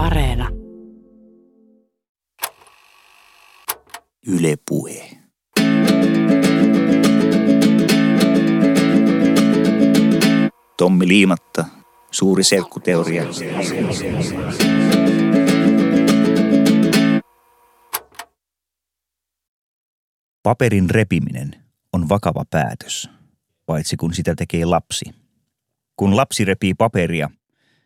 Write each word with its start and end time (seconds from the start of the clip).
Areena. 0.00 0.48
Yle 4.26 4.54
Puhe. 4.68 5.10
Tommi 10.76 11.08
Liimatta, 11.08 11.64
suuri 12.10 12.44
selkkuteoria. 12.44 13.24
Paperin 20.42 20.90
repiminen 20.90 21.50
on 21.92 22.08
vakava 22.08 22.44
päätös, 22.50 23.10
paitsi 23.66 23.96
kun 23.96 24.14
sitä 24.14 24.34
tekee 24.34 24.64
lapsi. 24.64 25.04
Kun 25.96 26.16
lapsi 26.16 26.44
repii 26.44 26.74
paperia, 26.74 27.30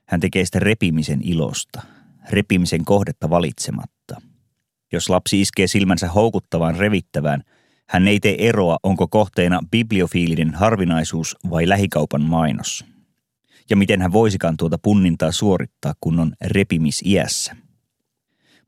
hän 0.09 0.21
tekee 0.21 0.45
sitä 0.45 0.59
repimisen 0.59 1.21
ilosta, 1.23 1.83
repimisen 2.31 2.85
kohdetta 2.85 3.31
valitsematta. 3.31 4.21
Jos 4.93 5.09
lapsi 5.09 5.41
iskee 5.41 5.67
silmänsä 5.67 6.09
houkuttavaan 6.09 6.77
revittävään, 6.77 7.43
hän 7.89 8.09
ei 8.09 8.21
tee 8.21 8.49
eroa, 8.49 8.77
onko 8.83 9.09
kohteena 9.09 9.61
bibliofiilinen 9.71 10.55
harvinaisuus 10.55 11.37
vai 11.51 11.69
lähikaupan 11.69 12.23
mainos. 12.23 12.85
Ja 13.71 13.77
miten 13.77 14.03
hän 14.03 14.13
voisikaan 14.13 14.57
tuota 14.57 14.79
punnintaa 14.79 15.33
suorittaa, 15.33 15.95
kun 16.01 16.21
on 16.21 16.33
repimisiässä. 16.41 17.57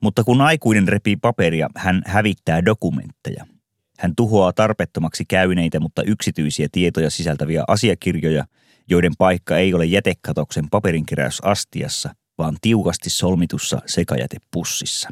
Mutta 0.01 0.23
kun 0.23 0.41
aikuinen 0.41 0.87
repii 0.87 1.15
paperia, 1.15 1.69
hän 1.75 2.01
hävittää 2.05 2.65
dokumentteja– 2.65 3.45
hän 3.97 4.15
tuhoaa 4.15 4.53
tarpeettomaksi 4.53 5.25
käyneitä, 5.25 5.79
mutta 5.79 6.03
yksityisiä 6.03 6.67
tietoja 6.71 7.09
sisältäviä 7.09 7.63
asiakirjoja, 7.67 8.45
joiden 8.89 9.13
paikka 9.17 9.57
ei 9.57 9.73
ole 9.73 9.85
jätekatoksen 9.85 10.69
paperinkeräysastiassa, 10.69 12.15
vaan 12.37 12.57
tiukasti 12.61 13.09
solmitussa 13.09 13.81
sekajätepussissa. 13.85 15.09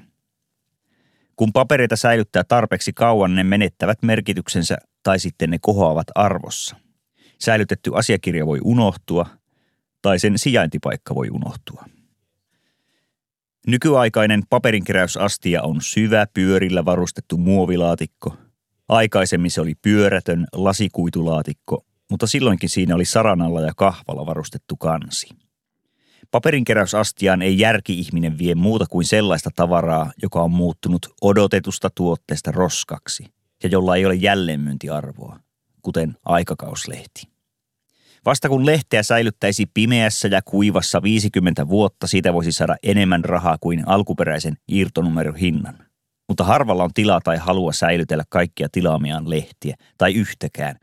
Kun 1.35 1.53
papereita 1.53 1.95
säilyttää 1.95 2.43
tarpeeksi 2.43 2.93
kauan, 2.93 3.35
ne 3.35 3.43
menettävät 3.43 4.03
merkityksensä 4.03 4.77
tai 5.03 5.19
sitten 5.19 5.49
ne 5.49 5.57
kohoavat 5.61 6.07
arvossa. 6.15 6.75
Säilytetty 7.39 7.91
asiakirja 7.93 8.45
voi 8.45 8.59
unohtua 8.63 9.25
tai 10.01 10.19
sen 10.19 10.39
sijaintipaikka 10.39 11.15
voi 11.15 11.29
unohtua. 11.29 11.85
Nykyaikainen 13.67 14.43
paperinkeräysastia 14.49 15.63
on 15.63 15.81
syvä 15.81 16.27
pyörillä 16.33 16.85
varustettu 16.85 17.37
muovilaatikko– 17.37 18.35
Aikaisemmin 18.89 19.51
se 19.51 19.61
oli 19.61 19.75
pyörätön 19.81 20.47
lasikuitulaatikko, 20.53 21.85
mutta 22.11 22.27
silloinkin 22.27 22.69
siinä 22.69 22.95
oli 22.95 23.05
saranalla 23.05 23.61
ja 23.61 23.71
kahvalla 23.75 24.25
varustettu 24.25 24.75
kansi. 24.75 25.27
Paperinkeräysastiaan 26.31 27.41
ei 27.41 27.59
järki-ihminen 27.59 28.37
vie 28.37 28.55
muuta 28.55 28.85
kuin 28.89 29.05
sellaista 29.05 29.49
tavaraa, 29.55 30.11
joka 30.21 30.41
on 30.41 30.51
muuttunut 30.51 31.07
odotetusta 31.21 31.89
tuotteesta 31.95 32.51
roskaksi 32.51 33.25
ja 33.63 33.69
jolla 33.69 33.95
ei 33.95 34.05
ole 34.05 34.15
jälleenmyyntiarvoa, 34.15 35.39
kuten 35.81 36.17
aikakauslehti. 36.25 37.27
Vasta 38.25 38.49
kun 38.49 38.65
lehteä 38.65 39.03
säilyttäisi 39.03 39.65
pimeässä 39.73 40.27
ja 40.27 40.41
kuivassa 40.41 41.01
50 41.03 41.67
vuotta, 41.67 42.07
siitä 42.07 42.33
voisi 42.33 42.51
saada 42.51 42.75
enemmän 42.83 43.25
rahaa 43.25 43.57
kuin 43.61 43.87
alkuperäisen 43.87 44.57
irtonumerohinnan 44.67 45.85
mutta 46.27 46.43
harvalla 46.43 46.83
on 46.83 46.93
tilaa 46.93 47.21
tai 47.23 47.37
halua 47.37 47.73
säilytellä 47.73 48.23
kaikkia 48.29 48.67
tilaamiaan 48.71 49.29
lehtiä 49.29 49.75
tai 49.97 50.13
yhtäkään. 50.13 50.75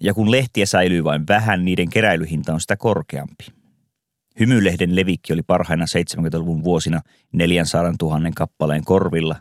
Ja 0.00 0.14
kun 0.14 0.30
lehtiä 0.30 0.66
säilyy 0.66 1.04
vain 1.04 1.26
vähän, 1.28 1.64
niiden 1.64 1.90
keräilyhinta 1.90 2.54
on 2.54 2.60
sitä 2.60 2.76
korkeampi. 2.76 3.57
Hymylehden 4.40 4.96
levikki 4.96 5.32
oli 5.32 5.42
parhaina 5.42 5.84
70-luvun 5.84 6.64
vuosina 6.64 7.00
400 7.32 7.92
000 8.02 8.20
kappaleen 8.36 8.84
korvilla, 8.84 9.36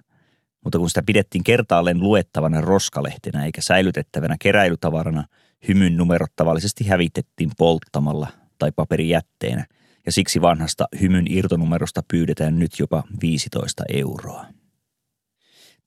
mutta 0.64 0.80
kun 0.80 0.90
sitä 0.90 1.04
pidettiin 1.06 1.44
kertaalleen 1.44 2.00
luettavana 2.00 2.62
roskalehtenä 2.62 3.46
eikä 3.46 3.62
säilytettävänä 3.62 4.36
keräilytavarana, 4.40 5.24
hymyn 5.68 5.98
numerot 5.98 6.32
tavallisesti 6.36 6.88
hävitettiin 6.88 7.52
polttamalla 7.58 8.28
tai 8.60 8.72
paperijätteenä, 8.76 9.66
ja 10.06 10.12
siksi 10.12 10.42
vanhasta 10.42 10.88
hymyn 11.02 11.26
irtonumerosta 11.30 12.02
pyydetään 12.08 12.60
nyt 12.60 12.72
jopa 12.80 13.04
15 13.22 13.84
euroa. 13.94 14.46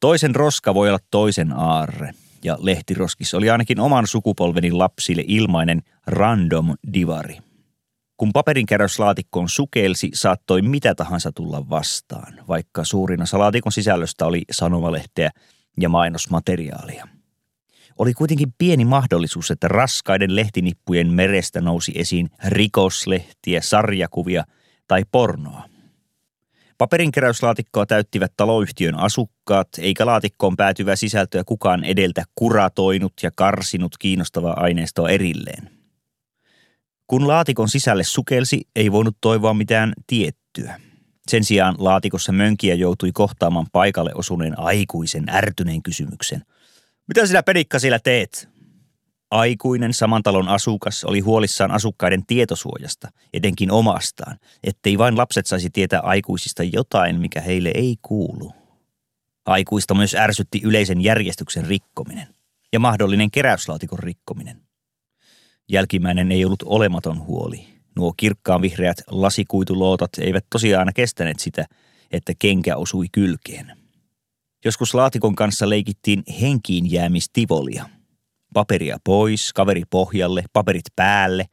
Toisen 0.01 0.35
roska 0.35 0.75
voi 0.75 0.89
olla 0.89 0.99
toisen 1.11 1.53
aarre, 1.53 2.13
ja 2.45 2.57
lehtiroskissa 2.61 3.37
oli 3.37 3.51
ainakin 3.51 3.81
oman 3.81 4.07
sukupolveni 4.07 4.73
lapsille 4.73 5.25
ilmainen 5.27 5.83
random 6.07 6.75
divari. 6.93 7.50
Kun 8.21 8.33
paperinkeräyslaatikkoon 8.33 9.49
sukelsi, 9.49 10.11
saattoi 10.15 10.63
mitä 10.63 10.95
tahansa 10.95 11.33
tulla 11.33 11.69
vastaan, 11.71 12.41
vaikka 12.49 12.85
suurin 12.85 13.23
osa 13.23 13.39
laatikon 13.39 13.73
sisällöstä 13.73 14.27
oli 14.27 14.43
sanomalehteä 14.51 15.31
ja 15.81 15.89
mainosmateriaalia. 15.89 17.09
Oli 17.99 18.15
kuitenkin 18.15 18.55
pieni 18.59 18.85
mahdollisuus, 18.85 19.51
että 19.51 19.69
raskaiden 19.69 20.37
lehtinippujen 20.37 21.13
merestä 21.13 21.61
nousi 21.61 21.93
esiin 21.95 22.31
rikoslehtiä, 22.45 23.61
sarjakuvia 23.61 24.45
tai 24.89 25.03
pornoa. 25.13 25.65
Paperinkeräyslaatikkoa 26.79 27.87
täyttivät 27.87 28.33
taloyhtiön 28.37 28.95
asukkaat, 28.95 29.69
eikä 29.79 30.07
laatikkoon 30.07 30.57
päätyvää 30.57 30.97
sisältöä 30.97 31.43
kukaan 31.45 31.85
edeltä 31.85 32.25
kuratoinut 32.35 33.13
ja 33.23 33.31
karsinut 33.37 33.99
kiinnostavaa 33.99 34.61
aineistoa 34.61 35.09
erilleen. 35.09 35.80
Kun 37.11 37.29
laatikon 37.29 37.69
sisälle 37.69 38.05
sukelsi, 38.05 38.69
ei 38.77 38.93
voinut 38.93 39.17
toivoa 39.21 39.55
mitään 39.55 39.93
tiettyä. 40.07 40.81
Sen 41.29 41.45
sijaan 41.45 41.75
laatikossa 41.79 42.33
mönkiä 42.33 42.75
joutui 42.75 43.13
kohtaamaan 43.13 43.67
paikalle 43.73 44.11
osuneen 44.15 44.59
aikuisen 44.59 45.29
ärtyneen 45.29 45.83
kysymyksen. 45.83 46.43
Mitä 47.07 47.27
sinä 47.27 47.43
penikka 47.43 47.79
siellä 47.79 47.99
teet? 47.99 48.49
Aikuinen 49.31 49.95
saman 49.95 50.23
talon 50.23 50.49
asukas 50.49 51.05
oli 51.05 51.21
huolissaan 51.21 51.71
asukkaiden 51.71 52.27
tietosuojasta, 52.27 53.09
etenkin 53.33 53.71
omastaan, 53.73 54.39
ettei 54.65 54.99
vain 54.99 55.19
lapset 55.19 55.47
saisi 55.47 55.71
tietää 55.71 56.01
aikuisista 56.01 56.63
jotain, 56.63 57.21
mikä 57.21 57.41
heille 57.41 57.71
ei 57.75 57.97
kuulu. 58.03 58.53
Aikuista 59.47 59.95
myös 59.95 60.15
ärsytti 60.15 60.61
yleisen 60.65 61.01
järjestyksen 61.01 61.67
rikkominen 61.67 62.35
ja 62.73 62.81
mahdollinen 62.81 63.31
keräyslaatikon 63.31 63.99
rikkominen. 63.99 64.70
Jälkimmäinen 65.71 66.33
ei 66.33 66.45
ollut 66.45 66.63
olematon 66.63 67.27
huoli. 67.27 67.67
Nuo 67.97 68.13
kirkkaan 68.17 68.63
vihreät 68.63 69.03
lasikuitulootat 69.11 70.11
eivät 70.21 70.47
tosiaan 70.51 70.93
kestäneet 70.95 71.41
sitä, 71.41 71.67
että 72.11 72.33
kenkä 72.39 72.77
osui 72.77 73.07
kylkeen. 73.13 73.77
Joskus 74.65 74.95
laatikon 74.95 75.35
kanssa 75.35 75.69
leikittiin 75.69 76.23
henkiin 76.41 76.93
jäämistivolia– 76.93 77.89
paperia 78.55 78.99
pois, 79.05 79.53
kaveri 79.53 79.83
pohjalle, 79.91 80.45
paperit 80.53 80.85
päälle. 80.97 81.47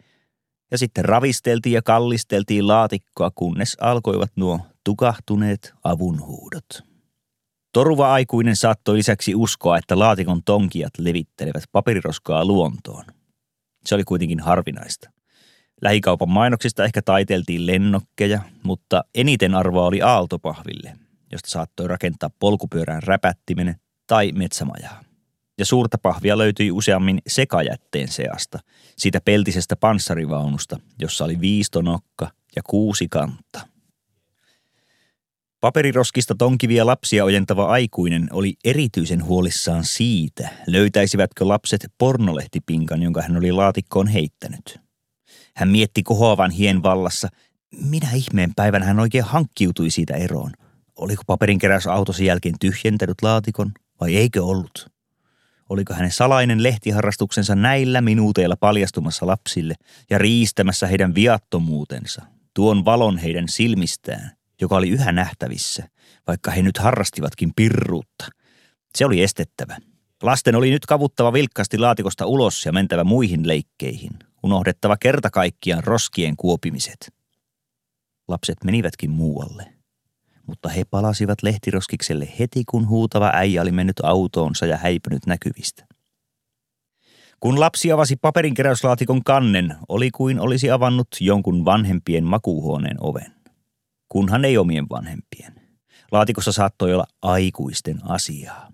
Ja 0.72 0.78
sitten 0.78 1.05
ravisteltiin 1.05 1.73
ja 1.73 1.81
kallisteltiin 1.81 2.67
laatikkoa, 2.67 3.31
kunnes 3.35 3.78
alkoivat 3.81 4.31
nuo 4.35 4.59
tukahtuneet 4.84 5.73
avunhuudot. 5.84 6.84
Toruva 7.73 8.13
aikuinen 8.13 8.55
saattoi 8.55 8.97
lisäksi 8.97 9.35
uskoa, 9.35 9.78
että 9.78 9.99
laatikon 9.99 10.44
tonkijat 10.44 10.94
levittelevät 10.97 11.63
paperiroskaa 11.72 12.45
luontoon. 12.45 13.05
Se 13.87 13.95
oli 13.95 14.03
kuitenkin 14.03 14.39
harvinaista. 14.39 15.09
Lähikaupan 15.81 16.29
mainoksista 16.29 16.83
ehkä 16.83 17.01
taiteltiin 17.01 17.67
lennokkeja, 17.67 18.41
mutta 18.63 19.03
eniten 19.15 19.55
arvoa 19.55 19.85
oli 19.85 20.01
aaltopahville, 20.01 20.97
josta 21.31 21.49
saattoi 21.49 21.87
rakentaa 21.87 22.29
polkupyörään 22.39 23.03
räpättimen 23.03 23.75
tai 24.07 24.31
metsämajaa 24.31 25.03
ja 25.57 25.65
suurta 25.65 25.97
pahvia 25.97 26.37
löytyi 26.37 26.71
useammin 26.71 27.21
sekajätteen 27.27 28.07
seasta, 28.07 28.59
siitä 28.97 29.21
peltisestä 29.25 29.75
panssarivaunusta, 29.75 30.79
jossa 30.99 31.25
oli 31.25 31.39
viistonokka 31.39 32.31
ja 32.55 32.61
kuusi 32.63 33.07
kantta. 33.09 33.67
Paperiroskista 35.61 36.35
tonkivia 36.35 36.85
lapsia 36.85 37.25
ojentava 37.25 37.65
aikuinen 37.65 38.27
oli 38.31 38.55
erityisen 38.63 39.23
huolissaan 39.23 39.83
siitä, 39.83 40.49
löytäisivätkö 40.67 41.47
lapset 41.47 41.87
pornolehtipinkan, 41.97 43.03
jonka 43.03 43.21
hän 43.21 43.37
oli 43.37 43.51
laatikkoon 43.51 44.07
heittänyt. 44.07 44.79
Hän 45.55 45.69
mietti 45.69 46.03
kohoavan 46.03 46.51
hien 46.51 46.83
vallassa, 46.83 47.27
minä 47.81 48.07
ihmeen 48.13 48.53
päivän 48.55 48.83
hän 48.83 48.99
oikein 48.99 49.23
hankkiutui 49.23 49.89
siitä 49.89 50.15
eroon. 50.15 50.51
Oliko 50.95 51.23
paperinkeräysauto 51.27 52.13
sen 52.13 52.25
jälkeen 52.25 52.55
tyhjentänyt 52.59 53.17
laatikon 53.21 53.71
vai 54.01 54.15
eikö 54.15 54.45
ollut? 54.45 54.87
Oliko 55.69 55.93
hänen 55.93 56.11
salainen 56.11 56.63
lehtiharrastuksensa 56.63 57.55
näillä 57.55 58.01
minuuteilla 58.01 58.55
paljastumassa 58.55 59.27
lapsille 59.27 59.75
ja 60.09 60.17
riistämässä 60.17 60.87
heidän 60.87 61.15
viattomuutensa, 61.15 62.21
tuon 62.53 62.85
valon 62.85 63.17
heidän 63.17 63.49
silmistään, 63.49 64.36
joka 64.61 64.75
oli 64.75 64.89
yhä 64.89 65.11
nähtävissä, 65.11 65.89
vaikka 66.27 66.51
he 66.51 66.61
nyt 66.61 66.77
harrastivatkin 66.77 67.51
pirruutta. 67.55 68.25
Se 68.95 69.05
oli 69.05 69.23
estettävä. 69.23 69.77
Lasten 70.23 70.55
oli 70.55 70.69
nyt 70.69 70.85
kavuttava 70.85 71.33
vilkkaasti 71.33 71.77
laatikosta 71.77 72.25
ulos 72.25 72.65
ja 72.65 72.71
mentävä 72.71 73.03
muihin 73.03 73.47
leikkeihin, 73.47 74.11
unohdettava 74.43 74.97
kerta 74.97 75.29
kaikkiaan 75.29 75.83
roskien 75.83 76.37
kuopimiset. 76.37 77.13
Lapset 78.27 78.63
menivätkin 78.63 79.11
muualle. 79.11 79.73
mutta 80.47 80.69
he 80.69 80.85
palasivat 80.85 81.43
lehtiroskikselle 81.43 82.27
heti 82.39 82.63
kun 82.69 82.87
huutava 82.87 83.31
äijä 83.33 83.61
oli 83.61 83.71
mennyt 83.71 83.99
autoonsa 84.03 84.65
ja 84.65 84.77
häipynyt 84.77 85.25
näkyvistä. 85.25 85.85
Kun 87.39 87.59
lapsi 87.59 87.91
avasi 87.91 88.15
paperinkeräyslaatikon 88.15 89.23
kannen, 89.23 89.75
oli 89.89 90.11
kuin 90.11 90.39
olisi 90.39 90.71
avannut 90.71 91.07
jonkun 91.21 91.65
vanhempien 91.65 92.23
makuuhuoneen 92.23 92.97
oven. 92.99 93.36
Kunhan 94.17 94.46
ei 94.46 94.58
omien 94.58 94.85
vanhempien. 94.90 95.55
Laatikossa 96.11 96.52
saattoi 96.52 96.93
olla 96.93 97.05
aikuisten 97.22 97.99
asiaa. 98.03 98.72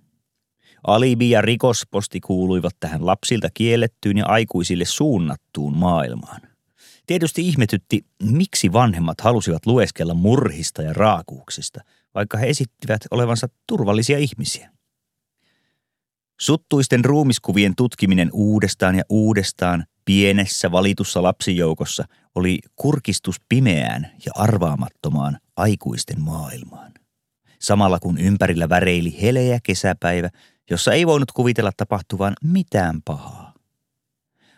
Alibi 0.88 1.30
ja 1.30 1.42
rikosposti 1.42 2.20
kuuluivat 2.20 2.76
tähän 2.80 3.06
lapsilta 3.06 3.50
kiellettyyn 3.54 4.18
ja 4.18 4.26
aikuisille 4.26 4.86
suunnattuun 4.86 5.78
maailmaan. 5.78 6.42
Tietysti 7.08 7.48
ihmetytti, 7.48 8.06
miksi 8.24 8.74
vanhemmat 8.74 9.22
halusivat 9.22 9.66
lueskella 9.66 10.14
murhista 10.14 10.82
ja 10.82 10.94
raakuuksista, 10.94 11.82
vaikka 12.16 12.38
he 12.38 12.50
esittivät 12.50 13.02
olevansa 13.12 13.48
turvallisia 13.68 14.18
ihmisiä. 14.18 14.70
Suttuisten 16.40 17.06
ruumiskuvien 17.06 17.76
tutkiminen 17.76 18.30
uudestaan 18.34 18.96
ja 18.96 19.04
uudestaan 19.10 19.86
pienessä 20.06 20.72
valitussa 20.72 21.24
lapsijoukossa 21.24 22.06
oli 22.36 22.60
kurkistus 22.76 23.36
pimeään 23.50 24.12
ja 24.26 24.32
arvaamattomaan 24.36 25.38
aikuisten 25.56 26.22
maailmaan. 26.22 26.92
Samalla 27.60 28.00
kun 28.00 28.18
ympärillä 28.18 28.70
väreili 28.70 29.22
heleä 29.22 29.60
kesäpäivä, 29.64 30.30
jossa 30.70 30.94
ei 30.94 31.08
voinut 31.08 31.32
kuvitella 31.32 31.72
tapahtuvan 31.78 32.34
mitään 32.44 33.02
pahaa. 33.06 33.54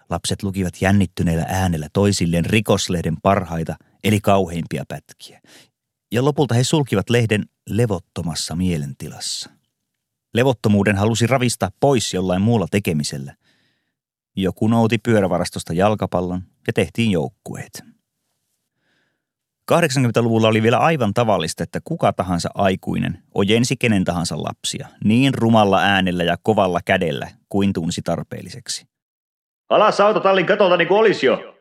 Lapset 0.10 0.44
lukivat 0.44 0.82
jännittyneellä 0.82 1.46
äänellä 1.48 1.88
toisilleen 1.94 2.46
rikoslehden 2.46 3.18
parhaita 3.24 3.76
eli 4.04 4.22
kauheimpia 4.22 4.84
pätkiä. 4.88 5.42
Ja 6.12 6.26
lopulta 6.26 6.56
he 6.56 6.64
sulkivat 6.64 7.10
lehden 7.10 7.46
levottomassa 7.70 8.56
mielentilassa. 8.56 9.50
Levottomuuden 10.34 10.96
halusi 10.96 11.28
ravista 11.28 11.72
pois 11.80 12.14
jollain 12.14 12.42
muulla 12.42 12.68
tekemisellä. 12.72 13.36
Joku 14.36 14.68
nouti 14.68 14.98
pyörävarastosta 14.98 15.74
jalkapallon 15.74 16.44
ja 16.68 16.74
tehtiin 16.74 17.12
joukkueet. 17.12 17.84
80-luvulla 19.72 20.48
oli 20.48 20.64
vielä 20.64 20.78
aivan 20.78 21.14
tavallista, 21.14 21.64
että 21.64 21.80
kuka 21.84 22.14
tahansa 22.14 22.50
aikuinen 22.56 23.24
ojensi 23.34 23.76
kenen 23.78 24.04
tahansa 24.04 24.44
lapsia 24.44 24.88
niin 25.04 25.34
rumalla 25.34 25.80
äänellä 25.80 26.24
ja 26.24 26.38
kovalla 26.44 26.80
kädellä 26.86 27.28
kuin 27.50 27.74
tunsi 27.74 28.02
tarpeelliseksi. 28.02 28.88
Alas 29.70 30.00
autotallin 30.00 30.46
katolta 30.46 30.78
niin 30.78 30.88
kuin 30.88 31.00
olisi 31.00 31.26
jo. 31.26 31.56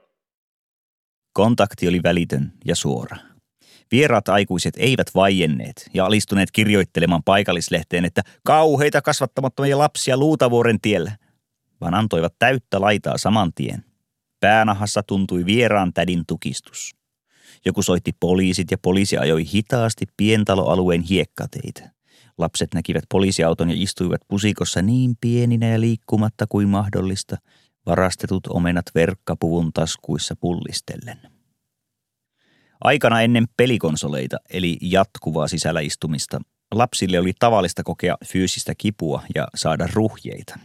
Kontakti 1.33 1.89
oli 1.89 2.03
välitön 2.03 2.53
ja 2.65 2.77
suora. 2.77 3.17
Vieraat 3.93 4.29
aikuiset 4.29 4.75
eivät 4.77 5.07
vaienneet 5.15 5.91
ja 5.95 6.07
alistuneet 6.07 6.51
kirjoittelemaan 6.51 7.23
paikallislehteen, 7.23 8.05
että 8.05 8.23
kauheita 8.45 9.03
kasvattamattomia 9.03 9.79
lapsia 9.79 10.17
Luutavuoren 10.17 10.81
tiellä, 10.81 11.17
vaan 11.81 11.95
antoivat 11.95 12.35
täyttä 12.39 12.81
laitaa 12.81 13.19
saman 13.19 13.53
tien. 13.55 13.85
Päänahassa 14.45 15.03
tuntui 15.03 15.47
vieraan 15.47 15.93
tädin 15.93 16.27
tukistus. 16.27 16.97
Joku 17.65 17.83
soitti 17.83 18.13
poliisit 18.21 18.71
ja 18.71 18.79
poliisi 18.79 19.17
ajoi 19.17 19.45
hitaasti 19.55 20.07
pientaloalueen 20.17 21.03
hiekkateitä. 21.03 21.91
Lapset 22.39 22.75
näkivät 22.75 23.05
poliisiauton 23.09 23.71
ja 23.71 23.77
istuivat 23.79 24.21
pusikossa 24.29 24.83
niin 24.83 25.17
pieninä 25.21 25.69
ja 25.69 25.81
liikkumatta 25.81 26.47
kuin 26.49 26.69
mahdollista, 26.69 27.37
varastetut 27.87 28.47
omenat 28.47 28.85
verkkapuvun 28.95 29.73
taskuissa 29.73 30.37
pullistellen. 30.37 31.21
Aikana 32.81 33.21
ennen 33.21 33.47
pelikonsoleita, 33.57 34.37
eli 34.51 34.79
jatkuvaa 34.81 35.49
sisällä 35.49 35.81
istumista, 35.81 36.41
lapsille 36.75 37.19
oli 37.19 37.33
tavallista 37.39 37.83
kokea 37.83 38.17
fyysistä 38.27 38.75
kipua 38.79 39.23
ja 39.35 39.49
saada 39.55 39.89
ruhjeita. 39.93 40.59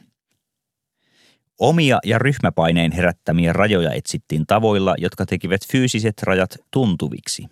Omia 1.60 2.00
ja 2.06 2.20
ryhmäpaineen 2.20 2.92
herättämiä 2.92 3.54
rajoja 3.54 3.94
etsittiin 3.94 4.46
tavoilla, 4.48 4.96
jotka 4.98 5.26
tekivät 5.26 5.62
fyysiset 5.72 6.24
rajat 6.24 6.58
tuntuviksi. 6.72 7.46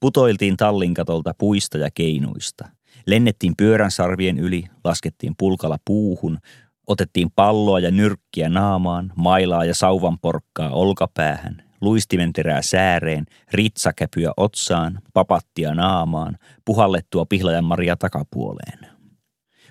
Putoiltiin 0.00 0.56
tallinkatolta 0.56 1.34
puista 1.38 1.78
ja 1.78 1.88
keinuista. 1.94 2.68
Lennettiin 3.06 3.54
pyörän 3.56 3.90
sarvien 3.90 4.38
yli, 4.38 4.64
laskettiin 4.84 5.34
pulkalla 5.38 5.76
puuhun, 5.84 6.38
otettiin 6.86 7.30
palloa 7.36 7.80
ja 7.80 7.90
nyrkkiä 7.90 8.48
naamaan, 8.48 9.12
mailaa 9.16 9.64
ja 9.64 9.74
sauvan 9.74 10.18
porkkaa 10.18 10.70
olkapäähän, 10.70 11.62
luistimen 11.80 12.32
terää 12.32 12.62
sääreen, 12.62 13.26
ritsakäpyä 13.52 14.32
otsaan, 14.36 14.98
papattia 15.14 15.74
naamaan, 15.74 16.36
puhallettua 16.64 17.26
pihlajanmaria 17.26 17.96
takapuoleen. 17.96 18.78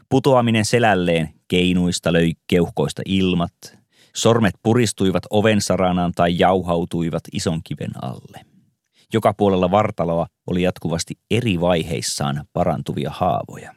Putoaminen 0.10 0.66
selälleen 0.66 1.30
keinuista 1.48 2.14
löi 2.14 2.34
keuhkoista 2.48 3.02
ilmat, 3.06 3.81
sormet 4.16 4.56
puristuivat 4.64 5.24
oven 5.30 5.62
saranaan 5.62 6.12
tai 6.16 6.40
jauhautuivat 6.40 7.24
ison 7.34 7.62
kiven 7.64 7.92
alle. 8.02 8.46
Joka 9.14 9.34
puolella 9.34 9.72
vartaloa 9.72 10.28
oli 10.48 10.62
jatkuvasti 10.62 11.14
eri 11.32 11.60
vaiheissaan 11.60 12.46
parantuvia 12.54 13.10
haavoja. 13.14 13.74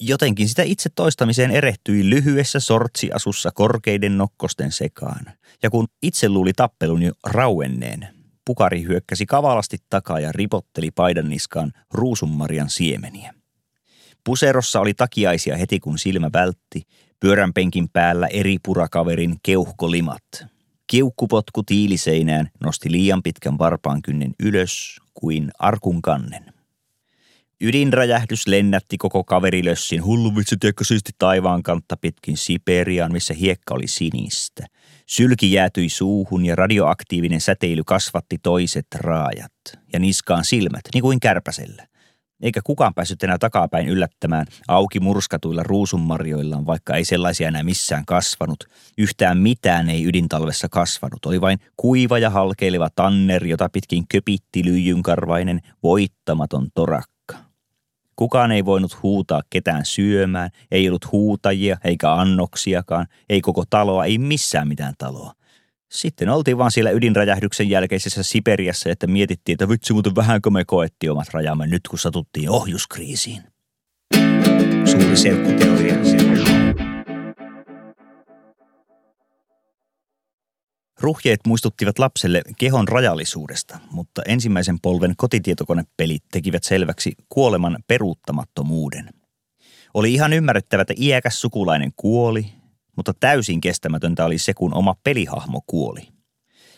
Jotenkin 0.00 0.48
sitä 0.48 0.62
itse 0.62 0.90
toistamiseen 0.94 1.50
erehtyi 1.50 2.10
lyhyessä 2.10 2.60
sortsiasussa 2.60 3.50
korkeiden 3.54 4.18
nokkosten 4.18 4.72
sekaan. 4.72 5.26
Ja 5.62 5.70
kun 5.70 5.86
itse 6.02 6.28
luuli 6.28 6.52
tappelun 6.52 7.02
jo 7.02 7.12
rauenneen, 7.26 8.08
pukari 8.44 8.82
hyökkäsi 8.82 9.26
kavalasti 9.26 9.76
takaa 9.90 10.20
ja 10.20 10.32
ripotteli 10.32 10.90
paidan 10.90 11.28
niskaan 11.28 11.72
ruusunmarjan 11.92 12.70
siemeniä. 12.70 13.34
Puserossa 14.24 14.80
oli 14.80 14.94
takiaisia 14.94 15.56
heti 15.56 15.80
kun 15.80 15.98
silmä 15.98 16.30
vältti, 16.32 16.82
pyörän 17.20 17.52
penkin 17.52 17.88
päällä 17.88 18.26
eri 18.26 18.56
purakaverin 18.64 19.36
keuhkolimat. 19.42 20.22
Kiukkupotku 20.86 21.62
tiiliseinään 21.62 22.50
nosti 22.60 22.92
liian 22.92 23.22
pitkän 23.22 23.58
varpaan 23.58 24.02
kynnen 24.02 24.34
ylös 24.40 24.96
kuin 25.14 25.50
arkun 25.58 26.02
kannen. 26.02 26.52
Ydinräjähdys 27.60 28.46
lennätti 28.46 28.96
koko 28.98 29.24
kaverilössin 29.24 30.04
hulluvitsi 30.04 30.56
tiekko 30.56 30.84
siisti 30.84 31.12
taivaan 31.18 31.62
kantta 31.62 31.96
pitkin 31.96 32.36
Siperiaan, 32.36 33.12
missä 33.12 33.34
hiekka 33.34 33.74
oli 33.74 33.86
sinistä. 33.86 34.66
Sylki 35.06 35.52
jäätyi 35.52 35.88
suuhun 35.88 36.46
ja 36.46 36.56
radioaktiivinen 36.56 37.40
säteily 37.40 37.82
kasvatti 37.86 38.38
toiset 38.42 38.86
raajat 38.94 39.52
ja 39.92 39.98
niskaan 39.98 40.44
silmät, 40.44 40.80
niin 40.94 41.02
kuin 41.02 41.20
kärpäsellä. 41.20 41.87
Eikä 42.42 42.60
kukaan 42.64 42.94
päässyt 42.94 43.22
enää 43.22 43.38
takapäin 43.38 43.88
yllättämään 43.88 44.46
auki 44.68 45.00
murskatuilla 45.00 45.62
ruusunmarjoillaan, 45.62 46.66
vaikka 46.66 46.94
ei 46.94 47.04
sellaisia 47.04 47.48
enää 47.48 47.62
missään 47.62 48.04
kasvanut. 48.06 48.64
Yhtään 48.98 49.38
mitään 49.38 49.90
ei 49.90 50.04
ydintalvessa 50.04 50.68
kasvanut. 50.70 51.26
Oli 51.26 51.40
vain 51.40 51.58
kuiva 51.76 52.18
ja 52.18 52.30
halkeileva 52.30 52.88
tanner, 52.94 53.46
jota 53.46 53.68
pitkin 53.68 54.04
köpitti 54.08 54.64
lyijynkarvainen, 54.64 55.60
voittamaton 55.82 56.68
torakka. 56.74 57.36
Kukaan 58.16 58.52
ei 58.52 58.64
voinut 58.64 59.02
huutaa 59.02 59.42
ketään 59.50 59.84
syömään, 59.84 60.50
ei 60.70 60.88
ollut 60.88 61.12
huutajia 61.12 61.76
eikä 61.84 62.12
annoksiakaan, 62.12 63.06
ei 63.28 63.40
koko 63.40 63.64
taloa, 63.70 64.04
ei 64.04 64.18
missään 64.18 64.68
mitään 64.68 64.94
taloa. 64.98 65.32
Sitten 65.88 66.28
oltiin 66.28 66.58
vaan 66.58 66.70
siellä 66.70 66.90
ydinräjähdyksen 66.90 67.70
jälkeisessä 67.70 68.22
Siperiassa, 68.22 68.90
että 68.90 69.06
mietittiin, 69.06 69.54
että 69.54 69.68
vitsi 69.68 69.92
muuten 69.92 70.14
vähänkö 70.14 70.50
me 70.50 70.64
koettiin 70.64 71.12
omat 71.12 71.28
rajamme 71.32 71.66
nyt, 71.66 71.88
kun 71.88 71.98
satuttiin 71.98 72.50
ohjuskriisiin. 72.50 73.42
Suuri 74.84 75.16
selkkuteoria. 75.16 75.94
Ruhjeet 81.00 81.40
muistuttivat 81.46 81.98
lapselle 81.98 82.42
kehon 82.58 82.88
rajallisuudesta, 82.88 83.78
mutta 83.90 84.22
ensimmäisen 84.26 84.80
polven 84.80 85.14
kotitietokonepelit 85.16 86.22
tekivät 86.32 86.64
selväksi 86.64 87.12
kuoleman 87.28 87.78
peruuttamattomuuden. 87.86 89.10
Oli 89.94 90.14
ihan 90.14 90.32
ymmärrettävä, 90.32 90.82
että 90.82 90.94
iäkäs 90.96 91.40
sukulainen 91.40 91.92
kuoli, 91.96 92.46
mutta 92.98 93.14
täysin 93.20 93.60
kestämätöntä 93.60 94.24
oli 94.24 94.38
se, 94.38 94.54
kun 94.54 94.74
oma 94.74 94.94
pelihahmo 95.04 95.60
kuoli. 95.66 96.08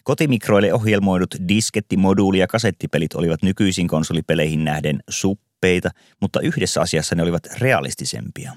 Kotimikroille 0.05 0.75
ohjelmoidut 0.75 1.35
disketti, 1.49 1.97
moduuli 1.97 2.39
ja 2.39 2.47
kasettipelit 2.47 3.15
olivat 3.15 3.43
nykyisin 3.43 3.89
konsolipeleihin 3.89 4.65
nähden 4.65 5.01
suppeita, 5.11 5.91
mutta 6.21 6.41
yhdessä 6.41 6.81
asiassa 6.81 7.15
ne 7.15 7.23
olivat 7.23 7.47
realistisempia. 7.59 8.57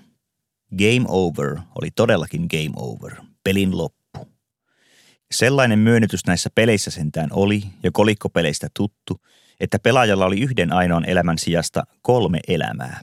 Game 0.78 1.06
over 1.08 1.58
oli 1.82 1.92
todellakin 1.92 2.48
game 2.52 2.74
over, 2.76 3.16
pelin 3.44 3.78
loppu. 3.78 4.28
Sellainen 5.32 5.80
myönnytys 5.80 6.28
näissä 6.28 6.50
peleissä 6.56 6.92
sentään 6.92 7.30
oli, 7.32 7.64
ja 7.84 7.92
kolikkopeleistä 7.94 8.68
tuttu, 8.78 9.22
että 9.60 9.80
pelaajalla 9.80 10.26
oli 10.26 10.42
yhden 10.42 10.74
ainoan 10.74 11.06
elämän 11.06 11.38
sijasta 11.38 11.84
kolme 12.02 12.40
elämää. 12.48 13.02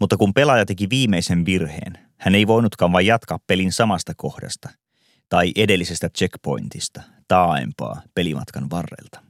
Mutta 0.00 0.16
kun 0.16 0.34
pelaaja 0.34 0.66
teki 0.66 0.90
viimeisen 0.90 1.46
virheen, 1.46 2.09
hän 2.20 2.34
ei 2.34 2.46
voinutkaan 2.46 2.92
vain 2.92 3.06
jatkaa 3.06 3.38
pelin 3.46 3.72
samasta 3.72 4.12
kohdasta 4.16 4.68
tai 5.28 5.52
edellisestä 5.56 6.08
checkpointista 6.18 7.02
taaempaa 7.28 8.02
pelimatkan 8.14 8.70
varrelta. 8.70 9.22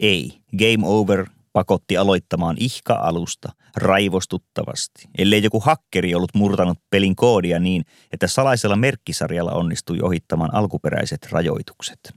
Ei, 0.00 0.38
game 0.58 0.86
over 0.86 1.26
pakotti 1.52 1.96
aloittamaan 1.96 2.56
ihka-alusta 2.60 3.52
raivostuttavasti, 3.76 5.08
ellei 5.18 5.42
joku 5.42 5.60
hakkeri 5.60 6.14
ollut 6.14 6.34
murtanut 6.34 6.78
pelin 6.90 7.16
koodia 7.16 7.58
niin, 7.58 7.84
että 8.12 8.26
salaisella 8.26 8.76
merkkisarjalla 8.76 9.52
onnistui 9.52 10.00
ohittamaan 10.02 10.54
alkuperäiset 10.54 11.28
rajoitukset. 11.30 12.14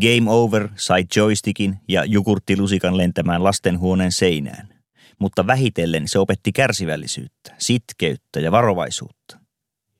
Game 0.00 0.30
Over 0.30 0.68
sai 0.76 1.04
joystickin 1.16 1.78
ja 1.88 2.04
jogurttilusikan 2.04 2.96
lentämään 2.96 3.44
lastenhuoneen 3.44 4.12
seinään, 4.12 4.73
mutta 5.18 5.46
vähitellen 5.46 6.08
se 6.08 6.18
opetti 6.18 6.52
kärsivällisyyttä, 6.52 7.54
sitkeyttä 7.58 8.40
ja 8.40 8.52
varovaisuutta. 8.52 9.38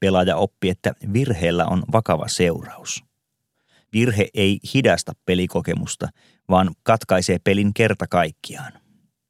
Pelaaja 0.00 0.36
oppi, 0.36 0.68
että 0.68 0.92
virheellä 1.12 1.66
on 1.66 1.82
vakava 1.92 2.28
seuraus. 2.28 3.04
Virhe 3.92 4.28
ei 4.34 4.60
hidasta 4.74 5.12
pelikokemusta, 5.24 6.08
vaan 6.48 6.70
katkaisee 6.82 7.38
pelin 7.44 7.74
kerta 7.74 8.06
kaikkiaan. 8.06 8.72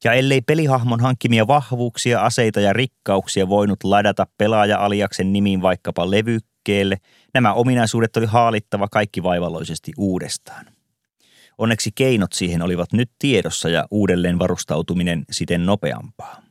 Ja 0.03 0.13
ellei 0.13 0.41
pelihahmon 0.41 0.99
hankkimia 0.99 1.47
vahvuuksia, 1.47 2.21
aseita 2.21 2.59
ja 2.59 2.73
rikkauksia 2.73 3.49
voinut 3.49 3.83
ladata 3.83 4.27
pelaaja-aliaksen 4.37 5.33
nimiin 5.33 5.61
vaikkapa 5.61 6.11
levykkeelle, 6.11 6.97
nämä 7.33 7.53
ominaisuudet 7.53 8.17
oli 8.17 8.25
haalittava 8.25 8.87
kaikki 8.91 9.23
vaivalloisesti 9.23 9.91
uudestaan. 9.97 10.74
Onneksi 11.57 11.91
keinot 11.95 12.33
siihen 12.33 12.61
olivat 12.61 12.93
nyt 12.93 13.11
tiedossa 13.19 13.69
ja 13.69 13.87
uudelleen 13.91 14.39
varustautuminen 14.39 15.25
siten 15.31 15.65
nopeampaa. 15.65 16.41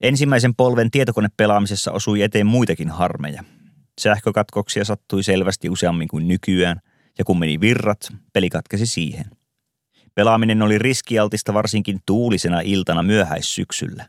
Ensimmäisen 0.00 0.54
polven 0.54 0.90
tietokonepelaamisessa 0.90 1.92
osui 1.92 2.22
eteen 2.22 2.46
muitakin 2.46 2.90
harmeja. 2.90 3.44
Sähkökatkoksia 4.00 4.84
sattui 4.84 5.22
selvästi 5.22 5.70
useammin 5.70 6.08
kuin 6.08 6.28
nykyään, 6.28 6.80
ja 7.18 7.24
kun 7.24 7.38
meni 7.38 7.60
virrat, 7.60 8.08
peli 8.32 8.50
katkesi 8.50 8.86
siihen. 8.86 9.24
Pelaaminen 10.14 10.62
oli 10.62 10.78
riskialtista 10.78 11.54
varsinkin 11.54 12.00
tuulisena 12.06 12.60
iltana 12.60 13.02
myöhäissyksyllä. 13.02 14.06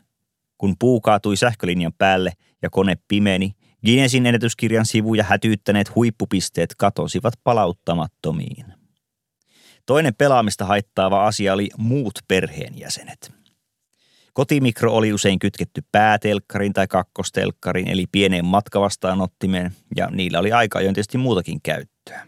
Kun 0.58 0.76
puu 0.78 1.00
kaatui 1.00 1.36
sähkölinjan 1.36 1.92
päälle 1.98 2.32
ja 2.62 2.70
kone 2.70 2.96
pimeni, 3.08 3.52
Guinnessin 3.86 4.26
ennätyskirjan 4.26 4.86
sivuja 4.86 5.24
hätyyttäneet 5.24 5.94
huippupisteet 5.94 6.74
katosivat 6.78 7.34
palauttamattomiin. 7.44 8.77
Toinen 9.88 10.14
pelaamista 10.14 10.64
haittaava 10.64 11.26
asia 11.26 11.52
oli 11.52 11.68
muut 11.78 12.18
perheenjäsenet. 12.28 13.32
Kotimikro 14.32 14.92
oli 14.92 15.12
usein 15.12 15.38
kytketty 15.38 15.82
päätelkkarin 15.92 16.72
tai 16.72 16.86
kakkostelkkarin 16.86 17.88
eli 17.88 18.06
pieneen 18.12 18.44
matkavastaanottimeen 18.44 19.72
ja 19.96 20.10
niillä 20.10 20.38
oli 20.38 20.52
aika 20.52 20.78
ajoin 20.78 20.94
tietysti 20.94 21.18
muutakin 21.18 21.60
käyttöä. 21.62 22.26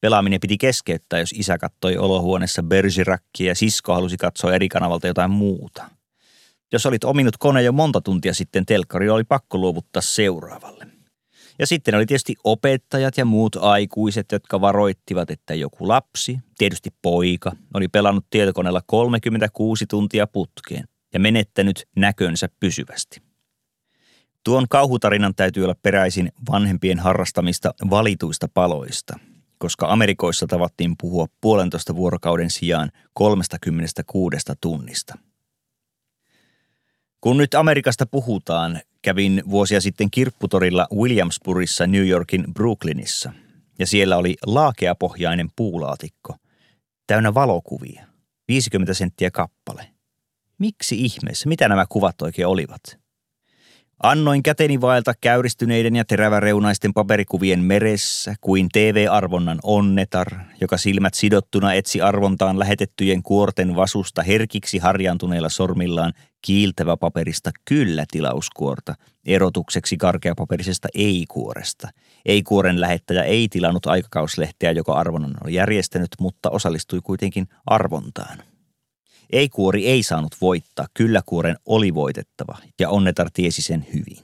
Pelaaminen 0.00 0.40
piti 0.40 0.58
keskeyttää, 0.58 1.18
jos 1.18 1.32
isä 1.32 1.58
katsoi 1.58 1.96
olohuoneessa 1.96 2.62
Bergerakkia 2.62 3.48
ja 3.48 3.54
sisko 3.54 3.94
halusi 3.94 4.16
katsoa 4.16 4.54
eri 4.54 4.68
kanavalta 4.68 5.06
jotain 5.06 5.30
muuta. 5.30 5.90
Jos 6.72 6.86
olit 6.86 7.04
ominut 7.04 7.36
kone 7.36 7.62
jo 7.62 7.72
monta 7.72 8.00
tuntia 8.00 8.34
sitten, 8.34 8.66
telkkari 8.66 9.10
oli 9.10 9.24
pakko 9.24 9.58
luovuttaa 9.58 10.02
seuraavalle. 10.02 10.95
Ja 11.58 11.66
sitten 11.66 11.94
oli 11.94 12.06
tietysti 12.06 12.34
opettajat 12.44 13.16
ja 13.16 13.24
muut 13.24 13.56
aikuiset, 13.56 14.32
jotka 14.32 14.60
varoittivat, 14.60 15.30
että 15.30 15.54
joku 15.54 15.88
lapsi, 15.88 16.38
tietysti 16.58 16.90
poika, 17.02 17.52
oli 17.74 17.88
pelannut 17.88 18.26
tietokoneella 18.30 18.82
36 18.86 19.86
tuntia 19.86 20.26
putkeen 20.26 20.88
ja 21.14 21.20
menettänyt 21.20 21.88
näkönsä 21.96 22.48
pysyvästi. 22.60 23.22
Tuon 24.44 24.66
kauhutarinan 24.68 25.34
täytyy 25.34 25.64
olla 25.64 25.76
peräisin 25.82 26.32
vanhempien 26.50 26.98
harrastamista 26.98 27.74
valituista 27.90 28.48
paloista, 28.54 29.18
koska 29.58 29.92
Amerikoissa 29.92 30.46
tavattiin 30.46 30.94
puhua 31.00 31.26
puolentoista 31.40 31.96
vuorokauden 31.96 32.50
sijaan 32.50 32.90
36 33.14 34.36
tunnista. 34.60 35.18
Kun 37.20 37.36
nyt 37.36 37.54
Amerikasta 37.54 38.06
puhutaan, 38.06 38.80
kävin 39.06 39.42
vuosia 39.50 39.80
sitten 39.80 40.10
kirpputorilla 40.10 40.88
Williamsburgissa 40.94 41.86
New 41.86 42.08
Yorkin 42.08 42.44
Brooklynissa, 42.54 43.32
ja 43.78 43.86
siellä 43.86 44.16
oli 44.16 44.36
laakeapohjainen 44.46 45.48
puulaatikko, 45.56 46.36
täynnä 47.06 47.34
valokuvia, 47.34 48.06
50 48.48 48.94
senttiä 48.94 49.30
kappale– 49.30 49.86
Miksi 50.58 51.04
ihmeessä? 51.04 51.48
Mitä 51.48 51.68
nämä 51.68 51.86
kuvat 51.88 52.22
oikein 52.22 52.48
olivat? 52.48 52.82
Annoin 54.02 54.42
käteni 54.42 54.80
vaelta 54.80 55.12
käyristyneiden 55.20 55.96
ja 55.96 56.04
teräväreunaisten 56.04 56.94
paperikuvien 56.94 57.60
meressä 57.60 58.34
kuin 58.40 58.68
TV-arvonnan 58.72 59.58
onnetar, 59.62 60.28
joka 60.60 60.76
silmät 60.76 61.14
sidottuna 61.14 61.74
etsi 61.74 62.00
arvontaan 62.00 62.58
lähetettyjen 62.58 63.22
kuorten 63.22 63.76
vasusta 63.76 64.22
herkiksi 64.22 64.78
harjantuneilla 64.78 65.48
sormillaan 65.48 66.12
kiiltävä 66.42 66.96
paperista 66.96 67.50
kyllä 67.64 68.04
tilauskuorta, 68.10 68.94
erotukseksi 69.26 69.96
karkeapaperisesta 69.96 70.88
ei-kuoresta. 70.94 71.88
Ei-kuoren 72.26 72.80
lähettäjä 72.80 73.22
ei 73.22 73.48
tilannut 73.48 73.86
aikakauslehteä, 73.86 74.72
joka 74.72 74.92
arvonnan 74.92 75.34
oli 75.44 75.54
järjestänyt, 75.54 76.10
mutta 76.20 76.50
osallistui 76.50 77.00
kuitenkin 77.02 77.48
arvontaan. 77.66 78.38
Ei-kuori 79.32 79.86
ei 79.86 80.02
saanut 80.02 80.36
voittaa, 80.40 80.86
kyllä 80.94 81.22
kuoren 81.26 81.56
oli 81.66 81.94
voitettava, 81.94 82.58
ja 82.80 82.90
Onnetar 82.90 83.30
tiesi 83.32 83.62
sen 83.62 83.86
hyvin. 83.94 84.18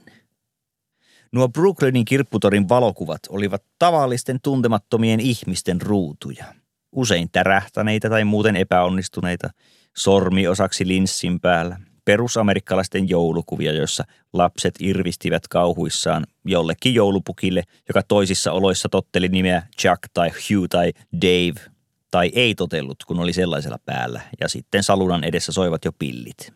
Nuo 1.31 1.49
Brooklynin 1.49 2.05
kirpputorin 2.05 2.69
valokuvat 2.69 3.19
olivat 3.29 3.63
tavallisten 3.79 4.39
tuntemattomien 4.43 5.19
ihmisten 5.19 5.81
ruutuja. 5.81 6.45
Usein 6.91 7.29
tärähtäneitä 7.31 8.09
tai 8.09 8.23
muuten 8.23 8.55
epäonnistuneita, 8.55 9.49
sormi 9.97 10.47
osaksi 10.47 10.87
linssin 10.87 11.39
päällä, 11.39 11.79
perusamerikkalaisten 12.05 13.09
joulukuvia, 13.09 13.73
joissa 13.73 14.03
lapset 14.33 14.75
irvistivät 14.79 15.47
kauhuissaan 15.47 16.25
jollekin 16.45 16.93
joulupukille, 16.93 17.63
joka 17.87 18.03
toisissa 18.03 18.51
oloissa 18.51 18.89
totteli 18.89 19.27
nimeä 19.27 19.63
Chuck 19.81 19.99
tai 20.13 20.29
Hugh 20.29 20.67
tai 20.69 20.93
Dave 21.21 21.72
tai 22.13 22.31
ei 22.35 22.55
totellut, 22.55 23.03
kun 23.07 23.19
oli 23.19 23.33
sellaisella 23.33 23.77
päällä, 23.85 24.21
ja 24.41 24.49
sitten 24.49 24.83
salunan 24.83 25.23
edessä 25.23 25.51
soivat 25.51 25.85
jo 25.85 25.91
pillit. 25.99 26.53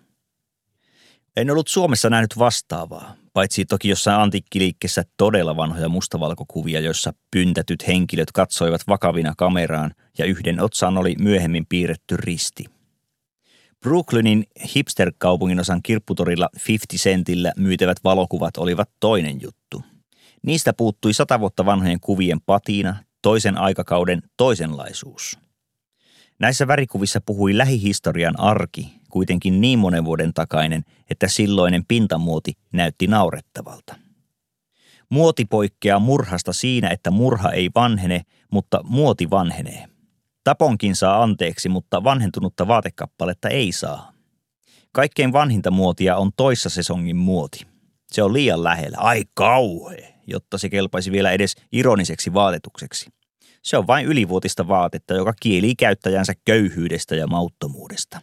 En 1.38 1.52
ollut 1.52 1.68
Suomessa 1.68 2.10
nähnyt 2.10 2.40
vastaavaa, 2.40 3.16
paitsi 3.34 3.66
toki 3.66 3.90
jossain 3.90 4.22
antiikkiliikkeessä 4.22 5.04
todella 5.18 5.56
vanhoja 5.56 5.90
mustavalkokuvia, 5.90 6.80
joissa 6.80 7.14
pyntätyt 7.32 7.88
henkilöt 7.88 8.32
katsoivat 8.32 8.82
vakavina 8.88 9.34
kameraan 9.38 9.92
ja 10.18 10.26
yhden 10.26 10.62
otsaan 10.62 10.98
oli 10.98 11.16
myöhemmin 11.20 11.66
piirretty 11.70 12.18
risti. 12.18 12.66
Brooklynin 13.80 14.46
hipster-kaupungin 14.76 15.60
osan 15.60 15.84
kirpputorilla 15.84 16.50
50 16.68 17.04
sentillä 17.04 17.52
myytävät 17.58 17.98
valokuvat 18.04 18.58
olivat 18.58 18.90
toinen 19.00 19.42
juttu. 19.42 19.84
Niistä 20.46 20.74
puuttui 20.74 21.14
sata 21.14 21.40
vuotta 21.40 21.66
vanhojen 21.66 22.00
kuvien 22.00 22.42
patina, 22.42 22.96
toisen 23.22 23.58
aikakauden 23.58 24.22
toisenlaisuus– 24.38 25.38
Näissä 26.40 26.68
värikuvissa 26.68 27.22
puhui 27.22 27.58
lähihistorian 27.58 28.40
arki, 28.40 28.94
kuitenkin 29.10 29.62
niin 29.62 29.80
monen 29.80 30.06
vuoden 30.06 30.34
takainen, 30.34 30.84
että 31.10 31.28
silloinen 31.28 31.86
pintamuoti 31.88 32.54
näytti 32.74 33.08
naurettavalta. 33.08 33.96
Muoti 35.10 35.46
poikkeaa 35.46 36.00
murhasta 36.00 36.54
siinä, 36.54 36.90
että 36.90 37.12
murha 37.12 37.52
ei 37.52 37.70
vanhene, 37.76 38.22
mutta 38.52 38.80
muoti 38.84 39.30
vanhenee. 39.30 39.86
Taponkin 40.44 40.96
saa 40.96 41.24
anteeksi, 41.24 41.70
mutta 41.70 42.04
vanhentunutta 42.04 42.68
vaatekappaletta 42.68 43.50
ei 43.50 43.72
saa. 43.72 44.14
Kaikkein 44.92 45.34
vanhinta 45.34 45.72
muotia 45.72 46.18
on 46.18 46.32
toissa 46.38 46.70
sesongin 46.70 47.16
muoti. 47.16 47.68
Se 48.12 48.24
on 48.24 48.34
liian 48.34 48.64
lähellä. 48.64 48.98
Ai 49.00 49.24
kauhe, 49.34 50.14
jotta 50.28 50.58
se 50.58 50.70
kelpaisi 50.70 51.12
vielä 51.12 51.32
edes 51.32 51.56
ironiseksi 51.72 52.34
vaatetukseksi. 52.34 53.10
Se 53.68 53.78
on 53.78 53.88
vain 53.88 54.06
ylivuotista 54.06 54.68
vaatetta, 54.68 55.14
joka 55.14 55.34
kielii 55.40 55.76
käyttäjänsä 55.76 56.34
köyhyydestä 56.46 57.16
ja 57.16 57.28
mauttomuudesta. 57.28 58.22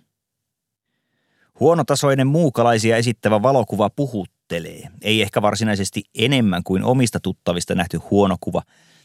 Huonotasoinen 1.60 2.26
muukalaisia 2.26 2.96
esittävä 2.96 3.42
valokuva 3.42 3.90
puhuttelee. 3.90 4.88
Ei 5.02 5.22
ehkä 5.22 5.42
varsinaisesti 5.42 6.02
enemmän 6.14 6.62
kuin 6.62 6.84
omista 6.84 7.20
tuttavista 7.20 7.74
nähty 7.74 8.00
huono 8.10 8.36
kuva, 8.40 8.62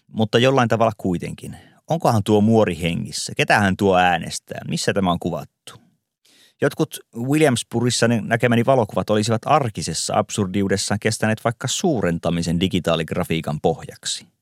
mutta 0.08 0.40
jollain 0.40 0.70
tavalla 0.70 0.92
kuitenkin. 0.98 1.58
Onkohan 1.90 2.24
tuo 2.24 2.42
muori 2.42 2.82
hengissä? 2.82 3.34
Ketähän 3.38 3.78
tuo 3.78 3.98
äänestää? 3.98 4.62
Missä 4.68 4.94
tämä 4.94 5.12
on 5.12 5.20
kuvattu? 5.20 5.74
Jotkut 6.62 7.00
Williamspurissa 7.16 8.08
näkemäni 8.08 8.66
valokuvat 8.66 9.10
olisivat 9.10 9.42
arkisessa 9.46 10.14
absurdiudessaan 10.16 11.00
kestäneet 11.00 11.44
vaikka 11.44 11.68
suurentamisen 11.68 12.60
digitaaligrafiikan 12.60 13.62
pohjaksi– 13.62 14.28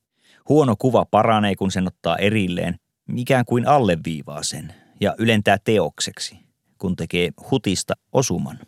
Huono 0.48 0.76
kuva 0.78 1.04
paranee, 1.04 1.54
kun 1.54 1.70
sen 1.70 1.86
ottaa 1.86 2.16
erilleen, 2.16 2.78
ikään 3.16 3.44
kuin 3.44 3.68
alleviivaa 3.68 4.42
sen 4.42 4.74
ja 5.00 5.14
ylentää 5.18 5.58
teokseksi, 5.64 6.38
kun 6.78 6.96
tekee 6.96 7.30
hutista 7.50 7.94
osuman. 8.12 8.58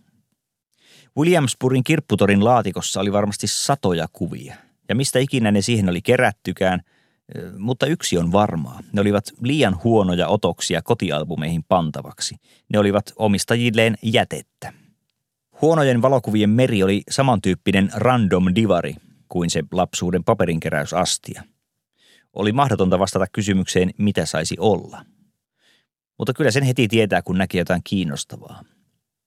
Williamsburgin 1.18 1.84
kirpputorin 1.84 2.44
laatikossa 2.44 3.00
oli 3.00 3.12
varmasti 3.12 3.46
satoja 3.46 4.06
kuvia, 4.12 4.54
ja 4.88 4.94
mistä 4.94 5.18
ikinä 5.18 5.50
ne 5.50 5.60
siihen 5.60 5.88
oli 5.88 6.02
kerättykään, 6.02 6.80
Mutta 7.58 7.86
yksi 7.86 8.18
on 8.18 8.32
varmaa. 8.32 8.80
Ne 8.92 9.00
olivat 9.00 9.24
liian 9.42 9.80
huonoja 9.84 10.28
otoksia 10.28 10.82
kotialbumeihin 10.82 11.64
pantavaksi. 11.68 12.36
Ne 12.68 12.78
olivat 12.78 13.12
omistajilleen 13.16 13.94
jätettä. 14.02 14.72
Huonojen 15.62 16.02
valokuvien 16.02 16.50
meri 16.50 16.82
oli 16.82 17.02
samantyyppinen 17.10 17.90
random 17.94 18.44
divari 18.54 18.94
kuin 19.28 19.50
se 19.50 19.62
lapsuuden 19.72 20.24
paperinkeräysastia. 20.24 21.42
Oli 22.32 22.52
mahdotonta 22.52 22.98
vastata 22.98 23.26
kysymykseen, 23.32 23.90
mitä 23.98 24.26
saisi 24.26 24.56
olla. 24.58 25.04
Mutta 26.18 26.32
kyllä 26.32 26.50
sen 26.50 26.62
heti 26.62 26.88
tietää, 26.88 27.22
kun 27.22 27.38
näkee 27.38 27.58
jotain 27.58 27.80
kiinnostavaa. 27.84 28.64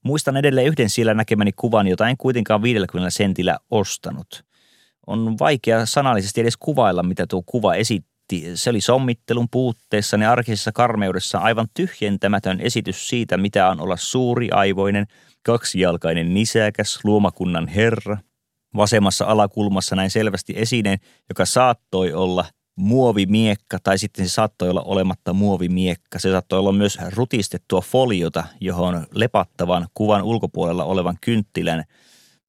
Muistan 0.04 0.38
edelleen 0.38 0.68
yhden 0.68 0.90
siellä 0.90 1.14
näkemäni 1.14 1.52
kuvan, 1.52 1.88
jota 1.88 2.10
en 2.10 2.18
kuitenkaan 2.18 2.62
50 2.62 3.10
sentillä 3.10 3.58
ostanut. 3.72 4.44
On 5.08 5.40
vaikea 5.40 5.86
sanallisesti 5.86 6.42
edes 6.42 6.58
kuvailla, 6.58 7.04
mitä 7.04 7.28
tuo 7.28 7.44
kuva 7.46 7.76
esitti. 7.76 8.52
Se 8.56 8.70
oli 8.70 8.82
sommittelun 8.82 9.48
puutteessa 9.52 10.18
ja 10.18 10.32
arkisessa 10.32 10.72
karmeudessa 10.72 11.38
aivan 11.38 11.68
tyhjentämätön 11.74 12.62
esitys 12.62 13.10
siitä, 13.10 13.38
mitä 13.38 13.70
on 13.70 13.82
olla 13.82 13.98
suuri 13.98 14.50
aivoinen, 14.52 15.08
kaksijalkainen 15.44 16.34
nisäkäs, 16.34 17.00
luomakunnan 17.04 17.68
herra. 17.68 18.18
Vasemmassa 18.76 19.26
alakulmassa 19.26 19.96
näin 19.96 20.10
selvästi 20.10 20.54
esineen, 20.58 21.00
joka 21.30 21.46
saattoi 21.46 22.14
olla– 22.14 22.46
muovimiekka 22.76 23.78
tai 23.84 23.98
sitten 23.98 24.30
se 24.30 24.34
saattoi 24.34 24.70
olla 24.70 24.82
olematta 24.82 25.34
muovimiekka. 25.34 26.20
Se 26.20 26.32
saattoi 26.32 26.60
olla 26.60 26.72
myös 26.72 26.98
rutistettua 27.16 27.82
foliota, 27.82 28.44
johon 28.62 29.08
lepattavan 29.12 29.88
kuvan 29.94 30.24
ulkopuolella 30.24 30.84
olevan 30.84 31.18
kynttilän 31.22 31.84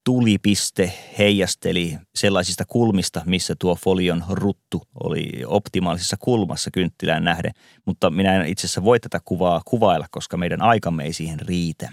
tulipiste 0.03 0.93
heijasteli 1.17 1.97
sellaisista 2.15 2.63
kulmista, 2.67 3.21
missä 3.25 3.55
tuo 3.59 3.75
folion 3.75 4.23
ruttu 4.29 4.81
oli 5.03 5.29
optimaalisessa 5.45 6.17
kulmassa 6.19 6.71
kynttilään 6.71 7.23
nähden. 7.23 7.51
Mutta 7.85 8.09
minä 8.09 8.35
en 8.35 8.47
itse 8.47 8.67
asiassa 8.67 8.83
voi 8.83 8.99
tätä 8.99 9.19
kuvaa 9.25 9.61
kuvailla, 9.65 10.05
koska 10.11 10.37
meidän 10.37 10.61
aikamme 10.61 11.03
ei 11.03 11.13
siihen 11.13 11.39
riitä. 11.39 11.89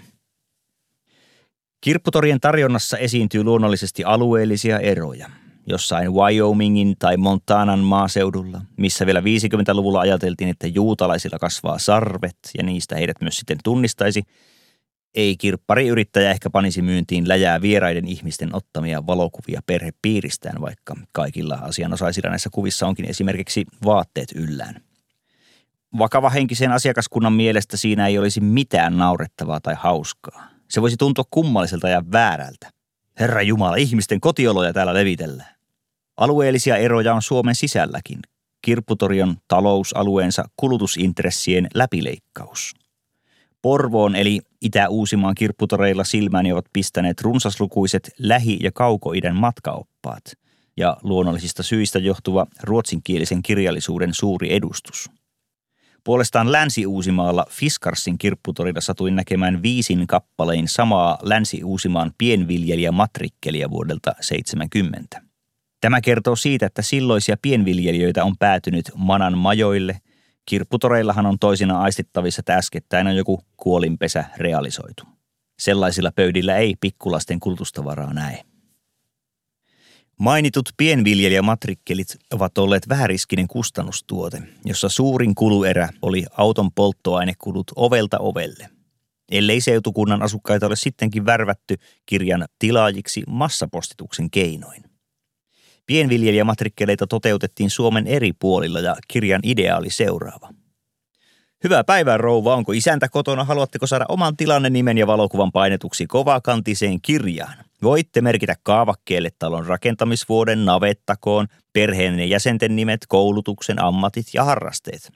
Kirpputorien 1.81 2.39
tarjonnassa 2.39 2.97
esiintyy 2.97 3.43
luonnollisesti 3.43 4.03
alueellisia 4.03 4.79
eroja– 4.79 5.29
jossain 5.67 6.13
Wyomingin 6.13 6.95
tai 6.99 7.17
Montanan 7.17 7.79
maaseudulla, 7.79 8.61
missä 8.77 9.05
vielä 9.05 9.19
50-luvulla 9.19 9.99
ajateltiin, 9.99 10.49
että 10.49 10.67
juutalaisilla 10.67 11.39
kasvaa 11.39 11.79
sarvet 11.79 12.37
ja 12.57 12.63
niistä 12.63 12.95
heidät 12.95 13.21
myös 13.21 13.37
sitten 13.37 13.57
tunnistaisi, 13.63 14.23
ei 15.15 15.37
kirppariyrittäjä 15.37 16.31
ehkä 16.31 16.49
panisi 16.49 16.81
myyntiin 16.81 17.27
läjää 17.27 17.61
vieraiden 17.61 18.07
ihmisten 18.07 18.55
ottamia 18.55 19.07
valokuvia 19.07 19.61
perhepiiristään, 19.65 20.61
vaikka 20.61 20.95
kaikilla 21.11 21.55
asianosaisilla 21.55 22.29
näissä 22.29 22.49
kuvissa 22.53 22.87
onkin 22.87 23.09
esimerkiksi 23.09 23.65
vaatteet 23.85 24.31
yllään. 24.35 24.75
Vakava 25.97 26.29
henkisen 26.29 26.71
asiakaskunnan 26.71 27.33
mielestä 27.33 27.77
siinä 27.77 28.07
ei 28.07 28.17
olisi 28.19 28.41
mitään 28.41 28.97
naurettavaa 28.97 29.59
tai 29.59 29.75
hauskaa. 29.77 30.47
Se 30.69 30.81
voisi 30.81 30.97
tuntua 30.97 31.23
kummalliselta 31.31 31.89
ja 31.89 32.03
väärältä. 32.11 32.69
Herra 33.19 33.41
Jumala, 33.41 33.75
ihmisten 33.75 34.19
kotioloja 34.21 34.73
täällä 34.73 34.93
levitellään. 34.93 35.55
Alueellisia 36.17 36.77
eroja 36.77 37.13
on 37.13 37.21
Suomen 37.21 37.55
sisälläkin. 37.55 38.19
Kirpputorion 38.61 39.37
talousalueensa 39.47 40.43
kulutusintressien 40.57 41.67
läpileikkaus. 41.73 42.73
Porvoon 43.61 44.15
eli 44.15 44.41
Itä-Uusimaan 44.61 45.35
kirpputoreilla 45.35 46.03
silmäni 46.03 46.51
ovat 46.51 46.65
pistäneet 46.73 47.21
runsaslukuiset 47.21 48.11
lähi- 48.19 48.59
ja 48.61 48.71
kaukoidän 48.71 49.35
matkaoppaat 49.35 50.23
ja 50.77 50.97
luonnollisista 51.03 51.63
syistä 51.63 51.99
johtuva 51.99 52.47
ruotsinkielisen 52.63 53.43
kirjallisuuden 53.43 54.13
suuri 54.13 54.53
edustus. 54.53 55.09
Puolestaan 56.03 56.51
Länsi-Uusimaalla 56.51 57.45
Fiskarsin 57.49 58.17
kirpputorilla 58.17 58.81
satuin 58.81 59.15
näkemään 59.15 59.63
viisin 59.63 60.07
kappalein 60.07 60.67
samaa 60.67 61.17
Länsi-Uusimaan 61.21 62.11
pienviljelijämatrikkelia 62.17 63.69
vuodelta 63.69 64.15
70. 64.21 65.21
Tämä 65.81 66.01
kertoo 66.01 66.35
siitä, 66.35 66.65
että 66.65 66.81
silloisia 66.81 67.37
pienviljelijöitä 67.41 68.23
on 68.23 68.37
päätynyt 68.37 68.91
manan 68.95 69.37
majoille. 69.37 69.99
Kirpputoreillahan 70.45 71.25
on 71.25 71.39
toisina 71.39 71.79
aistittavissa, 71.79 72.39
että 72.39 72.55
äskettäin 72.55 73.07
on 73.07 73.15
joku 73.15 73.43
kuolinpesä 73.57 74.25
realisoitu. 74.37 75.03
Sellaisilla 75.59 76.11
pöydillä 76.15 76.55
ei 76.55 76.75
pikkulasten 76.81 77.39
kulutustavaraa 77.39 78.13
näe. 78.13 78.43
Mainitut 80.23 80.69
pienviljelijämatrikkelit 80.77 82.17
ovat 82.33 82.57
olleet 82.57 82.89
vähäriskinen 82.89 83.47
kustannustuote, 83.47 84.41
jossa 84.65 84.89
suurin 84.89 85.35
kuluerä 85.35 85.89
oli 86.01 86.25
auton 86.37 86.71
polttoainekulut 86.71 87.71
ovelta 87.75 88.19
ovelle. 88.19 88.69
Ellei 89.31 89.61
seutukunnan 89.61 90.21
asukkaita 90.21 90.67
ole 90.67 90.75
sittenkin 90.75 91.25
värvätty 91.25 91.75
kirjan 92.05 92.45
tilaajiksi 92.59 93.23
massapostituksen 93.27 94.31
keinoin. 94.31 94.83
Pienviljelijämatrikkeleita 95.85 97.07
toteutettiin 97.07 97.69
Suomen 97.69 98.07
eri 98.07 98.33
puolilla 98.39 98.79
ja 98.79 98.95
kirjan 99.07 99.41
idea 99.43 99.77
oli 99.77 99.89
seuraava. 99.89 100.49
Hyvää 101.63 101.83
päivää 101.83 102.17
rouva, 102.17 102.55
onko 102.55 102.71
isäntä 102.71 103.09
kotona? 103.09 103.43
Haluatteko 103.43 103.87
saada 103.87 104.05
oman 104.09 104.37
tilanne 104.37 104.69
nimen 104.69 104.97
ja 104.97 105.07
valokuvan 105.07 105.51
painetuksi 105.51 106.07
kovakantiseen 106.07 107.01
kirjaan? 107.01 107.57
Voitte 107.83 108.21
merkitä 108.21 108.55
kaavakkeelle 108.63 109.29
talon 109.39 109.65
rakentamisvuoden, 109.65 110.65
navettakoon, 110.65 111.47
perheen 111.73 112.19
ja 112.19 112.25
jäsenten 112.25 112.75
nimet, 112.75 113.05
koulutuksen, 113.07 113.83
ammatit 113.83 114.25
ja 114.33 114.43
harrasteet. 114.43 115.11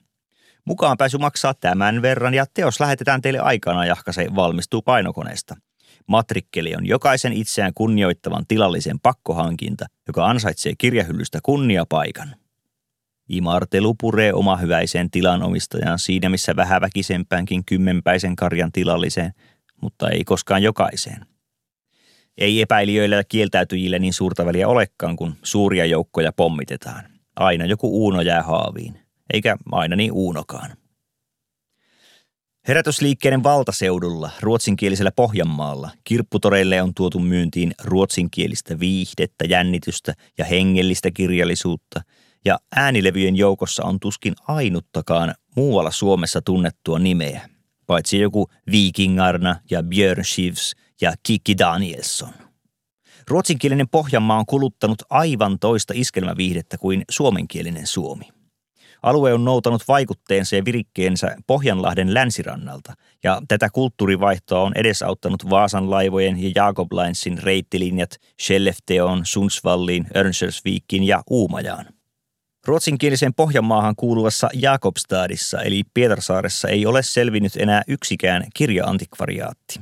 Mukaan 0.64 0.96
pääsy 0.96 1.18
maksaa 1.18 1.54
tämän 1.54 2.02
verran 2.02 2.34
ja 2.34 2.46
teos 2.54 2.80
lähetetään 2.80 3.22
teille 3.22 3.38
aikana, 3.38 3.86
jahka 3.86 4.12
se 4.12 4.26
valmistuu 4.34 4.82
painokoneesta– 4.82 5.56
Matrikkeli 6.08 6.74
on 6.76 6.86
jokaisen 6.86 7.32
itseään 7.32 7.72
kunnioittavan 7.74 8.44
tilallisen 8.48 9.00
pakkohankinta, 9.00 9.86
joka 10.06 10.26
ansaitsee 10.26 10.72
kirjahyllystä 10.78 11.38
kunniapaikan. 11.42 12.36
Imartelu 13.28 13.94
puree 13.94 14.34
oma 14.34 14.56
hyväiseen 14.56 15.10
tilanomistajan 15.10 15.98
siinä, 15.98 16.28
missä 16.28 16.56
vähäväkisempäänkin 16.56 17.64
kymmenpäisen 17.64 18.36
karjan 18.36 18.72
tilalliseen, 18.72 19.32
mutta 19.82 20.10
ei 20.10 20.24
koskaan 20.24 20.62
jokaiseen. 20.62 21.26
Ei 22.38 22.60
epäilijöillä 22.62 23.16
ja 23.16 23.24
kieltäytyjille 23.24 23.98
niin 23.98 24.12
suurta 24.12 24.46
väliä 24.46 24.68
olekaan, 24.68 25.16
kun 25.16 25.34
suuria 25.42 25.84
joukkoja 25.84 26.32
pommitetaan. 26.32 27.04
Aina 27.36 27.64
joku 27.64 28.04
uuno 28.04 28.20
jää 28.20 28.42
haaviin, 28.42 28.98
eikä 29.32 29.56
aina 29.72 29.96
niin 29.96 30.12
uunokaan. 30.12 30.70
Herätysliikkeiden 32.68 33.42
valtaseudulla, 33.42 34.30
ruotsinkielisellä 34.40 35.10
Pohjanmaalla, 35.16 35.90
kirpputoreille 36.04 36.82
on 36.82 36.94
tuotu 36.94 37.18
myyntiin 37.18 37.72
ruotsinkielistä 37.84 38.80
viihdettä, 38.80 39.44
jännitystä 39.44 40.14
ja 40.38 40.44
hengellistä 40.44 41.10
kirjallisuutta, 41.10 42.00
ja 42.44 42.58
äänilevyjen 42.76 43.36
joukossa 43.36 43.84
on 43.84 44.00
tuskin 44.00 44.34
ainuttakaan 44.48 45.34
muualla 45.56 45.90
Suomessa 45.90 46.42
tunnettua 46.42 46.98
nimeä, 46.98 47.48
paitsi 47.86 48.18
joku 48.18 48.50
Vikingarna 48.70 49.56
ja 49.70 49.82
Björn 49.82 50.24
Skifs 50.24 50.74
ja 51.00 51.12
Kikki 51.22 51.58
Danielsson. 51.58 52.32
Ruotsinkielinen 53.28 53.88
Pohjanmaa 53.88 54.38
on 54.38 54.46
kuluttanut 54.46 55.02
aivan 55.10 55.58
toista 55.58 55.92
iskelmäviihdettä 55.96 56.78
kuin 56.78 57.04
suomenkielinen 57.10 57.86
Suomi. 57.86 58.28
Alue 59.02 59.32
on 59.34 59.44
noutanut 59.44 59.88
vaikutteensa 59.88 60.56
ja 60.56 60.64
virikkeensä 60.64 61.36
Pohjanlahden 61.46 62.14
länsirannalta, 62.14 62.94
ja 63.24 63.42
tätä 63.48 63.68
kulttuurivaihtoa 63.72 64.62
on 64.62 64.72
edesauttanut 64.74 65.50
Vaasan 65.50 65.90
laivojen 65.90 66.42
ja 66.42 66.50
Jakob 66.54 66.92
Linesin 66.92 67.38
reittilinjat 67.38 68.10
Skellefteon, 68.42 69.26
Sundsvalliin, 69.26 70.06
Örnsköldsvikiin 70.16 71.04
ja 71.04 71.22
Uumajaan. 71.30 71.86
Ruotsinkieliseen 72.66 73.34
Pohjanmaahan 73.34 73.96
kuuluvassa 73.96 74.48
Jakobstadissa 74.52 75.62
eli 75.62 75.82
Pietarsaaressa 75.94 76.68
ei 76.68 76.86
ole 76.86 77.02
selvinnyt 77.02 77.56
enää 77.56 77.82
yksikään 77.88 78.44
kirjaantikvariaatti. 78.54 79.80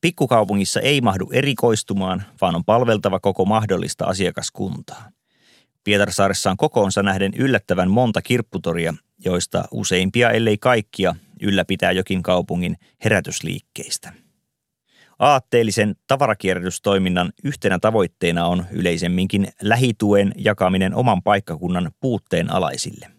Pikkukaupungissa 0.00 0.80
ei 0.80 1.00
mahdu 1.00 1.30
erikoistumaan, 1.32 2.22
vaan 2.40 2.56
on 2.56 2.64
palveltava 2.64 3.20
koko 3.20 3.44
mahdollista 3.44 4.04
asiakaskuntaa. 4.04 5.08
Pietarsaaressa 5.84 6.50
on 6.50 6.56
kokoonsa 6.56 7.02
nähden 7.02 7.34
yllättävän 7.34 7.90
monta 7.90 8.22
kirpputoria, 8.22 8.94
joista 9.24 9.64
useimpia, 9.70 10.30
ellei 10.30 10.58
kaikkia, 10.58 11.14
ylläpitää 11.42 11.92
jokin 11.92 12.22
kaupungin 12.22 12.76
herätysliikkeistä. 13.04 14.12
Aatteellisen 15.18 15.96
tavarakierrätystoiminnan 16.06 17.32
yhtenä 17.44 17.78
tavoitteena 17.78 18.46
on 18.46 18.66
yleisemminkin 18.72 19.48
lähituen 19.62 20.32
jakaminen 20.36 20.94
oman 20.94 21.22
paikkakunnan 21.22 21.90
puutteen 22.00 22.52
alaisille. 22.52 23.10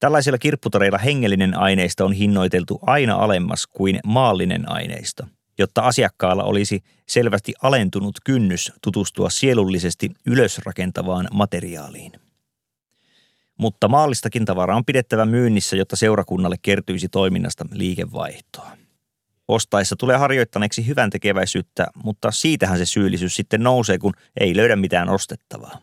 Tällaisilla 0.00 0.38
kirpputoreilla 0.38 0.98
hengellinen 0.98 1.58
aineisto 1.58 2.04
on 2.04 2.12
hinnoiteltu 2.12 2.78
aina 2.82 3.14
alemmas 3.14 3.66
kuin 3.66 4.00
maallinen 4.04 4.70
aineisto– 4.72 5.26
jotta 5.58 5.80
asiakkaalla 5.82 6.44
olisi 6.44 6.80
selvästi 7.08 7.54
alentunut 7.62 8.18
kynnys 8.24 8.72
tutustua 8.82 9.30
sielullisesti 9.30 10.10
ylösrakentavaan 10.26 11.28
materiaaliin. 11.32 12.12
mutta 13.58 13.88
maallistakin 13.88 14.44
tavaraa 14.44 14.76
on 14.76 14.84
pidettävä 14.84 15.26
myynnissä, 15.26 15.76
jotta 15.76 15.96
seurakunnalle 15.96 16.56
kertyisi 16.62 17.08
toiminnasta 17.08 17.64
liikevaihtoa. 17.72 18.76
Ostaessa 19.48 19.96
tulee 19.96 20.16
harjoittaneeksi 20.16 20.86
hyvän 20.86 21.10
tekeväisyyttä, 21.10 21.86
mutta 22.04 22.30
siitähän 22.30 22.78
se 22.78 22.86
syyllisyys 22.86 23.36
sitten 23.36 23.62
nousee, 23.62 23.98
kun 23.98 24.12
ei 24.40 24.56
löydä 24.56 24.76
mitään 24.76 25.08
ostettavaa. 25.08 25.80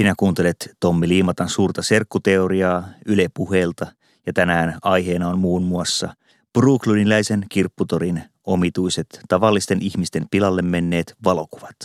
Sinä 0.00 0.14
kuuntelet 0.16 0.76
Tommi 0.80 1.08
Liimatan 1.08 1.48
suurta 1.48 1.82
serkkuteoriaa 1.82 2.88
Yle 3.06 3.26
Puheelta 3.34 3.86
ja 4.26 4.32
tänään 4.32 4.78
aiheena 4.82 5.28
on 5.28 5.38
muun 5.38 5.62
muassa 5.62 6.14
Brooklyniläisen 6.58 7.46
kirpputorin 7.48 8.22
omituiset 8.44 9.06
tavallisten 9.28 9.82
ihmisten 9.82 10.26
pilalle 10.30 10.62
menneet 10.62 11.14
valokuvat. 11.24 11.76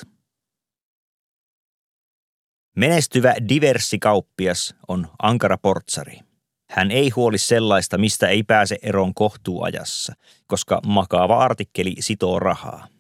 Menestyvä 2.76 3.34
diversikauppias 3.50 4.76
on 4.88 5.08
ankara 5.22 5.58
portsari. 5.58 6.20
Hän 6.70 6.92
ei 6.92 7.10
huoli 7.10 7.38
sellaista, 7.38 7.98
mistä 7.98 8.28
ei 8.28 8.44
pääse 8.44 8.78
eroon 8.82 9.14
kohtuuajassa, 9.14 10.14
koska 10.48 10.82
makaava 10.88 11.38
artikkeli 11.38 11.96
sitoo 12.00 12.40
rahaa. 12.40 12.95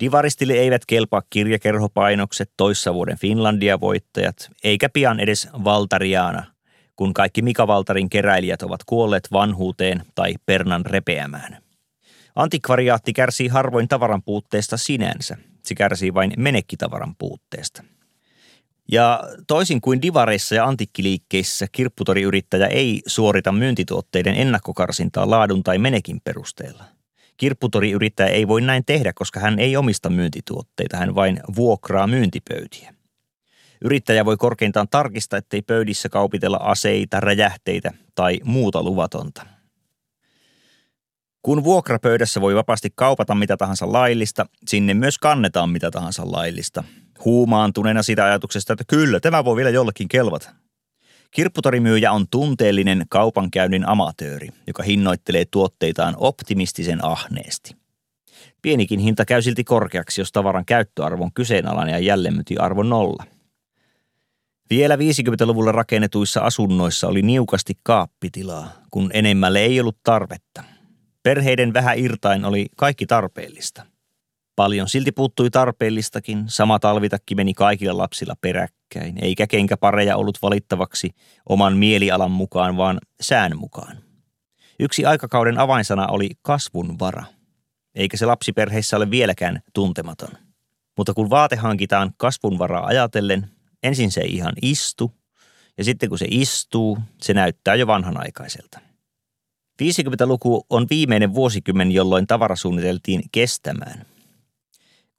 Divaristille 0.00 0.52
eivät 0.52 0.86
kelpaa 0.86 1.22
kirjakerhopainokset, 1.30 2.50
toissa 2.56 2.94
vuoden 2.94 3.18
Finlandia-voittajat, 3.18 4.50
eikä 4.64 4.88
pian 4.88 5.20
edes 5.20 5.48
Valtariana, 5.64 6.44
kun 6.96 7.14
kaikki 7.14 7.42
Mika 7.42 7.66
Valtarin 7.66 8.10
keräilijät 8.10 8.62
ovat 8.62 8.80
kuolleet 8.86 9.28
vanhuuteen 9.32 10.02
tai 10.14 10.34
pernan 10.46 10.86
repeämään. 10.86 11.62
Antikvariaatti 12.34 13.12
kärsii 13.12 13.48
harvoin 13.48 13.88
tavaran 13.88 14.22
puutteesta 14.22 14.76
sinänsä, 14.76 15.36
se 15.62 15.74
kärsii 15.74 16.14
vain 16.14 16.32
menekkitavaran 16.36 17.14
puutteesta. 17.18 17.84
Ja 18.92 19.22
toisin 19.46 19.80
kuin 19.80 20.02
divareissa 20.02 20.54
ja 20.54 20.64
antikkiliikkeissä, 20.64 21.66
kirpputoriyrittäjä 21.72 22.66
ei 22.66 23.02
suorita 23.06 23.52
myyntituotteiden 23.52 24.34
ennakkokarsintaa 24.34 25.30
laadun 25.30 25.62
tai 25.62 25.78
menekin 25.78 26.20
perusteella– 26.24 26.84
Kirpputoriyrittäjä 27.38 28.28
ei 28.28 28.48
voi 28.48 28.60
näin 28.60 28.84
tehdä, 28.84 29.12
koska 29.12 29.40
hän 29.40 29.58
ei 29.58 29.76
omista 29.76 30.10
myyntituotteita, 30.10 30.96
hän 30.96 31.14
vain 31.14 31.40
vuokraa 31.56 32.06
myyntipöytiä. 32.06 32.94
Yrittäjä 33.84 34.24
voi 34.24 34.36
korkeintaan 34.36 34.88
tarkistaa, 34.88 35.38
ettei 35.38 35.62
pöydissä 35.62 36.08
kaupitella 36.08 36.56
aseita, 36.56 37.20
räjähteitä 37.20 37.92
tai 38.14 38.40
muuta 38.44 38.82
luvatonta. 38.82 39.46
Kun 41.42 41.64
vuokrapöydässä 41.64 42.40
voi 42.40 42.54
vapaasti 42.54 42.88
kaupata 42.94 43.34
mitä 43.34 43.56
tahansa 43.56 43.92
laillista, 43.92 44.46
sinne 44.66 44.94
myös 44.94 45.18
kannetaan 45.18 45.70
mitä 45.70 45.90
tahansa 45.90 46.32
laillista. 46.32 46.84
Huumaantuneena 47.24 48.02
sitä 48.02 48.24
ajatuksesta, 48.24 48.72
että 48.72 48.84
kyllä, 48.88 49.20
tämä 49.20 49.44
voi 49.44 49.56
vielä 49.56 49.70
jollekin 49.70 50.08
kelvata. 50.08 50.50
Kirpputorimyyjä 51.30 52.12
on 52.12 52.26
tunteellinen 52.30 53.06
kaupankäynnin 53.08 53.88
amatööri, 53.88 54.48
joka 54.66 54.82
hinnoittelee 54.82 55.44
tuotteitaan 55.44 56.14
optimistisen 56.18 57.04
ahneesti. 57.04 57.76
Pienikin 58.62 59.00
hinta 59.00 59.24
käy 59.24 59.42
silti 59.42 59.64
korkeaksi, 59.64 60.20
jos 60.20 60.32
tavaran 60.32 60.64
käyttöarvo 60.64 61.24
on 61.24 61.32
kyseenalainen 61.32 61.92
ja 61.92 61.98
jälleenmyyntiarvo 61.98 62.82
nolla. 62.82 63.24
Vielä 64.70 64.96
50-luvulla 64.96 65.72
rakennetuissa 65.72 66.40
asunnoissa 66.40 67.08
oli 67.08 67.22
niukasti 67.22 67.74
kaappitilaa, 67.82 68.72
kun 68.90 69.10
enemmälle 69.14 69.60
ei 69.60 69.80
ollut 69.80 69.98
tarvetta. 70.02 70.64
Perheiden 71.22 71.72
vähän 71.72 71.98
irtain 71.98 72.44
oli 72.44 72.66
kaikki 72.76 73.06
tarpeellista– 73.06 73.86
Paljon 74.58 74.88
silti 74.88 75.12
puuttui 75.12 75.50
tarpeellistakin. 75.50 76.44
Sama 76.46 76.78
talvitakki 76.78 77.34
meni 77.34 77.54
kaikilla 77.54 77.98
lapsilla 77.98 78.34
peräkkäin, 78.40 78.77
eikä 79.22 79.46
kenkäpareja 79.46 80.16
ollut 80.16 80.38
valittavaksi 80.42 81.10
oman 81.48 81.76
mielialan 81.76 82.30
mukaan, 82.30 82.76
vaan 82.76 82.98
sään 83.20 83.56
mukaan. 83.56 83.98
Yksi 84.80 85.04
aikakauden 85.04 85.58
avainsana 85.58 86.06
oli 86.06 86.30
kasvun 86.42 86.98
vara, 86.98 87.24
eikä 87.94 88.16
se 88.16 88.26
lapsiperheissä 88.26 88.96
ole 88.96 89.10
vieläkään 89.10 89.62
tuntematon. 89.74 90.30
Mutta 90.96 91.14
kun 91.14 91.30
vaate 91.30 91.56
hankitaan 91.56 92.14
kasvun 92.16 92.58
varaa 92.58 92.86
ajatellen, 92.86 93.50
ensin 93.82 94.10
se 94.10 94.20
ei 94.20 94.34
ihan 94.34 94.52
istu, 94.62 95.14
ja 95.78 95.84
sitten 95.84 96.08
kun 96.08 96.18
se 96.18 96.26
istuu, 96.30 96.98
se 97.22 97.34
näyttää 97.34 97.74
jo 97.74 97.86
vanhanaikaiselta. 97.86 98.80
50-luku 99.82 100.66
on 100.70 100.86
viimeinen 100.90 101.34
vuosikymmen, 101.34 101.92
jolloin 101.92 102.26
tavara 102.26 102.56
suunniteltiin 102.56 103.22
kestämään– 103.32 104.06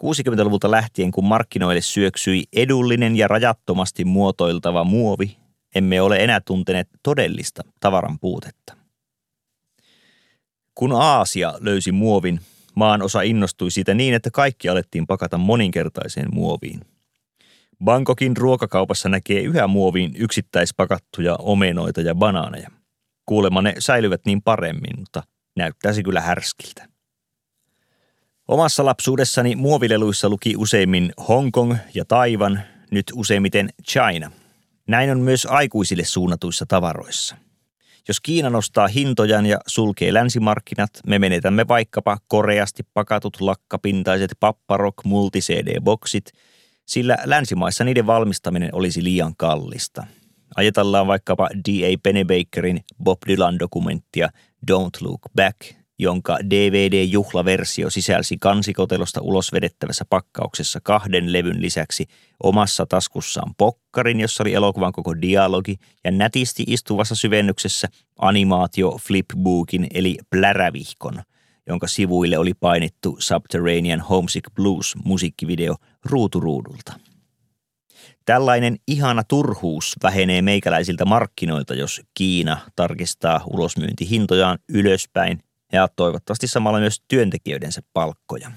60-luvulta 0.04 0.72
lähtien, 0.72 1.12
kun 1.12 1.26
markkinoille 1.26 1.82
syöksyi 1.82 2.44
edullinen 2.54 3.16
ja 3.16 3.28
rajattomasti 3.28 4.06
muotoiltava 4.06 4.84
muovi, 4.84 5.38
emme 5.76 6.02
ole 6.02 6.24
enää 6.24 6.42
tunteneet 6.42 6.90
todellista 7.04 7.64
tavaran 7.80 8.20
puutetta. 8.20 8.74
Kun 10.76 10.92
Aasia 10.92 11.54
löysi 11.60 11.92
muovin, 11.92 12.40
maan 12.76 13.02
osa 13.02 13.22
innostui 13.22 13.72
siitä 13.72 13.94
niin, 13.94 14.14
että 14.14 14.32
kaikki 14.32 14.70
alettiin 14.70 15.08
pakata 15.08 15.38
moninkertaiseen 15.38 16.28
muoviin. 16.32 16.82
Bangkokin 17.84 18.38
ruokakaupassa 18.38 19.10
näkee 19.10 19.42
yhä 19.42 19.68
muoviin 19.68 20.12
yksittäispakattuja 20.16 21.36
omenoita 21.36 22.02
ja 22.02 22.16
banaaneja. 22.16 22.70
Kuulemma 23.26 23.62
ne 23.62 23.74
säilyvät 23.80 24.22
niin 24.26 24.42
paremmin, 24.42 25.00
mutta 25.00 25.24
näyttäisi 25.58 26.04
kyllä 26.04 26.22
härskiltä. 26.22 26.99
Omassa 28.50 28.86
lapsuudessani 28.86 29.56
muovileluissa 29.56 30.30
luki 30.30 30.54
useimmin 30.58 31.14
Hongkong 31.28 31.76
ja 31.94 32.06
Taivan, 32.06 32.62
nyt 32.92 33.06
useimmiten 33.16 33.70
China. 33.90 34.32
Näin 34.88 35.12
on 35.12 35.20
myös 35.20 35.46
aikuisille 35.46 36.06
suunnatuissa 36.06 36.66
tavaroissa. 36.66 37.36
Jos 38.08 38.20
Kiina 38.20 38.50
nostaa 38.50 38.88
hintojaan 38.88 39.46
ja 39.46 39.60
sulkee 39.68 40.14
länsimarkkinat, 40.14 40.90
me 41.08 41.20
menetämme 41.20 41.68
vaikkapa 41.68 42.18
koreasti 42.28 42.84
pakatut 42.94 43.42
lakkapintaiset 43.42 44.32
papparok 44.40 45.06
multi 45.06 45.40
CD-boksit, 45.40 46.32
sillä 46.86 47.18
länsimaissa 47.26 47.84
niiden 47.84 48.08
valmistaminen 48.08 48.76
olisi 48.76 49.04
liian 49.04 49.36
kallista. 49.38 50.06
Ajatellaan 50.56 51.08
vaikkapa 51.08 51.50
D.A. 51.50 51.98
Pennebakerin 52.04 52.84
Bob 53.04 53.20
Dylan-dokumenttia 53.28 54.30
Don't 54.72 55.02
Look 55.02 55.22
Back, 55.36 55.79
jonka 56.00 56.38
DVD-juhlaversio 56.50 57.90
sisälsi 57.90 58.38
kansikotelosta 58.38 59.22
ulos 59.22 59.54
vedettävässä 59.54 60.06
pakkauksessa 60.10 60.80
kahden 60.84 61.34
levyn 61.34 61.62
lisäksi 61.62 62.06
omassa 62.44 62.86
taskussaan 62.86 63.56
pokkarin, 63.58 64.20
jossa 64.20 64.44
oli 64.44 64.54
elokuvan 64.54 64.92
koko 64.92 65.22
dialogi, 65.22 65.76
ja 66.04 66.12
nätisti 66.12 66.64
istuvassa 66.68 67.16
syvennyksessä 67.16 67.88
animaatio 68.20 68.98
flipbookin 69.08 69.88
eli 69.94 70.18
plärävihkon, 70.30 71.22
jonka 71.68 71.88
sivuille 71.88 72.38
oli 72.38 72.54
painettu 72.54 73.18
Subterranean 73.20 74.02
Homesick 74.02 74.54
Blues 74.56 74.96
musiikkivideo 75.06 75.76
ruuturuudulta. 76.06 76.94
Tällainen 78.26 78.78
ihana 78.88 79.24
turhuus 79.24 79.96
vähenee 80.04 80.42
meikäläisiltä 80.42 81.06
markkinoilta, 81.06 81.74
jos 81.74 82.02
Kiina 82.14 82.58
tarkistaa 82.76 83.44
ulosmyyntihintojaan 83.48 84.60
ylöspäin 84.70 85.44
ja 85.73 85.88
toivottavasti 85.95 86.47
samalla 86.47 86.79
myös 86.79 87.01
työntekijöidensä 87.08 87.82
palkkoja. 87.93 88.51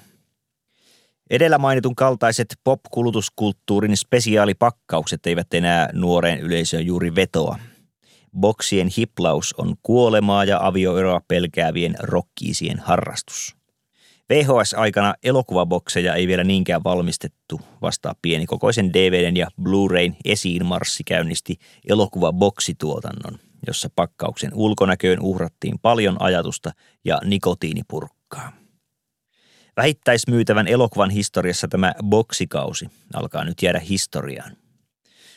Edellä 1.31 1.59
mainitun 1.59 1.95
kaltaiset 1.95 2.57
pop-kulutuskulttuurin 2.65 3.97
spesiaalipakkaukset 3.97 5.27
eivät 5.27 5.55
enää 5.55 5.89
nuoreen 5.93 6.41
yleisöön 6.41 6.87
juuri 6.87 7.15
vetoa. 7.15 7.59
Boksien 8.41 8.89
hiplaus 8.97 9.55
on 9.59 9.75
kuolemaa 9.83 10.45
ja 10.45 10.67
avioeroa 10.67 11.21
pelkäävien 11.29 11.95
rokkiisien 11.99 12.79
harrastus. 12.79 13.57
VHS-aikana 14.29 15.15
elokuvabokseja 15.23 16.15
ei 16.15 16.27
vielä 16.27 16.45
niinkään 16.45 16.85
valmistettu, 16.85 17.61
vasta 17.83 18.15
pienikokoisen 18.23 18.93
DVDn 18.93 19.37
ja 19.37 19.49
Blu-rayn 19.63 20.17
esiinmarssi 20.25 21.05
käynnisti 21.05 21.57
elokuvaboksituotannon, 21.89 23.39
jossa 23.67 23.89
pakkauksen 23.97 24.51
ulkonäköön 24.55 25.21
uhrattiin 25.21 25.79
paljon 25.83 26.17
ajatusta 26.23 26.71
ja 27.05 27.21
nikotiinipurkkaa. 27.25 28.53
Vähittäismyytävän 29.77 30.69
elokuvan 30.69 31.11
historiassa 31.11 31.69
tämä 31.69 31.93
boksikausi 32.05 32.89
alkaa 33.15 33.45
nyt 33.45 33.63
jäädä 33.63 33.79
historiaan. 33.79 34.57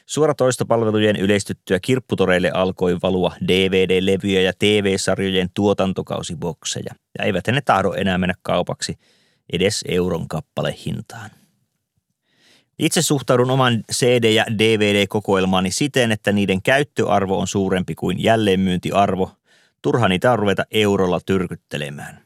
Suoratoistopalvelujen 0.06 1.16
yleistyttyä 1.16 1.80
kirpputoreille 1.80 2.52
alkoi 2.54 2.98
valua 3.04 3.32
DVD-levyjä 3.48 4.42
ja 4.42 4.54
TV-sarjojen 4.60 5.50
tuotantokausibokseja, 5.54 6.96
ja 7.20 7.26
eivät 7.26 7.48
ne 7.48 7.62
tahdo 7.62 7.94
enää 7.94 8.18
mennä 8.18 8.34
kaupaksi 8.42 8.96
edes 9.54 9.86
euron 9.88 10.28
kappale 10.28 10.76
hintaan. 10.86 11.30
Itse 12.80 13.02
suhtaudun 13.02 13.52
oman 13.52 13.84
CD- 13.94 14.34
ja 14.34 14.46
DVD-kokoelmaani 14.58 15.72
siten, 15.72 16.12
että 16.12 16.32
niiden 16.32 16.62
käyttöarvo 16.62 17.40
on 17.40 17.48
suurempi 17.48 17.96
kuin 17.96 18.24
jälleenmyyntiarvo. 18.24 19.32
Turha 19.82 20.08
niitä 20.08 20.32
on 20.32 20.40
ruveta 20.40 20.66
eurolla 20.72 21.20
tyrkyttelemään. 21.26 22.26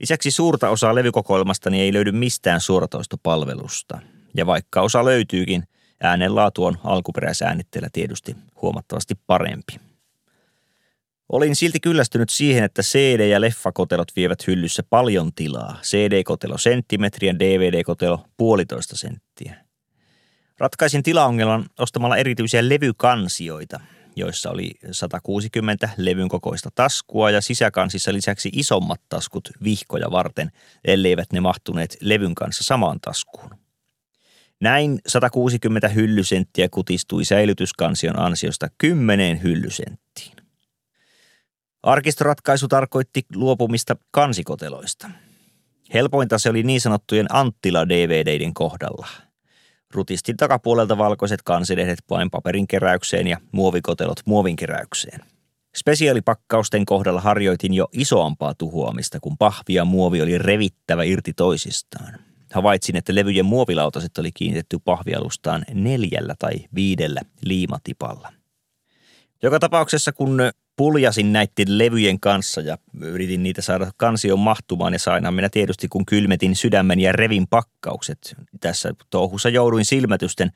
Lisäksi 0.00 0.30
suurta 0.30 0.68
osaa 0.68 0.94
levykokoelmastani 0.94 1.80
ei 1.80 1.92
löydy 1.92 2.12
mistään 2.12 2.60
suoratoistopalvelusta. 2.60 3.98
Ja 4.34 4.46
vaikka 4.46 4.80
osa 4.80 5.04
löytyykin– 5.04 5.64
äänenlaatu 6.02 6.64
on 6.64 6.78
alkuperäisäänitteellä 6.84 7.88
tietysti 7.92 8.36
huomattavasti 8.62 9.14
parempi. 9.26 9.80
Olin 11.28 11.56
silti 11.56 11.80
kyllästynyt 11.80 12.30
siihen, 12.30 12.64
että 12.64 12.82
CD- 12.82 13.28
ja 13.28 13.40
leffakotelot 13.40 14.08
vievät 14.16 14.46
hyllyssä 14.46 14.82
paljon 14.90 15.32
tilaa. 15.34 15.78
CD-kotelo 15.82 16.58
senttimetriä, 16.58 17.38
DVD-kotelo 17.38 18.24
puolitoista 18.36 18.96
senttiä. 18.96 19.25
Ratkaisin 20.58 21.02
tilaongelman 21.02 21.66
ostamalla 21.78 22.16
erityisiä 22.16 22.68
levykansioita, 22.68 23.80
joissa 24.16 24.50
oli 24.50 24.70
160 24.90 25.88
levyn 25.96 26.28
kokoista 26.28 26.70
taskua 26.74 27.30
ja 27.30 27.40
sisäkansissa 27.40 28.12
lisäksi 28.12 28.50
isommat 28.52 29.00
taskut 29.08 29.50
vihkoja 29.64 30.10
varten, 30.10 30.52
elleivät 30.84 31.32
ne 31.32 31.40
mahtuneet 31.40 31.96
levyn 32.00 32.34
kanssa 32.34 32.64
samaan 32.64 33.00
taskuun. 33.00 33.50
Näin 34.60 34.98
160 35.06 35.88
hyllysenttiä 35.88 36.68
kutistui 36.68 37.24
säilytyskansion 37.24 38.18
ansiosta 38.18 38.68
10 38.78 39.42
hyllysenttiin. 39.42 40.36
Arkistoratkaisu 41.82 42.68
tarkoitti 42.68 43.26
luopumista 43.34 43.96
kansikoteloista. 44.10 45.10
Helpointa 45.94 46.38
se 46.38 46.50
oli 46.50 46.62
niin 46.62 46.80
sanottujen 46.80 47.26
Anttila-DVDiden 47.32 48.54
kohdalla. 48.54 49.25
Rutistin 49.94 50.36
takapuolelta 50.36 50.98
valkoiset 50.98 51.42
kansilehdet 51.42 51.98
vain 52.10 52.30
paperin 52.30 52.66
keräykseen 52.66 53.26
ja 53.26 53.38
muovikotelot 53.52 54.20
muovin 54.26 54.56
keräykseen. 54.56 55.20
Spesiaalipakkausten 55.76 56.86
kohdalla 56.86 57.20
harjoitin 57.20 57.74
jo 57.74 57.88
isoampaa 57.92 58.54
tuhoamista, 58.54 59.20
kun 59.20 59.38
pahvi 59.38 59.74
ja 59.74 59.84
muovi 59.84 60.22
oli 60.22 60.38
revittävä 60.38 61.04
irti 61.04 61.32
toisistaan 61.32 62.18
havaitsin, 62.52 62.96
että 62.96 63.14
levyjen 63.14 63.46
muovilautaset 63.46 64.18
oli 64.18 64.32
kiinnitetty 64.32 64.78
pahvialustaan 64.78 65.64
neljällä 65.74 66.34
tai 66.38 66.54
viidellä 66.74 67.20
liimatipalla. 67.42 68.32
Joka 69.42 69.58
tapauksessa 69.58 70.12
kun 70.12 70.38
puljasin 70.76 71.32
näiden 71.32 71.78
levyjen 71.78 72.20
kanssa 72.20 72.60
ja 72.60 72.78
yritin 73.00 73.42
niitä 73.42 73.62
saada 73.62 73.90
kansion 73.96 74.38
mahtumaan 74.38 74.92
ja 74.92 74.98
sainhan 74.98 75.34
minä 75.34 75.48
tietysti 75.48 75.88
kun 75.88 76.06
kylmetin 76.06 76.56
sydämen 76.56 77.00
ja 77.00 77.12
revin 77.12 77.46
pakkaukset. 77.46 78.36
Tässä 78.60 78.92
touhussa 79.10 79.48
jouduin 79.48 79.84
silmätysten 79.84 80.52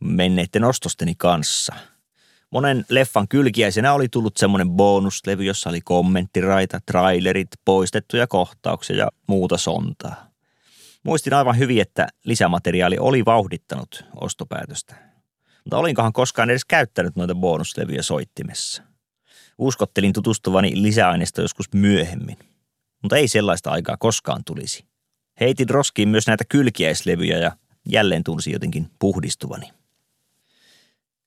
menneiden 0.00 0.64
ostosteni 0.64 1.14
kanssa. 1.14 1.74
Monen 2.50 2.84
leffan 2.88 3.28
kylkiäisenä 3.28 3.92
oli 3.92 4.08
tullut 4.08 4.36
semmoinen 4.36 4.70
bonuslevy, 4.70 5.44
jossa 5.44 5.70
oli 5.70 5.80
kommenttiraita, 5.80 6.80
trailerit, 6.86 7.48
poistettuja 7.64 8.26
kohtauksia 8.26 8.96
ja 8.96 9.08
muuta 9.26 9.56
sontaa. 9.56 10.30
Muistin 11.02 11.34
aivan 11.34 11.58
hyvin, 11.58 11.80
että 11.80 12.08
lisämateriaali 12.24 12.98
oli 12.98 13.24
vauhdittanut 13.24 14.04
ostopäätöstä. 14.20 14.94
Mutta 15.64 15.76
olinkohan 15.76 16.12
koskaan 16.12 16.50
edes 16.50 16.64
käyttänyt 16.64 17.16
noita 17.16 17.34
bonuslevyjä 17.34 18.02
soittimessa. 18.02 18.82
Uskottelin 19.58 20.12
tutustuvani 20.12 20.82
lisäaineista 20.82 21.42
joskus 21.42 21.66
myöhemmin. 21.74 22.38
Mutta 23.02 23.16
ei 23.16 23.28
sellaista 23.28 23.70
aikaa 23.70 23.96
koskaan 23.96 24.44
tulisi. 24.44 24.84
Heitin 25.40 25.70
roskiin 25.70 26.08
myös 26.08 26.26
näitä 26.26 26.44
kylkiäislevyjä 26.48 27.38
ja 27.38 27.52
jälleen 27.88 28.24
tunsi 28.24 28.52
jotenkin 28.52 28.90
puhdistuvani. 28.98 29.72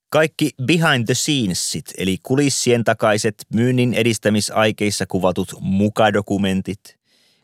Kaikki 0.10 0.52
behind 0.66 1.06
the 1.06 1.14
scenesit, 1.14 1.94
eli 1.98 2.18
kulissien 2.24 2.84
takaiset 2.84 3.46
myynnin 3.54 3.94
edistämisaikeissa 3.94 5.06
kuvatut 5.06 5.54
mukadokumentit– 5.60 6.80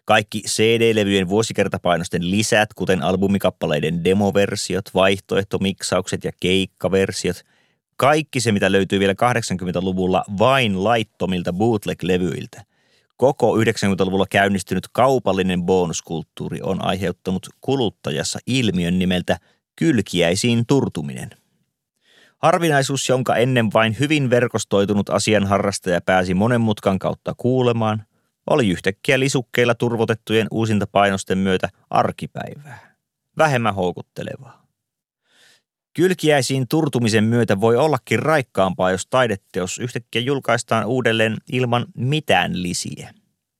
kaikki 0.05 0.41
CD-levyjen 0.41 1.29
vuosikertapainosten 1.29 2.31
lisät, 2.31 2.73
kuten 2.73 3.01
albumikappaleiden 3.01 4.03
demoversiot, 4.03 4.85
vaihtoehtomiksaukset 4.93 6.23
ja 6.23 6.31
keikkaversiot, 6.39 7.43
kaikki 7.97 8.39
se, 8.39 8.51
mitä 8.51 8.71
löytyy 8.71 8.99
vielä 8.99 9.13
80-luvulla 9.13 10.23
vain 10.39 10.83
laittomilta 10.83 11.53
bootleg-levyiltä. 11.53 12.63
Koko 13.17 13.57
90-luvulla 13.57 14.25
käynnistynyt 14.29 14.87
kaupallinen 14.87 15.63
bonuskulttuuri 15.63 16.59
on 16.63 16.85
aiheuttanut 16.85 17.49
kuluttajassa 17.61 18.39
ilmiön 18.47 18.99
nimeltä 18.99 19.37
kylkiäisiin 19.75 20.65
turtuminen. 20.67 21.29
Harvinaisuus, 22.37 23.09
jonka 23.09 23.35
ennen 23.35 23.73
vain 23.73 23.95
hyvin 23.99 24.29
verkostoitunut 24.29 25.09
asianharrastaja 25.09 26.01
pääsi 26.01 26.33
monen 26.33 26.61
mutkan 26.61 26.99
kautta 26.99 27.33
kuulemaan– 27.37 28.03
oli 28.49 28.69
yhtäkkiä 28.69 29.19
lisukkeilla 29.19 29.75
turvotettujen 29.75 30.47
uusintapainosten 30.51 31.37
myötä 31.37 31.69
arkipäivää. 31.89 32.95
Vähemmän 33.37 33.75
houkuttelevaa. 33.75 34.62
Kylkiäisiin 35.93 36.67
turtumisen 36.67 37.23
myötä 37.23 37.61
voi 37.61 37.77
ollakin 37.77 38.19
raikkaampaa, 38.19 38.91
jos 38.91 39.07
taideteos 39.07 39.77
yhtäkkiä 39.77 40.21
julkaistaan 40.21 40.85
uudelleen 40.85 41.37
ilman 41.51 41.85
mitään 41.97 42.61
lisiä. 42.61 43.13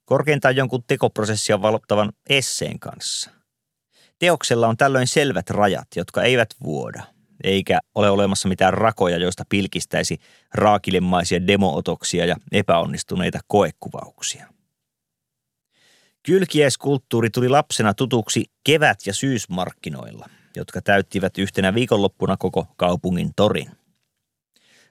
Korkeintaan 0.06 0.56
jonkun 0.56 0.84
tekoprosessia 0.88 1.62
valottavan 1.62 2.14
esseen 2.30 2.80
kanssa. 2.80 3.32
Teoksella 4.20 4.68
on 4.68 4.78
tällöin 4.78 5.08
selvät 5.08 5.50
rajat, 5.50 5.88
jotka 5.96 6.24
eivät 6.24 6.50
vuoda, 6.64 7.04
eikä 7.44 7.80
ole 7.96 8.10
olemassa 8.10 8.50
mitään 8.50 8.74
rakoja, 8.74 9.18
joista 9.18 9.44
pilkistäisi 9.50 10.18
raakilemaisia 10.54 11.48
demootoksia 11.48 12.26
ja 12.26 12.36
epäonnistuneita 12.52 13.40
koekuvauksia. 13.48 14.48
Kylkiäiskulttuuri 16.24 17.30
tuli 17.30 17.50
lapsena 17.50 17.94
tutuksi 17.94 18.46
kevät- 18.64 19.06
ja 19.06 19.14
syysmarkkinoilla, 19.14 20.30
jotka 20.56 20.82
täyttivät 20.82 21.38
yhtenä 21.38 21.74
viikonloppuna 21.74 22.38
koko 22.38 22.68
kaupungin 22.78 23.30
torin. 23.36 23.72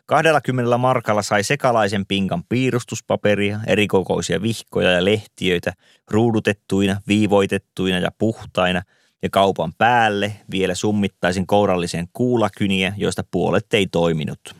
20 0.06 0.78
markalla 0.78 1.22
sai 1.22 1.44
sekalaisen 1.44 2.06
pinkan 2.06 2.44
piirustuspaperia, 2.48 3.60
erikokoisia 3.66 4.42
vihkoja 4.42 4.90
ja 4.90 5.04
lehtiöitä, 5.04 5.72
ruudutettuina, 6.10 7.00
viivoitettuina 7.08 7.98
ja 7.98 8.10
puhtaina, 8.18 8.82
ja 9.22 9.30
kaupan 9.30 9.72
päälle 9.78 10.32
vielä 10.50 10.74
summittaisen 10.74 11.46
kourallisen 11.46 12.08
kuulakyniä, 12.12 12.92
joista 12.96 13.24
puolet 13.30 13.74
ei 13.74 13.86
toiminut. 13.86 14.54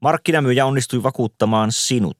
Markkinamyyjä 0.00 0.66
onnistui 0.66 1.02
vakuuttamaan 1.02 1.72
sinut 1.72 2.18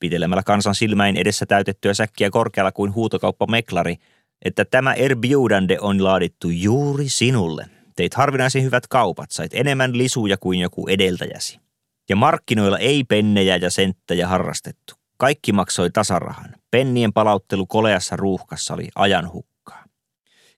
pitelemällä 0.00 0.42
kansan 0.42 0.74
silmäin 0.74 1.16
edessä 1.16 1.46
täytettyä 1.46 1.94
säkkiä 1.94 2.30
korkealla 2.30 2.72
kuin 2.72 2.94
huutokauppa 2.94 3.46
Meklari, 3.46 3.96
että 4.44 4.64
tämä 4.64 4.94
Erbiudande 4.94 5.76
on 5.80 6.04
laadittu 6.04 6.50
juuri 6.50 7.08
sinulle. 7.08 7.66
Teit 7.96 8.14
harvinaisen 8.14 8.62
hyvät 8.62 8.86
kaupat, 8.86 9.30
sait 9.30 9.54
enemmän 9.54 9.98
lisuja 9.98 10.36
kuin 10.36 10.60
joku 10.60 10.88
edeltäjäsi. 10.88 11.60
Ja 12.08 12.16
markkinoilla 12.16 12.78
ei 12.78 13.04
pennejä 13.04 13.56
ja 13.56 13.70
senttejä 13.70 14.28
harrastettu. 14.28 14.94
Kaikki 15.16 15.52
maksoi 15.52 15.90
tasarahan. 15.90 16.54
Pennien 16.70 17.12
palauttelu 17.12 17.66
koleassa 17.66 18.16
ruuhkassa 18.16 18.74
oli 18.74 18.88
ajan 18.94 19.32
hukkaa. 19.32 19.84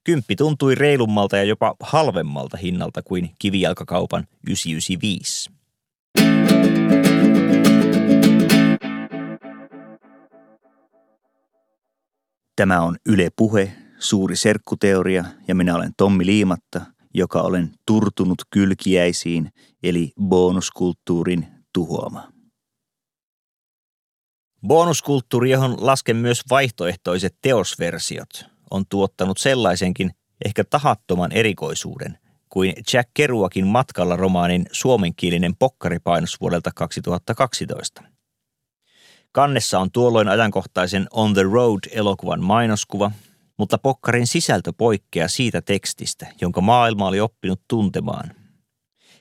Kymppi 0.05 0.37
tuntui 0.37 0.75
reilummalta 0.75 1.37
ja 1.37 1.45
jopa 1.45 1.75
halvemmalta 1.81 2.57
hinnalta 2.57 3.03
kuin 3.03 3.31
kivijalkakaupan 3.39 4.27
995. 4.47 5.51
Tämä 12.57 12.81
on 12.81 12.97
Yle 13.07 13.29
Puhe, 13.37 13.73
suuri 13.99 14.37
serkkuteoria 14.37 15.25
ja 15.49 15.55
minä 15.55 15.75
olen 15.75 15.93
Tommi 15.97 16.27
Liimatta, 16.27 16.81
joka 17.15 17.41
olen 17.41 17.75
turtunut 17.87 18.43
kylkiäisiin 18.51 19.51
eli 19.83 20.13
bonuskulttuurin 20.21 21.47
tuhoama. 21.73 22.33
Bonuskulttuuri, 24.67 25.51
johon 25.51 25.77
lasken 25.81 26.17
myös 26.17 26.43
vaihtoehtoiset 26.51 27.37
teosversiot, 27.43 28.47
on 28.71 28.85
tuottanut 28.89 29.39
sellaisenkin 29.39 30.11
ehkä 30.45 30.65
tahattoman 30.65 31.33
erikoisuuden 31.33 32.19
kuin 32.49 32.73
Jack 32.93 33.11
Keruakin 33.15 33.67
matkalla 33.67 34.17
romaanin 34.17 34.67
suomenkielinen 34.73 35.57
pokkaripainos 35.57 36.41
vuodelta 36.41 36.71
2012. 36.75 38.16
Kannessa 39.37 39.79
on 39.79 39.91
tuolloin 39.91 40.29
ajankohtaisen 40.29 41.07
On 41.11 41.35
the 41.35 41.43
Road-elokuvan 41.43 42.41
mainoskuva, 42.41 43.11
mutta 43.59 43.79
pokkarin 43.79 44.27
sisältö 44.27 44.73
poikkeaa 44.73 45.29
siitä 45.29 45.63
tekstistä, 45.63 46.27
jonka 46.41 46.61
maailma 46.61 47.07
oli 47.07 47.21
oppinut 47.21 47.61
tuntemaan. 47.69 48.31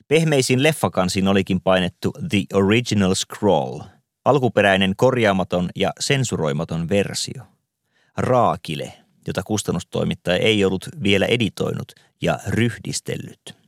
Pehmeisiin 0.08 0.64
leffakansiin 0.64 1.28
olikin 1.28 1.62
painettu 1.62 2.14
The 2.30 2.44
Original 2.54 3.16
Scroll, 3.16 3.80
alkuperäinen 4.26 4.94
korjaamaton 4.98 5.70
ja 5.76 5.92
sensuroimaton 6.00 6.90
versio. 6.90 7.44
Raakile, 8.18 8.94
jota 9.28 9.44
kustannustoimittaja 9.44 10.38
ei 10.38 10.66
ollut 10.66 10.90
vielä 11.04 11.26
editoinut 11.26 11.92
ja 12.22 12.40
ryhdistellyt. 12.48 13.65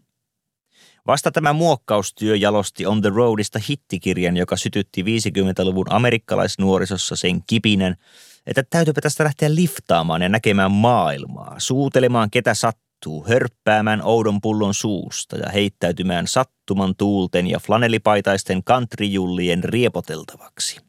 Vasta 1.07 1.31
tämä 1.31 1.53
muokkaustyö 1.53 2.35
jalosti 2.35 2.85
On 2.85 3.01
the 3.01 3.09
Roadista 3.15 3.59
hittikirjan, 3.69 4.37
joka 4.37 4.57
sytytti 4.57 5.01
50-luvun 5.01 5.85
amerikkalaisnuorisossa 5.89 7.15
sen 7.15 7.43
kipinen, 7.47 7.97
että 8.47 8.63
täytyypä 8.69 9.01
tästä 9.01 9.23
lähteä 9.23 9.55
liftaamaan 9.55 10.21
ja 10.21 10.29
näkemään 10.29 10.71
maailmaa, 10.71 11.55
suutelemaan 11.57 12.29
ketä 12.31 12.53
sattuu, 12.53 13.25
hörppäämään 13.29 14.01
oudon 14.03 14.41
pullon 14.41 14.73
suusta 14.73 15.37
ja 15.37 15.49
heittäytymään 15.49 16.27
sattuman 16.27 16.95
tuulten 16.95 17.47
ja 17.47 17.59
flanelipaitaisten 17.59 18.63
kantrijullien 18.63 19.63
riepoteltavaksi. 19.63 20.79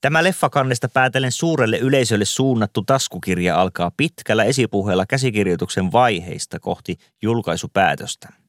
Tämä 0.00 0.24
leffakannesta 0.24 0.88
päätellen 0.88 1.32
suurelle 1.32 1.78
yleisölle 1.78 2.24
suunnattu 2.24 2.82
taskukirja 2.82 3.60
alkaa 3.60 3.92
pitkällä 3.96 4.44
esipuheella 4.44 5.06
käsikirjoituksen 5.06 5.92
vaiheista 5.92 6.60
kohti 6.60 6.98
julkaisupäätöstä– 7.22 8.28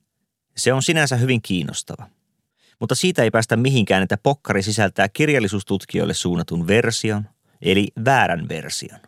se 0.58 0.74
on 0.74 0.84
sinänsä 0.84 1.16
hyvin 1.16 1.42
kiinnostava. 1.42 2.08
Mutta 2.80 2.96
siitä 2.96 3.24
ei 3.24 3.32
päästä 3.32 3.56
mihinkään, 3.56 4.04
että 4.04 4.18
pokkari 4.24 4.62
sisältää 4.62 5.10
kirjallisuustutkijoille 5.10 6.14
suunnatun 6.14 6.68
version, 6.68 7.30
eli 7.62 7.88
väärän 8.06 8.50
version. 8.50 9.00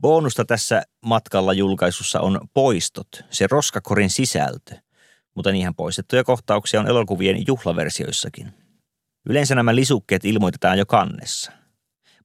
Bonusta 0.00 0.44
tässä 0.44 0.82
matkalla 1.00 1.52
julkaisussa 1.52 2.20
on 2.20 2.40
poistot, 2.54 3.08
se 3.30 3.46
roskakorin 3.50 4.10
sisältö, 4.10 4.76
mutta 5.34 5.52
niihin 5.52 5.74
poistettuja 5.74 6.24
kohtauksia 6.24 6.80
on 6.80 6.88
elokuvien 6.88 7.46
juhlaversioissakin. 7.46 8.52
Yleensä 9.28 9.54
nämä 9.54 9.74
lisukkeet 9.74 10.24
ilmoitetaan 10.24 10.78
jo 10.78 10.86
kannessa. 10.86 11.52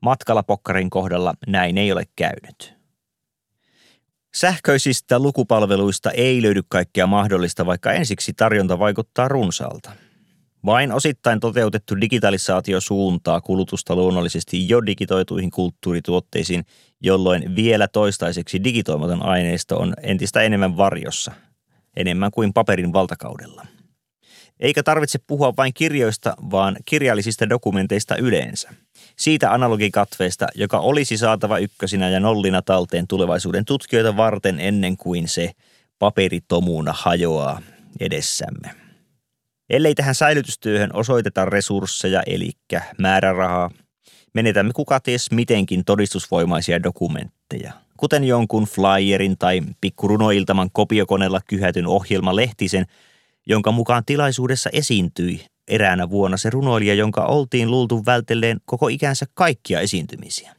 Matkalla 0.02 0.44
pokkarin 0.44 0.90
kohdalla 0.90 1.34
näin 1.48 1.78
ei 1.78 1.92
ole 1.92 2.04
käynyt. 2.16 2.77
Sähköisistä 4.38 5.19
lukupalveluista 5.19 6.12
ei 6.12 6.41
löydy 6.41 6.62
kaikkea 6.69 7.08
mahdollista, 7.08 7.65
vaikka 7.65 7.91
ensiksi 7.91 8.34
tarjonta 8.34 8.80
vaikuttaa 8.80 9.28
runsaalta. 9.28 9.91
Vain 10.65 10.91
osittain 10.91 11.39
toteutettu 11.39 12.02
digitalisaatio 12.02 12.82
suuntaa 12.82 13.41
kulutusta 13.41 13.95
luonnollisesti 13.95 14.69
jo 14.69 14.86
digitoituihin 14.86 15.52
kulttuurituotteisiin, 15.52 16.65
jolloin 17.02 17.56
vielä 17.56 17.88
toistaiseksi 17.88 18.63
digitoimaton 18.63 19.26
aineisto 19.26 19.78
on 19.78 19.93
entistä 20.04 20.41
enemmän 20.41 20.78
varjossa, 20.78 21.32
enemmän 21.95 22.32
kuin 22.32 22.54
paperin 22.54 22.93
valtakaudella. 22.93 23.65
Eikä 24.60 24.84
tarvitse 24.84 25.19
puhua 25.28 25.54
vain 25.58 25.73
kirjoista, 25.73 26.36
vaan 26.52 26.78
kirjallisista 26.86 27.50
dokumenteista 27.50 28.15
yleensä– 28.15 28.69
siitä 29.18 29.54
analogikatveesta, 29.54 30.48
joka 30.56 30.80
olisi 30.80 31.18
saatava 31.18 31.58
ykkösinä 31.58 32.10
ja 32.10 32.20
nollina 32.20 32.62
talteen 32.62 33.08
tulevaisuuden 33.08 33.66
tutkijoita 33.66 34.18
varten 34.18 34.60
ennen 34.60 34.98
kuin 34.98 35.28
se 35.28 35.52
paperitomuna 36.00 36.94
hajoaa 36.98 37.62
edessämme. 38.00 38.72
Ellei 39.70 39.96
tähän 39.96 40.16
säilytystyöhön 40.16 40.90
osoiteta 40.94 41.46
resursseja, 41.46 42.24
eli 42.26 42.52
määrärahaa, 42.98 43.72
menetämme 44.34 44.74
kuka 44.74 45.00
ties 45.00 45.32
mitenkin 45.32 45.86
todistusvoimaisia 45.86 46.84
dokumentteja, 46.84 47.74
kuten 47.98 48.24
jonkun 48.24 48.64
flyerin 48.64 49.38
tai 49.38 49.62
pikkurunoiltaman 49.82 50.70
kopiokoneella 50.72 51.42
kyhätyn 51.48 51.88
ohjelma 51.88 52.36
Lehtisen, 52.36 52.86
jonka 53.48 53.72
mukaan 53.72 54.06
tilaisuudessa 54.06 54.70
esiintyi 54.74 55.46
eräänä 55.68 56.10
vuonna 56.10 56.38
se 56.38 56.50
runoilija, 56.50 56.94
jonka 56.94 57.26
oltiin 57.26 57.72
luultu 57.72 58.06
vältelleen 58.06 58.60
koko 58.66 58.88
ikänsä 58.88 59.26
kaikkia 59.34 59.80
esiintymisiä. 59.80 60.56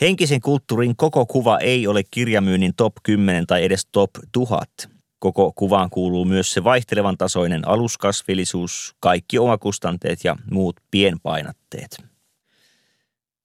Henkisen 0.00 0.40
kulttuurin 0.40 0.96
koko 0.96 1.26
kuva 1.26 1.58
ei 1.58 1.86
ole 1.86 2.02
kirjamyynnin 2.10 2.74
top 2.76 2.92
10 3.02 3.46
tai 3.46 3.64
edes 3.64 3.86
top 3.92 4.10
1000. 4.32 4.70
Koko 5.18 5.52
kuvaan 5.54 5.90
kuuluu 5.90 6.24
myös 6.24 6.52
se 6.52 6.64
vaihtelevan 6.64 7.18
tasoinen 7.18 7.68
aluskasvillisuus, 7.68 8.94
kaikki 9.00 9.38
omakustanteet 9.38 10.24
ja 10.24 10.36
muut 10.50 10.76
pienpainatteet. 10.90 12.04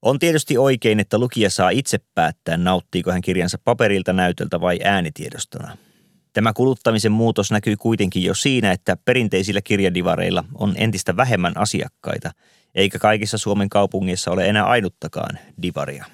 On 0.02 0.20
tietysti 0.20 0.58
oikein, 0.58 1.00
että 1.00 1.18
lukija 1.18 1.50
saa 1.50 1.70
itse 1.70 2.00
päättää, 2.16 2.58
nauttiiko 2.58 3.12
hän 3.12 3.22
kirjansa 3.22 3.58
paperilta, 3.64 4.14
näytöltä 4.14 4.62
vai 4.62 4.80
äänitiedostona– 4.84 5.78
Tämä 6.34 6.54
kuluttamisen 6.54 7.12
muutos 7.12 7.52
näkyy 7.52 7.78
kuitenkin 7.78 8.24
jo 8.24 8.36
siinä, 8.36 8.72
että 8.72 8.98
perinteisillä 9.06 9.62
kirjadivareilla 9.62 10.44
on 10.56 10.74
entistä 10.78 11.18
vähemmän 11.18 11.58
asiakkaita, 11.58 12.32
eikä 12.76 13.00
kaikissa 13.00 13.38
Suomen 13.38 13.70
kaupungeissa 13.70 14.32
ole 14.32 14.46
enää 14.46 14.66
ainuttakaan 14.66 15.40
divaria. 15.62 16.06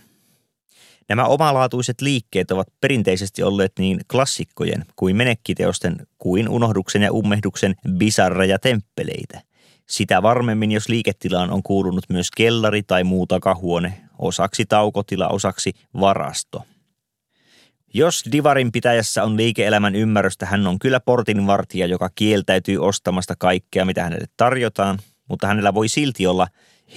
Nämä 1.10 1.26
omalaatuiset 1.26 2.02
liikkeet 2.02 2.52
ovat 2.52 2.68
perinteisesti 2.82 3.44
olleet 3.44 3.72
niin 3.80 4.00
klassikkojen 4.12 4.86
kuin 4.96 5.16
menekkiteosten 5.16 6.08
kuin 6.18 6.50
unohduksen 6.50 7.02
ja 7.02 7.14
ummehduksen 7.14 7.76
bisarreja 7.98 8.60
temppeleitä. 8.60 9.42
Sitä 9.90 10.22
varmemmin, 10.22 10.72
jos 10.72 10.90
liiketilaan 10.90 11.52
on 11.52 11.64
kuulunut 11.64 12.04
myös 12.10 12.32
kellari 12.32 12.84
tai 12.84 13.04
muu 13.04 13.28
takahuone, 13.28 14.02
osaksi 14.18 14.66
taukotila, 14.66 15.28
osaksi 15.28 15.74
varasto– 16.00 16.64
jos 17.94 18.24
divarin 18.32 18.72
pitäjässä 18.72 19.24
on 19.24 19.38
liike-elämän 19.38 19.96
ymmärrystä, 19.96 20.46
hän 20.46 20.68
on 20.68 20.80
kyllä 20.80 21.00
portinvartija, 21.00 21.86
joka 21.86 22.10
kieltäytyy 22.16 22.78
ostamasta 22.78 23.36
kaikkea, 23.40 23.86
mitä 23.86 24.04
hänelle 24.04 24.26
tarjotaan, 24.38 25.00
mutta 25.30 25.48
hänellä 25.48 25.74
voi 25.74 25.88
silti 25.88 26.28
olla 26.28 26.48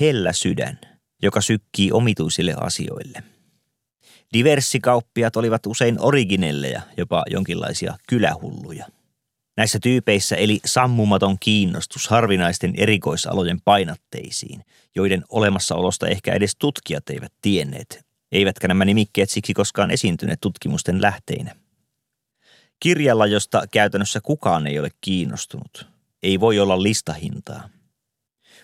hellä 0.01 0.33
sydän, 0.33 0.79
joka 1.23 1.41
sykkii 1.41 1.93
omituisille 1.93 2.55
asioille. 2.61 3.23
Diversikauppiat 4.33 5.37
olivat 5.37 5.67
usein 5.67 5.97
originelleja, 6.01 6.83
jopa 6.97 7.23
jonkinlaisia 7.31 7.95
kylähulluja. 8.09 8.87
Näissä 9.57 9.79
tyypeissä 9.83 10.37
eli 10.37 10.61
sammumaton 10.65 11.37
kiinnostus 11.41 12.09
harvinaisten 12.09 12.75
erikoisalojen 12.77 13.61
painatteisiin, 13.65 14.65
joiden 14.95 15.25
olemassaolosta 15.29 16.09
ehkä 16.09 16.33
edes 16.33 16.57
tutkijat 16.59 17.11
eivät 17.11 17.33
tienneet, 17.43 18.07
eivätkä 18.33 18.69
nämä 18.69 18.85
nimikkeet 18.85 19.31
siksi 19.31 19.55
koskaan 19.55 19.91
esiintyneet 19.91 20.41
tutkimusten 20.41 21.03
lähteinä. 21.03 21.57
Kirjalla, 22.81 23.27
josta 23.27 23.63
käytännössä 23.73 24.21
kukaan 24.21 24.67
ei 24.67 24.79
ole 24.79 24.89
kiinnostunut, 25.01 25.87
ei 26.23 26.41
voi 26.41 26.59
olla 26.59 26.83
listahintaa. 26.83 27.69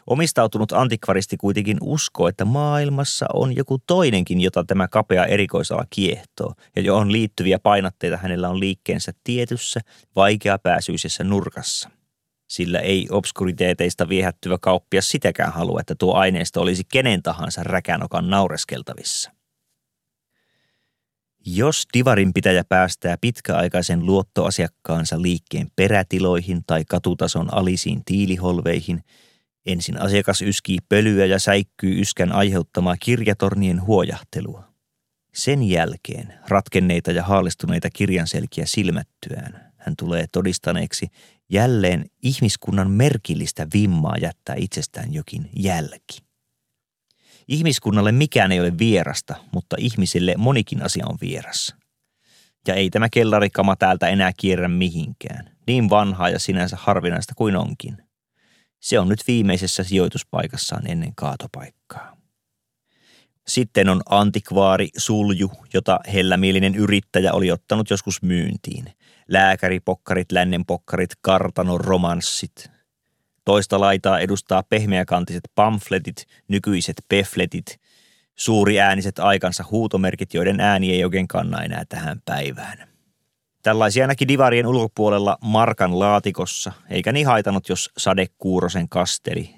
Omistautunut 0.06 0.72
antikvaristi 0.72 1.36
kuitenkin 1.36 1.78
uskoo, 1.82 2.28
että 2.28 2.44
maailmassa 2.44 3.26
on 3.34 3.56
joku 3.56 3.78
toinenkin, 3.86 4.40
jota 4.40 4.64
tämä 4.64 4.88
kapea 4.88 5.26
erikoisala 5.26 5.84
kiehtoo, 5.90 6.54
ja 6.76 6.82
johon 6.82 7.12
liittyviä 7.12 7.58
painotteita 7.58 8.16
hänellä 8.16 8.48
on 8.48 8.60
liikkeensä 8.60 9.12
tietyssä, 9.24 9.80
vaikeapääsyisessä 10.16 11.24
nurkassa. 11.24 11.90
Sillä 12.50 12.78
ei 12.78 13.06
obskuriteeteista 13.10 14.08
viehättyvä 14.08 14.58
kauppias 14.60 15.08
sitäkään 15.08 15.52
halua, 15.52 15.80
että 15.80 15.94
tuo 15.94 16.14
aineisto 16.14 16.60
olisi 16.60 16.82
kenen 16.92 17.22
tahansa 17.22 17.62
räkänokan 17.64 18.30
naureskeltavissa. 18.30 19.37
Jos 21.46 21.86
divarinpitäjä 21.94 22.64
päästää 22.64 23.16
pitkäaikaisen 23.20 24.06
luottoasiakkaansa 24.06 25.22
liikkeen 25.22 25.66
perätiloihin 25.76 26.62
tai 26.66 26.84
katutason 26.84 27.54
alisiin 27.54 28.02
tiiliholveihin, 28.04 29.02
ensin 29.66 30.00
asiakas 30.00 30.42
yskii 30.42 30.78
pölyä 30.88 31.26
ja 31.26 31.38
säikkyy 31.38 32.00
yskän 32.00 32.32
aiheuttamaa 32.32 32.96
kirjatornien 32.96 33.86
huojahtelua. 33.86 34.64
Sen 35.34 35.62
jälkeen 35.62 36.34
ratkenneita 36.48 37.12
ja 37.12 37.22
haalistuneita 37.22 37.90
kirjanselkiä 37.90 38.66
silmättyään 38.66 39.68
hän 39.78 39.96
tulee 39.96 40.26
todistaneeksi 40.32 41.06
jälleen 41.50 42.10
ihmiskunnan 42.22 42.90
merkillistä 42.90 43.66
vimmaa 43.74 44.16
jättää 44.20 44.54
itsestään 44.58 45.14
jokin 45.14 45.50
jälki. 45.56 46.27
Ihmiskunnalle 47.48 48.12
mikään 48.12 48.52
ei 48.52 48.60
ole 48.60 48.78
vierasta, 48.78 49.34
mutta 49.52 49.76
ihmisille 49.78 50.34
monikin 50.38 50.82
asia 50.82 51.04
on 51.08 51.18
vieras. 51.20 51.74
Ja 52.66 52.74
ei 52.74 52.90
tämä 52.90 53.08
kellarikama 53.08 53.76
täältä 53.76 54.08
enää 54.08 54.32
kierrä 54.36 54.68
mihinkään, 54.68 55.56
niin 55.66 55.90
vanhaa 55.90 56.28
ja 56.28 56.38
sinänsä 56.38 56.76
harvinaista 56.80 57.34
kuin 57.36 57.56
onkin. 57.56 57.96
Se 58.80 58.98
on 58.98 59.08
nyt 59.08 59.20
viimeisessä 59.26 59.84
sijoituspaikassaan 59.84 60.90
ennen 60.90 61.14
kaatopaikkaa. 61.14 62.16
Sitten 63.46 63.88
on 63.88 64.02
antikvaari 64.08 64.88
sulju, 64.96 65.50
jota 65.74 66.00
hellämielinen 66.12 66.74
yrittäjä 66.74 67.32
oli 67.32 67.50
ottanut 67.50 67.90
joskus 67.90 68.22
myyntiin. 68.22 68.84
Lääkäripokkarit, 69.28 70.32
lännenpokkarit, 70.32 71.10
kartanon 71.20 71.80
romanssit. 71.80 72.70
Toista 73.48 73.80
laitaa 73.80 74.20
edustaa 74.20 74.62
pehmeäkantiset 74.62 75.42
pamfletit, 75.54 76.26
nykyiset 76.48 76.96
pefletit, 77.08 77.80
suuriääniset 78.36 79.18
aikansa 79.18 79.64
huutomerkit, 79.70 80.34
joiden 80.34 80.60
ääni 80.60 80.92
ei 80.92 81.04
oikein 81.04 81.28
kanna 81.28 81.62
enää 81.62 81.84
tähän 81.88 82.22
päivään. 82.24 82.88
Tällaisia 83.62 84.06
näki 84.06 84.28
divarien 84.28 84.66
ulkopuolella 84.66 85.38
Markan 85.40 85.98
laatikossa, 85.98 86.72
eikä 86.90 87.12
niin 87.12 87.26
haitanut, 87.26 87.68
jos 87.68 87.90
sadekuurosen 87.96 88.88
kasteli. 88.88 89.54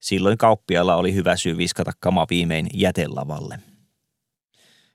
Silloin 0.00 0.38
kauppialla 0.38 0.96
oli 0.96 1.14
hyvä 1.14 1.36
syy 1.36 1.56
viskata 1.56 1.92
kama 2.00 2.26
viimein 2.30 2.66
jätelavalle. 2.74 3.58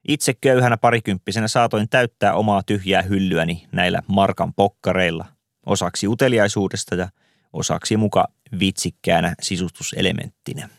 Itse 0.08 0.34
köyhänä 0.34 0.78
parikymppisenä 0.78 1.48
saatoin 1.48 1.90
täyttää 1.90 2.34
omaa 2.34 2.64
tyhjää 2.64 3.02
hyllyäni 3.02 3.68
näillä 3.72 4.02
Markan 4.08 4.54
pokkareilla, 4.54 5.26
osaksi 5.66 6.08
uteliaisuudesta 6.08 6.96
ja 6.96 7.08
osaksi 7.54 7.98
muka 7.98 8.28
vitsikkäänä 8.60 9.36
sisustuselementtinä. 9.42 10.70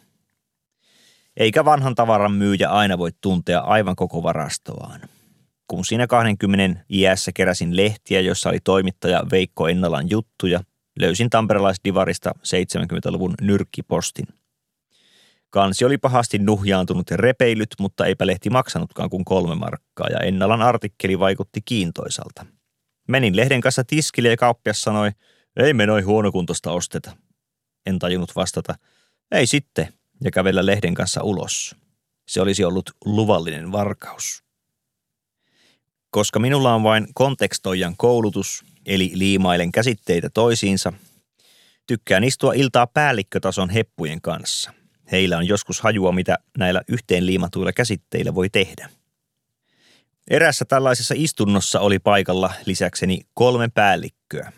Eikä 1.37 1.65
vanhan 1.65 1.95
tavaran 1.95 2.33
myyjä 2.33 2.69
aina 2.69 2.99
voi 2.99 3.11
tuntea 3.21 3.61
aivan 3.61 3.97
koko 3.97 4.23
varastoaan. 4.23 5.01
Kun 5.69 5.85
siinä 5.85 6.07
20 6.07 6.85
iässä 6.91 7.33
keräsin 7.35 7.77
lehtiä, 7.77 8.21
jossa 8.21 8.49
oli 8.49 8.59
toimittaja 8.65 9.23
Veikko 9.31 9.69
Ennalan 9.69 10.11
juttuja, 10.11 10.61
löysin 11.01 11.31
tamperelaisdivarista 11.31 12.31
70-luvun 12.39 13.35
nyrkkipostin. 13.41 14.27
Kansi 15.51 15.85
oli 15.85 15.99
pahasti 15.99 16.39
nuhjaantunut 16.39 17.11
ja 17.11 17.17
repeilyt, 17.17 17.71
mutta 17.81 18.07
eipä 18.07 18.27
lehti 18.27 18.51
maksanutkaan 18.51 19.11
kuin 19.11 19.25
kolme 19.25 19.55
markkaa 19.55 20.07
ja 20.11 20.19
Ennalan 20.19 20.63
artikkeli 20.63 21.19
vaikutti 21.19 21.61
kiintoisalta. 21.65 22.47
Menin 23.09 23.37
lehden 23.37 23.61
kanssa 23.61 23.85
tiskille 23.85 24.29
ja 24.29 24.37
kauppias 24.37 24.83
sanoi, 24.83 25.11
ei 25.57 25.75
me 25.75 25.87
noin 25.87 26.07
huonokuntoista 26.07 26.73
osteta. 26.73 27.17
En 27.87 27.99
tajunnut 27.99 28.37
vastata, 28.37 28.75
ei 29.31 29.47
sitten, 29.47 29.93
ja 30.25 30.31
kävellä 30.31 30.67
lehden 30.67 30.95
kanssa 30.95 31.23
ulos. 31.23 31.77
Se 32.29 32.41
olisi 32.41 32.65
ollut 32.65 32.91
luvallinen 33.05 33.73
varkaus. 33.73 34.45
Koska 36.11 36.39
minulla 36.39 36.75
on 36.75 36.83
vain 36.83 37.07
kontekstoijan 37.15 37.97
koulutus, 37.97 38.65
eli 38.87 39.11
liimailen 39.15 39.73
käsitteitä 39.73 40.31
toisiinsa, 40.31 40.93
tykkään 41.87 42.25
istua 42.25 42.53
iltaa 42.53 42.87
päällikkötason 42.87 43.71
heppujen 43.71 44.21
kanssa. 44.21 44.73
Heillä 45.13 45.37
on 45.39 45.47
joskus 45.47 45.81
hajua, 45.81 46.13
mitä 46.13 46.39
näillä 46.59 46.83
yhteen 46.89 47.27
liimatuilla 47.27 47.73
käsitteillä 47.73 48.35
voi 48.35 48.51
tehdä. 48.51 48.91
Erässä 50.31 50.65
tällaisessa 50.65 51.15
istunnossa 51.17 51.81
oli 51.81 51.99
paikalla 51.99 52.53
lisäkseni 52.67 53.21
kolme 53.35 53.69
päällikköä. 53.69 54.53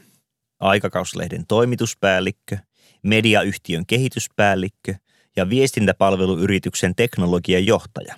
Aikakauslehden 0.65 1.47
toimituspäällikkö, 1.47 2.59
mediayhtiön 3.03 3.87
kehityspäällikkö 3.87 4.95
ja 5.37 5.49
viestintäpalveluyrityksen 5.49 6.95
teknologian 6.95 7.67
johtaja. 7.67 8.15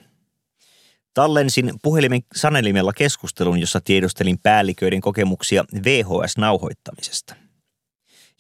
Tallensin 1.15 1.73
puhelimen 1.83 2.21
sanelimella 2.35 2.93
keskustelun, 2.93 3.61
jossa 3.61 3.81
tiedustelin 3.81 4.39
päälliköiden 4.43 5.01
kokemuksia 5.01 5.65
VHS-nauhoittamisesta. 5.85 7.37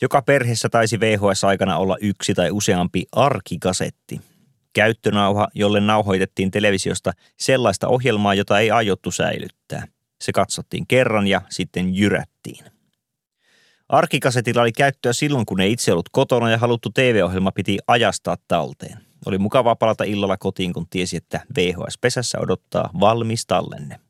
Joka 0.01 0.23
perheessä 0.23 0.69
taisi 0.69 1.01
VHS-aikana 1.01 1.77
olla 1.77 1.97
yksi 2.01 2.35
tai 2.35 2.51
useampi 2.51 3.05
arkikasetti. 3.13 4.21
Käyttönauha, 4.73 5.49
jolle 5.55 5.81
nauhoitettiin 5.81 6.51
televisiosta 6.51 7.13
sellaista 7.39 7.89
ohjelmaa, 7.89 8.35
jota 8.35 8.61
ei 8.61 8.71
aiottu 8.71 9.11
säilyttää. 9.11 9.87
Se 10.21 10.33
katsottiin 10.33 10.87
kerran 10.87 11.27
ja 11.27 11.41
sitten 11.51 11.95
jyrättiin. 11.95 12.76
Arkikasetilla 13.89 14.63
oli 14.63 14.73
käyttöä 14.73 15.13
silloin, 15.13 15.47
kun 15.47 15.61
ei 15.61 15.73
itse 15.73 15.93
ollut 15.93 16.09
kotona 16.13 16.51
ja 16.51 16.59
haluttu 16.59 16.91
TV-ohjelma 16.91 17.53
piti 17.53 17.79
ajastaa 17.87 18.37
talteen. 18.49 18.99
Oli 19.27 19.39
mukavaa 19.39 19.77
palata 19.77 20.05
illalla 20.05 20.37
kotiin, 20.37 20.73
kun 20.73 20.87
tiesi, 20.91 21.17
että 21.17 21.41
VHS-pesässä 21.57 22.39
odottaa 22.41 22.91
valmis 23.01 23.47
tallenne. 23.47 24.01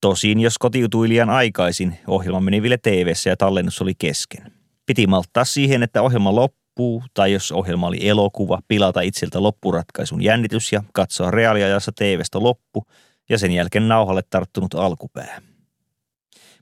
Tosin, 0.00 0.40
jos 0.40 0.58
kotiutui 0.58 1.08
liian 1.08 1.30
aikaisin, 1.30 1.98
ohjelma 2.06 2.40
meni 2.40 2.62
vielä 2.62 2.78
tv 2.78 3.12
ja 3.26 3.36
tallennus 3.36 3.82
oli 3.82 3.94
kesken. 3.98 4.52
Piti 4.86 5.06
malttaa 5.06 5.44
siihen, 5.44 5.82
että 5.82 6.02
ohjelma 6.02 6.34
loppuu, 6.34 7.02
tai 7.14 7.32
jos 7.32 7.52
ohjelma 7.52 7.86
oli 7.86 8.08
elokuva, 8.08 8.58
pilata 8.68 9.00
itseltä 9.00 9.42
loppuratkaisun 9.42 10.22
jännitys 10.22 10.72
ja 10.72 10.82
katsoa 10.92 11.30
reaaliajassa 11.30 11.92
TVstä 11.92 12.42
loppu 12.42 12.86
ja 13.28 13.38
sen 13.38 13.52
jälkeen 13.52 13.88
nauhalle 13.88 14.22
tarttunut 14.30 14.74
alkupää. 14.74 15.49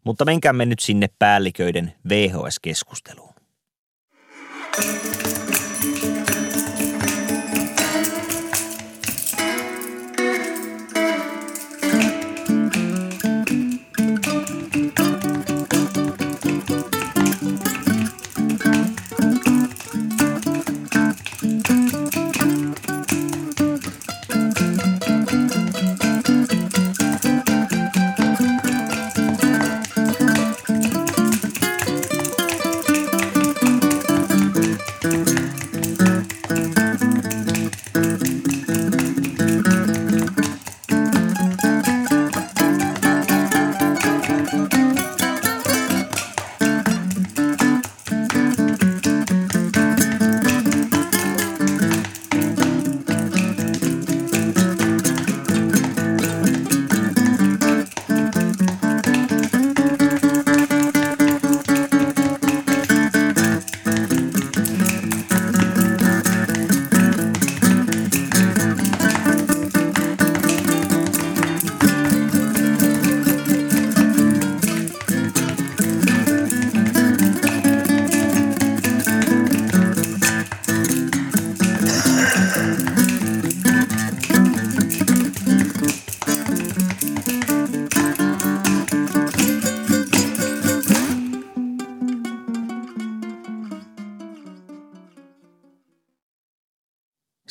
Mutta 0.04 0.24
menkäämme 0.24 0.66
nyt 0.66 0.80
sinne 0.80 1.06
päälliköiden 1.18 1.92
VHS-keskusteluun. 2.08 3.34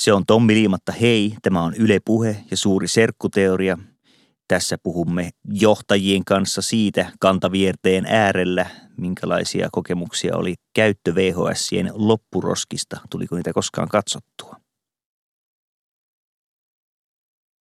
Se 0.07 0.13
on 0.13 0.25
Tommi 0.25 0.53
Liimatta 0.53 0.91
hei, 0.91 1.35
tämä 1.41 1.63
on 1.63 1.73
Yle 1.75 1.99
Puhe 2.05 2.43
ja 2.51 2.57
suuri 2.57 2.87
serkkuteoria. 2.87 3.77
Tässä 4.47 4.77
puhumme 4.83 5.29
johtajien 5.53 6.25
kanssa 6.25 6.61
siitä 6.61 7.11
kantavierteen 7.19 8.05
äärellä, 8.05 8.65
minkälaisia 8.97 9.69
kokemuksia 9.71 10.37
oli 10.37 10.55
käyttö 10.75 11.15
VHSien 11.15 11.89
loppuroskista. 11.93 12.99
Tuliko 13.09 13.35
niitä 13.35 13.53
koskaan 13.53 13.87
katsottua? 13.87 14.55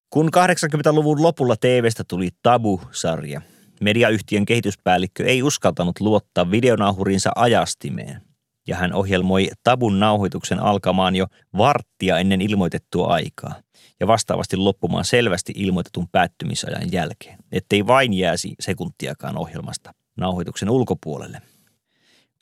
Kun 0.09 0.29
80-luvun 0.35 1.23
lopulla 1.23 1.55
TVstä 1.55 2.03
tuli 2.07 2.29
Tabu-sarja, 2.43 3.41
mediayhtiön 3.81 4.45
kehityspäällikkö 4.45 5.25
ei 5.25 5.43
uskaltanut 5.43 5.99
luottaa 5.99 6.51
videonauhurinsa 6.51 7.31
ajastimeen, 7.35 8.21
ja 8.67 8.75
hän 8.75 8.93
ohjelmoi 8.93 9.49
Tabun 9.63 9.99
nauhoituksen 9.99 10.59
alkamaan 10.59 11.15
jo 11.15 11.27
varttia 11.57 12.19
ennen 12.19 12.41
ilmoitettua 12.41 13.07
aikaa 13.07 13.55
ja 13.99 14.07
vastaavasti 14.07 14.57
loppumaan 14.57 15.05
selvästi 15.05 15.53
ilmoitetun 15.55 16.07
päättymisajan 16.11 16.91
jälkeen, 16.91 17.39
ettei 17.51 17.87
vain 17.87 18.13
jääsi 18.13 18.55
sekuntiakaan 18.59 19.37
ohjelmasta 19.37 19.93
nauhoituksen 20.17 20.69
ulkopuolelle. 20.69 21.41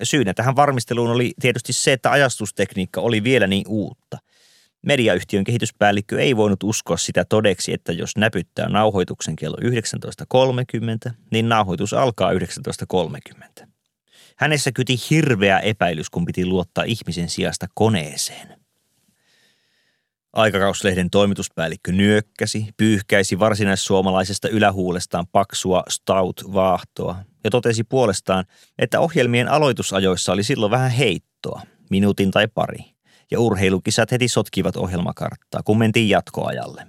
Syynä 0.03 0.34
tähän 0.34 0.55
varmisteluun 0.55 1.11
oli 1.11 1.34
tietysti 1.41 1.74
se, 1.74 1.93
että 1.93 2.11
ajastustekniikka 2.11 3.01
oli 3.01 3.24
vielä 3.24 3.47
niin 3.47 3.65
uutta– 3.67 4.17
Mediayhtiön 4.84 5.43
kehityspäällikkö 5.43 6.21
ei 6.21 6.38
voinut 6.38 6.63
uskoa 6.63 6.97
sitä 6.97 7.26
todeksi, 7.26 7.74
että 7.74 7.91
jos 7.91 8.17
näpyttää 8.17 8.69
nauhoituksen 8.69 9.36
kello 9.36 9.57
19.30, 11.07 11.13
niin 11.32 11.49
nauhoitus 11.49 11.93
alkaa 11.93 12.32
19.30. 12.32 13.67
Hänessä 14.44 14.72
kyti 14.72 14.96
hirveä 15.10 15.60
epäilys, 15.60 16.10
kun 16.10 16.26
piti 16.26 16.46
luottaa 16.46 16.84
ihmisen 16.84 17.30
sijasta 17.30 17.66
koneeseen. 17.74 18.60
Aikakauslehden 20.34 21.10
toimituspäällikkö 21.10 21.91
nyökkäsi, 21.91 22.68
pyyhkäisi 22.78 23.39
varsinaissuomalaisesta 23.39 24.50
ylähuulestaan 24.50 25.28
paksua 25.32 25.84
stout-vaahtoa 25.89 27.16
ja 27.44 27.50
totesi 27.50 27.84
puolestaan, 27.84 28.46
että 28.80 29.00
ohjelmien 29.00 29.48
aloitusajoissa 29.48 30.32
oli 30.32 30.44
silloin 30.44 30.72
vähän 30.72 30.91
heittoa, 30.91 31.62
minuutin 31.89 32.32
tai 32.32 32.48
pari 32.48 32.86
ja 33.32 33.39
urheilukisat 33.39 34.12
heti 34.12 34.28
sotkivat 34.28 34.76
ohjelmakarttaa, 34.76 35.62
kun 35.64 35.78
mentiin 35.78 36.10
jatkoajalle. 36.10 36.88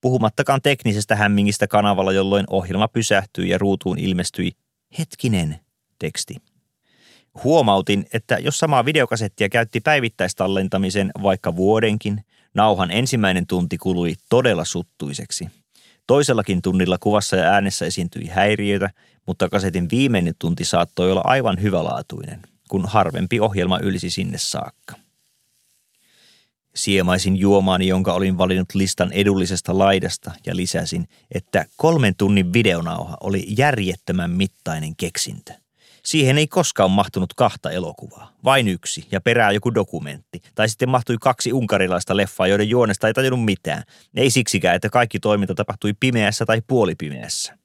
Puhumattakaan 0.00 0.62
teknisestä 0.62 1.16
hämmingistä 1.16 1.66
kanavalla, 1.66 2.12
jolloin 2.12 2.44
ohjelma 2.50 2.88
pysähtyi 2.88 3.48
ja 3.48 3.58
ruutuun 3.58 3.98
ilmestyi 3.98 4.52
hetkinen 4.98 5.60
teksti. 5.98 6.45
Huomautin, 7.44 8.06
että 8.12 8.38
jos 8.38 8.58
samaa 8.58 8.84
videokasettia 8.84 9.48
käytti 9.48 9.80
päivittäistallentamisen 9.80 11.10
vaikka 11.22 11.56
vuodenkin, 11.56 12.24
nauhan 12.54 12.90
ensimmäinen 12.90 13.46
tunti 13.46 13.78
kului 13.78 14.14
todella 14.28 14.64
suttuiseksi. 14.64 15.48
Toisellakin 16.06 16.62
tunnilla 16.62 16.98
kuvassa 16.98 17.36
ja 17.36 17.44
äänessä 17.44 17.86
esiintyi 17.86 18.26
häiriöitä, 18.26 18.90
mutta 19.26 19.48
kasetin 19.48 19.90
viimeinen 19.90 20.34
tunti 20.38 20.64
saattoi 20.64 21.12
olla 21.12 21.22
aivan 21.24 21.62
hyvälaatuinen, 21.62 22.42
kun 22.68 22.86
harvempi 22.86 23.40
ohjelma 23.40 23.78
ylsi 23.78 24.10
sinne 24.10 24.38
saakka. 24.38 24.94
Siemaisin 26.74 27.36
juomaani, 27.36 27.88
jonka 27.88 28.12
olin 28.12 28.38
valinnut 28.38 28.74
listan 28.74 29.12
edullisesta 29.12 29.78
laidasta 29.78 30.32
ja 30.46 30.56
lisäsin, 30.56 31.08
että 31.34 31.64
kolmen 31.76 32.14
tunnin 32.16 32.52
videonauha 32.52 33.16
oli 33.20 33.44
järjettömän 33.58 34.30
mittainen 34.30 34.96
keksintö. 34.96 35.65
Siihen 36.06 36.38
ei 36.38 36.46
koskaan 36.46 36.90
mahtunut 36.90 37.34
kahta 37.34 37.70
elokuvaa, 37.70 38.32
vain 38.44 38.68
yksi 38.68 39.08
ja 39.10 39.20
perää 39.20 39.52
joku 39.52 39.74
dokumentti. 39.74 40.42
Tai 40.54 40.68
sitten 40.68 40.88
mahtui 40.88 41.16
kaksi 41.20 41.52
unkarilaista 41.52 42.16
leffaa, 42.16 42.46
joiden 42.46 42.68
juonesta 42.68 43.06
ei 43.06 43.14
tajunnut 43.14 43.44
mitään. 43.44 43.82
Ei 44.16 44.30
siksikään, 44.30 44.76
että 44.76 44.88
kaikki 44.88 45.20
toiminta 45.20 45.54
tapahtui 45.54 45.94
pimeässä 46.00 46.46
tai 46.46 46.62
puolipimeässä. 46.66 47.58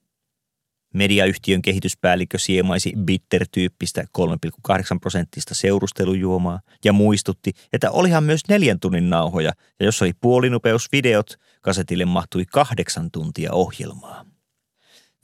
Mediayhtiön 0.94 1.62
kehityspäällikkö 1.62 2.40
siemaisi 2.40 2.94
bitter-tyyppistä 3.06 4.04
3,8 4.18 4.78
prosenttista 5.02 5.56
seurustelujuomaa 5.56 6.60
ja 6.86 6.94
muistutti, 6.94 7.52
että 7.74 7.92
olihan 7.92 8.24
myös 8.24 8.42
neljän 8.50 8.80
tunnin 8.80 9.10
nauhoja 9.10 9.52
ja 9.80 9.86
jos 9.86 10.02
oli 10.02 10.14
puolinopeusvideot, 10.14 11.36
kasetille 11.62 12.06
mahtui 12.06 12.46
kahdeksan 12.46 13.12
tuntia 13.12 13.54
ohjelmaa. 13.54 14.31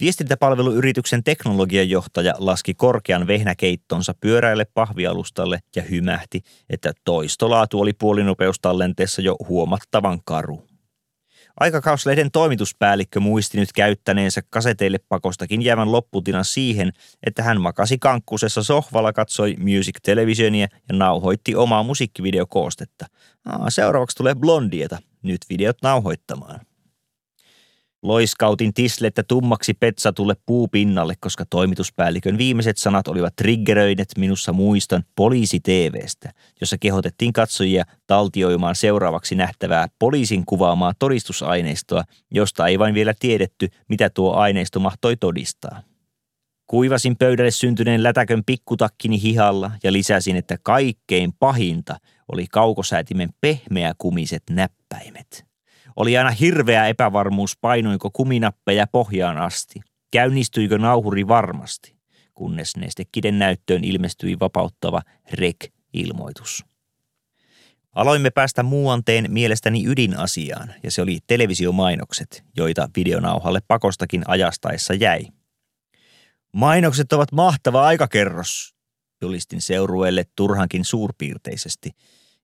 Viestintäpalveluyrityksen 0.02 1.24
teknologiajohtaja 1.24 2.34
laski 2.38 2.74
korkean 2.74 3.28
vehnäkeittonsa 3.28 4.14
pyöräille 4.20 4.66
pahvialustalle 4.66 5.60
ja 5.76 5.82
hymähti, 5.82 6.42
että 6.70 6.94
toistolaatu 7.06 7.82
oli 7.82 7.94
puolinopeustallenteessa 7.94 9.22
jo 9.22 9.36
huomattavan 9.50 10.20
karu. 10.26 10.68
Aikakauslehden 11.60 12.32
toimituspäällikkö 12.32 13.20
muisti 13.20 13.58
nyt 13.58 13.74
käyttäneensä 13.74 14.42
kaseteille 14.50 14.98
pakostakin 15.10 15.62
jäävän 15.62 15.92
lopputilan 15.92 16.46
siihen, 16.46 16.92
että 17.24 17.44
hän 17.44 17.62
makasi 17.62 17.98
kankkusessa 17.98 18.64
sohvalla, 18.64 19.14
katsoi 19.14 19.56
Music 19.60 19.96
Televisionia 20.04 20.68
ja 20.90 20.96
nauhoitti 20.96 21.56
omaa 21.56 21.84
musiikkivideokoostetta. 21.84 23.06
Aa, 23.46 23.70
seuraavaksi 23.70 24.18
tulee 24.18 24.36
Blondieta, 24.36 24.98
nyt 25.24 25.42
videot 25.50 25.78
nauhoittamaan. 25.82 26.60
Loiskautin 28.04 28.74
tislettä 28.74 29.24
tummaksi 29.24 29.74
petsatulle 29.74 30.36
puupinnalle, 30.46 31.14
koska 31.20 31.46
toimituspäällikön 31.50 32.38
viimeiset 32.38 32.78
sanat 32.78 33.08
olivat 33.08 33.36
triggeröineet 33.36 34.10
minussa 34.18 34.54
muiston 34.54 35.04
poliisi 35.16 35.60
TVstä, 35.60 36.34
jossa 36.62 36.78
kehotettiin 36.78 37.34
katsojia 37.34 37.86
taltioimaan 38.08 38.76
seuraavaksi 38.76 39.36
nähtävää 39.36 39.88
poliisin 40.00 40.46
kuvaamaa 40.46 40.94
todistusaineistoa, 41.00 42.04
josta 42.32 42.68
ei 42.68 42.80
vain 42.80 42.94
vielä 42.94 43.14
tiedetty, 43.20 43.70
mitä 43.90 44.10
tuo 44.10 44.34
aineisto 44.34 44.80
mahtoi 44.80 45.18
todistaa. 45.18 45.82
Kuivasin 46.68 47.18
pöydälle 47.18 47.52
syntyneen 47.52 48.04
lätäkön 48.04 48.44
pikkutakkini 48.46 49.22
hihalla 49.22 49.72
ja 49.84 49.94
lisäsin, 49.94 50.36
että 50.36 50.58
kaikkein 50.64 51.34
pahinta 51.40 51.98
oli 52.32 52.48
kaukosäätimen 52.48 53.30
pehmeäkumiset 53.42 54.44
näppäimet. 54.50 55.47
Oli 55.98 56.18
aina 56.18 56.30
hirveä 56.30 56.88
epävarmuus, 56.88 57.58
painuiko 57.62 58.10
kuminappeja 58.14 58.88
pohjaan 58.88 59.38
asti. 59.38 59.80
Käynnistyikö 60.12 60.78
nauhuri 60.78 61.28
varmasti, 61.28 61.96
kunnes 62.34 62.76
nestekiden 62.78 63.40
näyttöön 63.40 63.84
ilmestyi 63.84 64.40
vapauttava 64.40 65.02
REK-ilmoitus. 65.32 66.66
Aloimme 67.96 68.30
päästä 68.30 68.64
muuanteen 68.64 69.26
mielestäni 69.30 69.86
ydinasiaan, 69.88 70.74
ja 70.84 70.92
se 70.92 71.02
oli 71.02 71.20
televisiomainokset, 71.28 72.44
joita 72.58 72.90
videonauhalle 72.96 73.60
pakostakin 73.68 74.24
ajastaessa 74.28 74.94
jäi. 74.94 75.28
Mainokset 76.54 77.14
ovat 77.14 77.32
mahtava 77.32 77.86
aikakerros, 77.86 78.76
julistin 79.22 79.62
seurueelle 79.62 80.26
turhankin 80.36 80.86
suurpiirteisesti– 80.86 81.92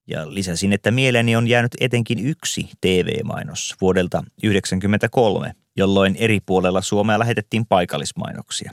ja 0.06 0.34
lisäsin, 0.34 0.72
että 0.72 0.90
mieleeni 0.90 1.36
on 1.36 1.46
jäänyt 1.46 1.72
etenkin 1.80 2.26
yksi 2.26 2.70
TV-mainos 2.80 3.74
vuodelta 3.80 4.18
1993, 4.18 5.54
jolloin 5.76 6.16
eri 6.18 6.40
puolella 6.46 6.82
Suomea 6.82 7.18
lähetettiin 7.18 7.66
paikallismainoksia. 7.66 8.72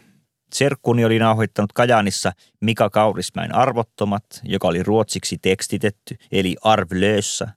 Serkkuni 0.53 1.05
oli 1.05 1.19
nauhoittanut 1.19 1.73
Kajaanissa 1.73 2.31
Mika 2.61 2.89
Kaurismäen 2.89 3.55
arvottomat, 3.55 4.23
joka 4.43 4.67
oli 4.67 4.83
ruotsiksi 4.83 5.37
tekstitetty, 5.41 6.15
eli 6.31 6.55
Arvlössä. 6.63 7.47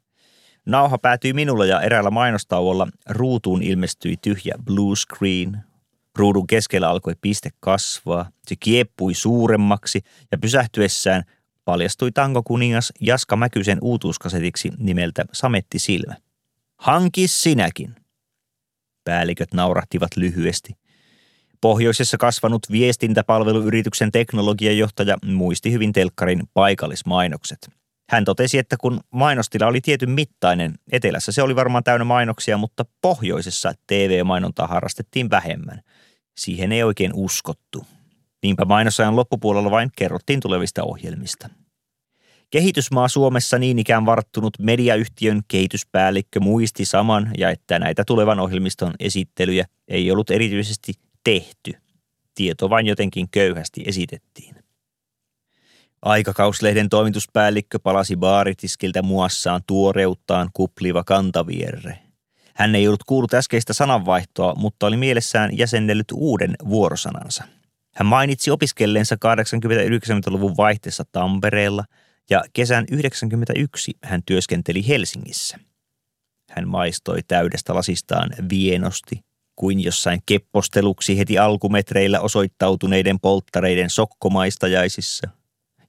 Nauha 0.67 0.99
päätyi 0.99 1.33
minulle 1.33 1.67
ja 1.67 1.81
eräällä 1.81 2.11
mainostauolla 2.11 2.89
ruutuun 3.09 3.63
ilmestyi 3.63 4.17
tyhjä 4.23 4.55
blue 4.65 4.97
screen. 4.97 5.59
Ruudun 6.19 6.47
keskellä 6.47 6.89
alkoi 6.89 7.15
piste 7.21 7.51
kasvaa. 7.61 8.31
Se 8.47 8.55
kieppui 8.61 9.15
suuremmaksi 9.15 10.01
ja 10.33 10.39
pysähtyessään 10.39 11.23
paljastui 11.65 12.13
tangokuningas 12.13 12.93
Jaska 13.01 13.37
Mäkysen 13.37 13.79
uutuuskasetiksi 13.81 14.71
nimeltä 14.79 15.25
Sametti 15.33 15.79
silmä. 15.79 16.15
Hanki 16.77 17.29
sinäkin. 17.29 17.95
Päälliköt 19.05 19.55
naurahtivat 19.55 20.17
lyhyesti. 20.17 20.77
Pohjoisessa 21.61 22.17
kasvanut 22.17 22.63
viestintäpalveluyrityksen 22.71 24.13
teknologiajohtaja 24.13 25.17
muisti 25.25 25.73
hyvin 25.73 25.93
telkkarin 25.93 26.43
paikallismainokset. 26.55 27.59
Hän 28.11 28.25
totesi, 28.25 28.59
että 28.59 28.77
kun 28.81 29.01
mainostila 29.11 29.67
oli 29.67 29.81
tietyn 29.81 30.11
mittainen, 30.11 30.75
etelässä 30.93 31.33
se 31.33 31.43
oli 31.43 31.57
varmaan 31.57 31.85
täynnä 31.85 32.05
mainoksia, 32.05 32.57
mutta 32.57 32.85
pohjoisessa 33.03 33.73
TV-mainontaa 33.87 34.67
harrastettiin 34.67 35.31
vähemmän. 35.31 35.81
Siihen 36.39 36.73
ei 36.73 36.83
oikein 36.83 37.11
uskottu. 37.15 37.87
Niinpä 38.45 38.65
mainosajan 38.65 39.17
loppupuolella 39.17 39.71
vain 39.71 39.91
kerrottiin 39.97 40.41
tulevista 40.41 40.83
ohjelmista. 40.83 41.49
Kehitysmaa 42.51 43.09
Suomessa 43.09 43.59
niin 43.59 43.79
ikään 43.79 44.07
varttunut 44.07 44.59
mediayhtiön 44.59 45.41
kehityspäällikkö 45.49 46.41
muisti 46.41 46.85
saman 46.85 47.31
ja 47.39 47.51
että 47.51 47.79
näitä 47.79 48.05
tulevan 48.07 48.41
ohjelmiston 48.41 48.93
esittelyjä 49.01 49.67
ei 49.89 50.11
ollut 50.11 50.31
erityisesti 50.31 50.93
tehty. 51.25 51.73
Tieto 52.35 52.71
vain 52.71 52.87
jotenkin 52.87 53.29
köyhästi 53.31 53.83
esitettiin. 53.87 54.55
Aikakauslehden 56.03 56.89
toimituspäällikkö 56.89 57.79
palasi 57.79 58.17
baaritiskiltä 58.17 59.03
muassaan 59.03 59.61
tuoreuttaan 59.67 60.51
kupliva 60.53 61.05
kantavierre. 61.05 61.99
Hän 62.55 62.75
ei 62.75 62.89
ollut 62.89 63.05
kuullut 63.05 63.35
äskeistä 63.35 63.73
sananvaihtoa, 63.73 64.55
mutta 64.55 64.87
oli 64.87 64.97
mielessään 64.97 65.59
jäsennellyt 65.59 66.13
uuden 66.13 66.55
vuorosanansa– 66.69 67.45
hän 67.97 68.07
mainitsi 68.07 68.51
opiskelleensa 68.51 69.15
80-90-luvun 69.15 70.57
vaihteessa 70.57 71.05
Tampereella 71.13 71.85
ja 72.31 72.45
kesän 72.53 72.87
1991 72.87 73.93
hän 74.03 74.23
työskenteli 74.27 74.89
Helsingissä. 74.89 75.59
Hän 76.51 76.69
maistoi 76.69 77.23
täydestä 77.29 77.75
lasistaan 77.75 78.31
vienosti, 78.51 79.25
kuin 79.57 79.81
jossain 79.81 80.23
kepposteluksi 80.27 81.19
heti 81.19 81.39
alkumetreillä 81.39 82.21
osoittautuneiden 82.21 83.21
polttareiden 83.21 83.91
sokkomaistajaisissa, 83.91 85.29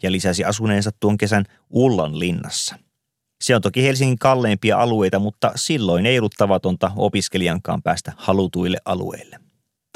ja 0.03 0.11
lisäsi 0.11 0.43
asuneensa 0.43 0.91
tuon 0.99 1.17
kesän 1.17 1.45
Ullan 1.69 2.19
linnassa. 2.19 2.75
Se 3.41 3.55
on 3.55 3.61
toki 3.61 3.83
Helsingin 3.83 4.19
kalleimpia 4.19 4.77
alueita, 4.77 5.19
mutta 5.19 5.51
silloin 5.55 6.05
ei 6.05 6.19
ollut 6.19 6.33
tavatonta 6.37 6.91
opiskelijankaan 6.95 7.81
päästä 7.81 8.13
halutuille 8.17 8.77
alueille. 8.85 9.44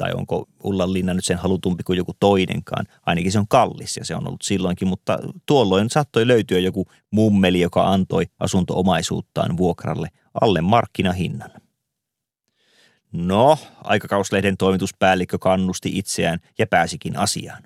Tai 0.00 0.12
onko 0.12 0.48
Ullanlinna 0.62 1.14
nyt 1.14 1.24
sen 1.24 1.38
halutumpi 1.38 1.82
kuin 1.82 1.96
joku 1.96 2.12
toinenkaan. 2.20 2.86
Ainakin 3.06 3.32
se 3.32 3.38
on 3.38 3.48
kallis 3.48 3.96
ja 3.96 4.04
se 4.04 4.14
on 4.14 4.28
ollut 4.28 4.42
silloinkin, 4.42 4.88
mutta 4.88 5.18
tuolloin 5.46 5.90
saattoi 5.90 6.26
löytyä 6.26 6.58
joku 6.58 6.86
mummeli, 7.10 7.60
joka 7.60 7.88
antoi 7.88 8.26
asuntoomaisuuttaan 8.38 9.56
vuokralle 9.56 10.08
alle 10.40 10.60
markkinahinnan. 10.60 11.50
No, 13.12 13.58
aikakauslehden 13.84 14.56
toimituspäällikkö 14.56 15.38
kannusti 15.38 15.98
itseään 15.98 16.38
ja 16.58 16.66
pääsikin 16.66 17.16
asiaan. 17.16 17.62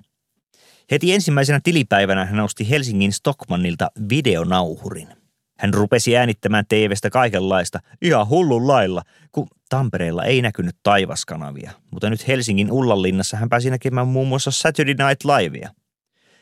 Heti 0.91 1.13
ensimmäisenä 1.13 1.59
tilipäivänä 1.63 2.25
hän 2.25 2.37
nosti 2.37 2.69
Helsingin 2.69 3.13
Stockmannilta 3.13 3.91
videonauhurin– 4.09 5.07
hän 5.57 5.73
rupesi 5.73 6.17
äänittämään 6.17 6.65
TVstä 6.69 7.09
kaikenlaista 7.09 7.79
ihan 8.01 8.29
hullun 8.29 8.67
lailla, 8.67 9.01
kun 9.31 9.47
Tampereella 9.69 10.23
ei 10.23 10.41
näkynyt 10.41 10.75
taivaskanavia. 10.83 11.71
Mutta 11.91 12.09
nyt 12.09 12.27
Helsingin 12.27 12.71
Ullanlinnassa 12.71 13.37
hän 13.37 13.49
pääsi 13.49 13.69
näkemään 13.69 14.07
muun 14.07 14.27
muassa 14.27 14.51
Saturday 14.51 15.07
Night 15.07 15.23
Livea. 15.23 15.69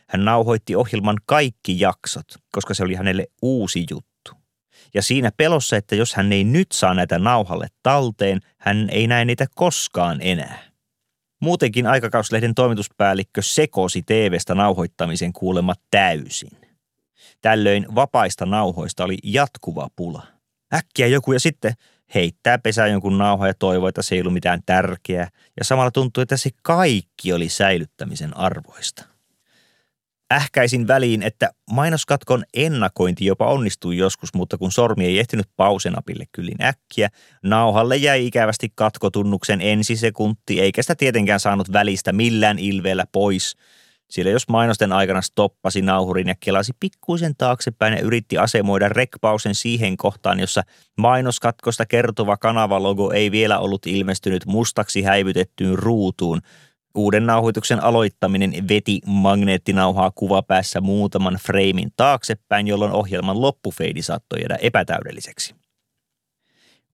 Hän 0.07 0.25
nauhoitti 0.25 0.75
ohjelman 0.75 1.17
kaikki 1.25 1.79
jaksot, 1.79 2.25
koska 2.51 2.73
se 2.73 2.83
oli 2.83 2.95
hänelle 2.95 3.27
uusi 3.41 3.85
juttu. 3.89 4.31
Ja 4.93 5.01
siinä 5.01 5.31
pelossa, 5.37 5.77
että 5.77 5.95
jos 5.95 6.15
hän 6.15 6.33
ei 6.33 6.43
nyt 6.43 6.71
saa 6.71 6.93
näitä 6.93 7.19
nauhalle 7.19 7.67
talteen, 7.83 8.39
hän 8.57 8.89
ei 8.89 9.07
näe 9.07 9.25
niitä 9.25 9.45
koskaan 9.55 10.17
enää. 10.21 10.63
Muutenkin 11.39 11.87
aikakauslehden 11.87 12.55
toimituspäällikkö 12.55 13.41
sekosi 13.41 14.01
TVstä 14.01 14.55
nauhoittamisen 14.55 15.33
kuulemma 15.33 15.73
täysin. 15.91 16.62
Tällöin 17.41 17.85
vapaista 17.95 18.45
nauhoista 18.45 19.03
oli 19.03 19.17
jatkuva 19.23 19.87
pula. 19.95 20.23
Äkkiä 20.73 21.07
joku 21.07 21.33
ja 21.33 21.39
sitten 21.39 21.73
heittää 22.15 22.57
pesää 22.57 22.87
jonkun 22.87 23.17
nauha 23.17 23.47
ja 23.47 23.53
toivoo, 23.53 23.87
että 23.87 24.01
se 24.01 24.15
ei 24.15 24.21
ollut 24.21 24.33
mitään 24.33 24.61
tärkeää. 24.65 25.29
Ja 25.57 25.63
samalla 25.65 25.91
tuntui, 25.91 26.21
että 26.21 26.37
se 26.37 26.49
kaikki 26.61 27.33
oli 27.33 27.49
säilyttämisen 27.49 28.37
arvoista. 28.37 29.05
Ähkäisin 30.33 30.87
väliin, 30.87 31.23
että 31.23 31.51
mainoskatkon 31.71 32.43
ennakointi 32.53 33.25
jopa 33.25 33.47
onnistui 33.47 33.97
joskus, 33.97 34.33
mutta 34.33 34.57
kun 34.57 34.71
sormi 34.71 35.05
ei 35.05 35.19
ehtinyt 35.19 35.47
pausenapille 35.55 36.25
kyllin 36.31 36.63
äkkiä, 36.63 37.09
nauhalle 37.43 37.97
jäi 37.97 38.25
ikävästi 38.25 38.71
katkotunnuksen 38.75 39.61
ensisekunti, 39.61 40.61
eikä 40.61 40.81
sitä 40.81 40.95
tietenkään 40.95 41.39
saanut 41.39 41.73
välistä 41.73 42.13
millään 42.13 42.59
ilveellä 42.59 43.05
pois– 43.11 43.55
sillä 44.13 44.31
jos 44.31 44.47
mainosten 44.47 44.91
aikana 44.91 45.21
stoppasi 45.21 45.81
nauhurin 45.81 46.27
ja 46.27 46.35
kelasi 46.39 46.73
pikkuisen 46.79 47.35
taaksepäin 47.37 47.93
ja 47.93 48.01
yritti 48.01 48.37
asemoida 48.37 48.89
rekpausen 48.89 49.55
siihen 49.55 49.97
kohtaan, 49.97 50.39
jossa 50.39 50.61
mainoskatkosta 50.97 51.85
kertova 51.85 52.37
kanavalogo 52.37 53.11
ei 53.11 53.31
vielä 53.31 53.59
ollut 53.59 53.87
ilmestynyt 53.87 54.45
mustaksi 54.45 55.01
häivytettyyn 55.01 55.79
ruutuun, 55.79 56.41
Uuden 56.95 57.25
nauhoituksen 57.25 57.83
aloittaminen 57.83 58.67
veti 58.67 59.01
magneettinauhaa 59.05 60.11
kuvapäässä 60.15 60.81
muutaman 60.81 61.35
freimin 61.35 61.91
taaksepäin, 61.97 62.67
jolloin 62.67 62.91
ohjelman 62.91 63.41
loppufeidi 63.41 64.01
saattoi 64.01 64.39
jäädä 64.39 64.57
epätäydelliseksi. 64.61 65.62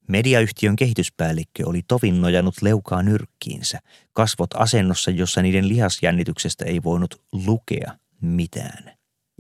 Mediayhtiön 0.10 0.76
kehityspäällikkö 0.76 1.64
oli 1.66 1.82
tovin 1.88 2.22
nojannut 2.22 2.56
leukaa 2.62 3.04
nyrkkiinsä, 3.04 3.80
kasvot 4.14 4.50
asennossa, 4.54 5.12
jossa 5.12 5.42
niiden 5.42 5.68
lihasjännityksestä 5.68 6.66
ei 6.66 6.84
voinut 6.84 7.22
lukea 7.32 7.98
mitään. 8.22 8.92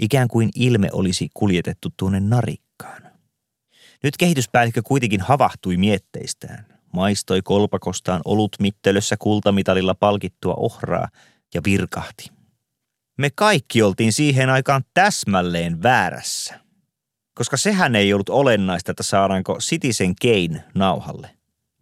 Ikään 0.02 0.28
kuin 0.28 0.50
ilme 0.56 0.90
olisi 0.92 1.30
kuljetettu 1.34 1.90
tuonne 1.98 2.20
narikkaan. 2.20 3.02
Nyt 4.04 4.18
kehityspäällikkö 4.18 4.82
kuitenkin 4.84 5.22
havahtui 5.22 5.78
mietteistään. 5.78 6.66
Maistoi 6.94 7.42
kolpakostaan 7.42 8.22
olut 8.26 8.56
mittelössä 8.60 9.16
kultamitalilla 9.20 9.96
palkittua 9.96 10.54
ohraa 10.54 11.08
ja 11.54 11.62
virkahti. 11.66 12.32
Me 13.18 13.30
kaikki 13.36 13.82
oltiin 13.82 14.14
siihen 14.14 14.50
aikaan 14.50 14.84
täsmälleen 14.94 15.84
väärässä 15.84 16.69
koska 17.40 17.58
sehän 17.58 17.96
ei 17.96 18.14
ollut 18.14 18.30
olennaista, 18.30 18.92
että 18.92 19.04
saadaanko 19.04 19.58
Citizen 19.60 20.16
Kane 20.22 20.64
nauhalle. 20.76 21.30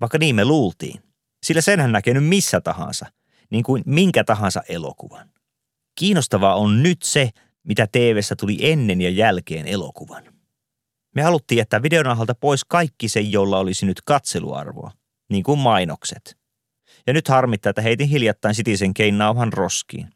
Vaikka 0.02 0.18
niin 0.18 0.36
me 0.36 0.46
luultiin. 0.46 1.04
Sillä 1.44 1.62
senhän 1.62 1.92
näkee 1.92 2.14
nyt 2.14 2.26
missä 2.26 2.62
tahansa, 2.62 3.06
niin 3.50 3.64
kuin 3.64 3.84
minkä 3.86 4.24
tahansa 4.24 4.62
elokuvan. 4.70 5.30
Kiinnostavaa 5.96 6.56
on 6.56 6.84
nyt 6.84 7.02
se, 7.04 7.30
mitä 7.64 7.88
tv 7.88 8.20
tuli 8.40 8.58
ennen 8.62 9.02
ja 9.02 9.10
jälkeen 9.10 9.68
elokuvan. 9.68 10.24
Me 11.16 11.22
haluttiin 11.22 11.58
jättää 11.58 11.84
videonauhalta 11.84 12.36
pois 12.36 12.66
kaikki 12.66 13.10
se, 13.10 13.20
jolla 13.20 13.60
olisi 13.60 13.86
nyt 13.86 14.02
katseluarvoa, 14.02 14.92
niin 15.30 15.44
kuin 15.44 15.60
mainokset. 15.60 16.38
Ja 17.08 17.14
nyt 17.14 17.28
harmittaa, 17.28 17.70
että 17.70 17.82
heitin 17.82 18.08
hiljattain 18.10 18.56
Citizen 18.56 18.94
Kane 18.94 19.12
nauhan 19.12 19.54
roskiin. 19.54 20.10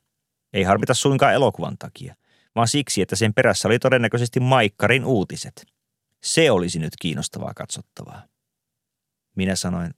Ei 0.53 0.63
harmita 0.63 0.93
suinkaan 0.93 1.33
elokuvan 1.33 1.77
takia 1.77 2.15
vaan 2.55 2.67
siksi, 2.67 3.01
että 3.01 3.15
sen 3.15 3.33
perässä 3.33 3.67
oli 3.67 3.79
todennäköisesti 3.79 4.39
Maikkarin 4.39 5.05
uutiset. 5.05 5.65
Se 6.23 6.51
olisi 6.51 6.79
nyt 6.79 6.93
kiinnostavaa 7.01 7.53
katsottavaa. 7.53 8.23
Minä 9.35 9.55
sanoin, 9.55 9.93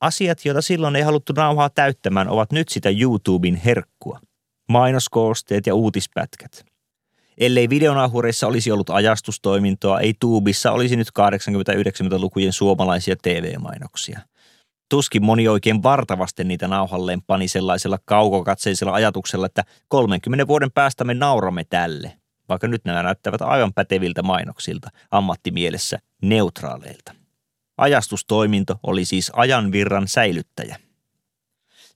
asiat, 0.00 0.44
joita 0.44 0.62
silloin 0.62 0.96
ei 0.96 1.02
haluttu 1.02 1.32
nauhaa 1.36 1.70
täyttämään, 1.70 2.28
ovat 2.28 2.52
nyt 2.52 2.68
sitä 2.68 2.88
YouTuben 3.00 3.54
herkkua. 3.54 4.20
Mainoskoosteet 4.68 5.66
ja 5.66 5.74
uutispätkät. 5.74 6.64
Ellei 7.38 7.68
videonauhureissa 7.68 8.46
olisi 8.46 8.72
ollut 8.72 8.90
ajastustoimintoa, 8.90 10.00
ei 10.00 10.14
tuubissa 10.20 10.72
olisi 10.72 10.96
nyt 10.96 11.08
80-90-lukujen 11.08 12.52
suomalaisia 12.52 13.16
TV-mainoksia– 13.22 14.20
Tuskin 14.88 15.24
moni 15.24 15.48
oikein 15.48 15.82
vartavasti 15.82 16.44
niitä 16.44 16.68
nauhalleen 16.68 17.22
pani 17.22 17.48
sellaisella 17.48 17.98
kaukokatseisella 18.04 18.92
ajatuksella, 18.92 19.46
että 19.46 19.64
30 19.88 20.46
vuoden 20.46 20.72
päästä 20.72 21.04
me 21.04 21.14
nauramme 21.14 21.64
tälle, 21.64 22.12
vaikka 22.48 22.68
nyt 22.68 22.84
nämä 22.84 23.02
näyttävät 23.02 23.42
aivan 23.42 23.74
päteviltä 23.74 24.22
mainoksilta, 24.22 24.90
ammattimielessä 25.10 25.98
neutraaleilta. 26.22 27.14
Ajastustoiminto 27.78 28.78
oli 28.82 29.04
siis 29.04 29.32
ajanvirran 29.34 30.08
säilyttäjä. 30.08 30.76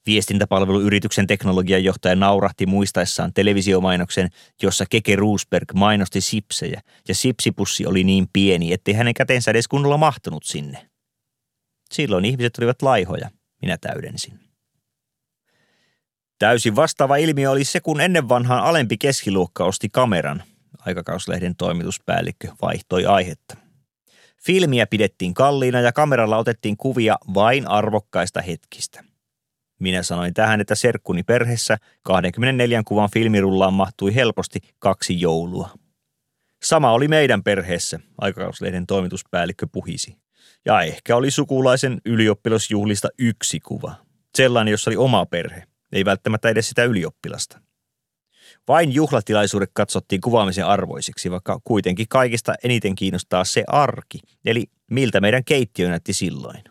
Viestintäpalveluyrityksen 0.07 1.27
teknologian 1.27 1.85
johtaja 1.85 2.17
naurahti 2.17 2.67
muistaessaan 2.67 3.33
televisiomainoksen, 3.33 4.29
jossa 4.63 4.85
Keke 4.91 5.17
Roosberg 5.17 5.73
mainosti 5.75 6.21
sipsejä, 6.21 6.81
ja 7.09 7.15
sipsipussi 7.15 7.87
oli 7.87 8.05
niin 8.05 8.29
pieni, 8.33 8.73
ettei 8.73 8.95
hänen 8.95 9.15
kätensä 9.15 9.51
edes 9.51 9.69
kunnolla 9.69 9.97
mahtunut 9.97 10.45
sinne. 10.45 10.90
Silloin 11.93 12.25
ihmiset 12.25 12.59
olivat 12.59 12.83
laihoja, 12.83 13.31
minä 13.63 13.79
täydensin. 13.81 14.41
Täysin 16.39 16.77
vastaava 16.77 17.17
ilmiö 17.17 17.51
oli 17.51 17.65
se, 17.65 17.81
kun 17.81 18.01
ennen 18.01 18.29
vanhaan 18.29 18.65
alempi 18.65 18.99
keskiluokka 18.99 19.65
osti 19.65 19.89
kameran. 19.93 20.43
Aikakauslehden 20.79 21.57
toimituspäällikkö 21.57 22.49
vaihtoi 22.63 23.07
aihetta. 23.07 23.57
Filmiä 24.45 24.87
pidettiin 24.87 25.35
kalliina 25.35 25.81
ja 25.81 25.93
kameralla 25.93 26.37
otettiin 26.37 26.77
kuvia 26.77 27.17
vain 27.35 27.69
arvokkaista 27.69 28.43
hetkistä. 28.43 29.05
Minä 29.79 30.03
sanoin 30.03 30.35
tähän, 30.35 30.61
että 30.61 30.75
serkkuni 30.75 31.23
perheessä 31.23 31.77
24 32.03 32.83
kuvan 32.85 33.11
filmirullaan 33.13 33.75
mahtui 33.75 34.15
helposti 34.15 34.61
kaksi 34.79 35.21
joulua. 35.21 35.71
Sama 36.63 36.93
oli 36.93 37.09
meidän 37.09 37.43
perheessä, 37.43 38.01
aikakauslehden 38.19 38.87
toimituspäällikkö 38.87 39.67
puhisi. 39.73 40.17
Ja 40.65 40.83
ehkä 40.83 41.17
oli 41.17 41.31
sukulaisen 41.31 42.01
ylioppilasjuhlista 42.05 43.09
yksi 43.19 43.61
kuva. 43.61 43.95
Sellainen, 44.35 44.73
jossa 44.73 44.91
oli 44.91 44.97
oma 44.97 45.27
perhe, 45.27 45.63
ei 45.93 46.05
välttämättä 46.05 46.49
edes 46.49 46.69
sitä 46.69 46.85
ylioppilasta. 46.85 47.61
Vain 48.69 48.93
juhlatilaisuudet 48.93 49.71
katsottiin 49.73 50.21
kuvaamisen 50.21 50.67
arvoisiksi, 50.67 51.31
vaikka 51.31 51.61
kuitenkin 51.65 52.09
kaikista 52.09 52.55
eniten 52.65 52.95
kiinnostaa 52.95 53.45
se 53.45 53.65
arki, 53.67 54.19
eli 54.45 54.67
miltä 54.91 55.21
meidän 55.21 55.45
keittiö 55.45 55.89
näytti 55.89 56.13
silloin. 56.13 56.65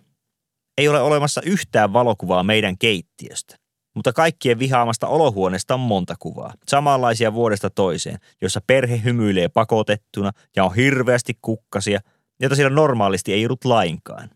Ei 0.77 0.87
ole 0.87 1.01
olemassa 1.01 1.41
yhtään 1.45 1.93
valokuvaa 1.93 2.43
meidän 2.43 2.77
keittiöstä, 2.77 3.55
mutta 3.95 4.13
kaikkien 4.13 4.59
vihaamasta 4.59 5.07
olohuoneesta 5.07 5.73
on 5.73 5.79
monta 5.79 6.15
kuvaa, 6.19 6.53
samanlaisia 6.67 7.33
vuodesta 7.33 7.69
toiseen, 7.69 8.19
jossa 8.41 8.61
perhe 8.67 9.01
hymyilee 9.03 9.49
pakotettuna 9.49 10.31
ja 10.55 10.63
on 10.63 10.75
hirveästi 10.75 11.37
kukkasia– 11.41 11.99
jota 12.39 12.55
siellä 12.55 12.75
normaalisti 12.75 13.33
ei 13.33 13.45
ollut 13.45 13.65
lainkaan. 13.65 14.29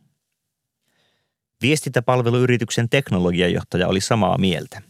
Viestintäpalveluyrityksen 1.61 2.89
teknologiajohtaja 2.89 3.87
oli 3.87 4.01
samaa 4.01 4.37
mieltä. 4.37 4.81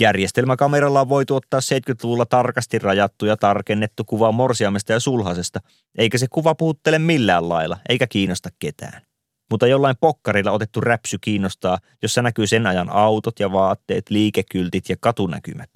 Järjestelmäkameralla 0.00 1.00
on 1.00 1.08
voitu 1.08 1.34
ottaa 1.34 1.60
70-luvulla 1.60 2.26
tarkasti 2.26 2.78
rajattu 2.78 3.26
ja 3.26 3.36
tarkennettu 3.36 4.04
kuva 4.04 4.32
morsiamesta 4.32 4.92
ja 4.92 5.00
sulhasesta, 5.00 5.60
eikä 5.98 6.18
se 6.18 6.26
kuva 6.30 6.54
puhuttele 6.54 6.98
millään 6.98 7.48
lailla, 7.48 7.78
eikä 7.88 8.06
kiinnosta 8.06 8.48
ketään. 8.58 9.02
mutta 9.50 9.66
jollain 9.66 9.96
pokkarilla 10.00 10.50
otettu 10.50 10.80
räpsy 10.80 11.18
kiinnostaa, 11.20 11.78
jossa 12.02 12.22
näkyy 12.22 12.46
sen 12.46 12.66
ajan 12.66 12.90
autot 12.90 13.40
ja 13.40 13.52
vaatteet, 13.52 14.10
liikekyltit 14.10 14.88
ja 14.88 14.96
katunäkymät. 15.00 15.70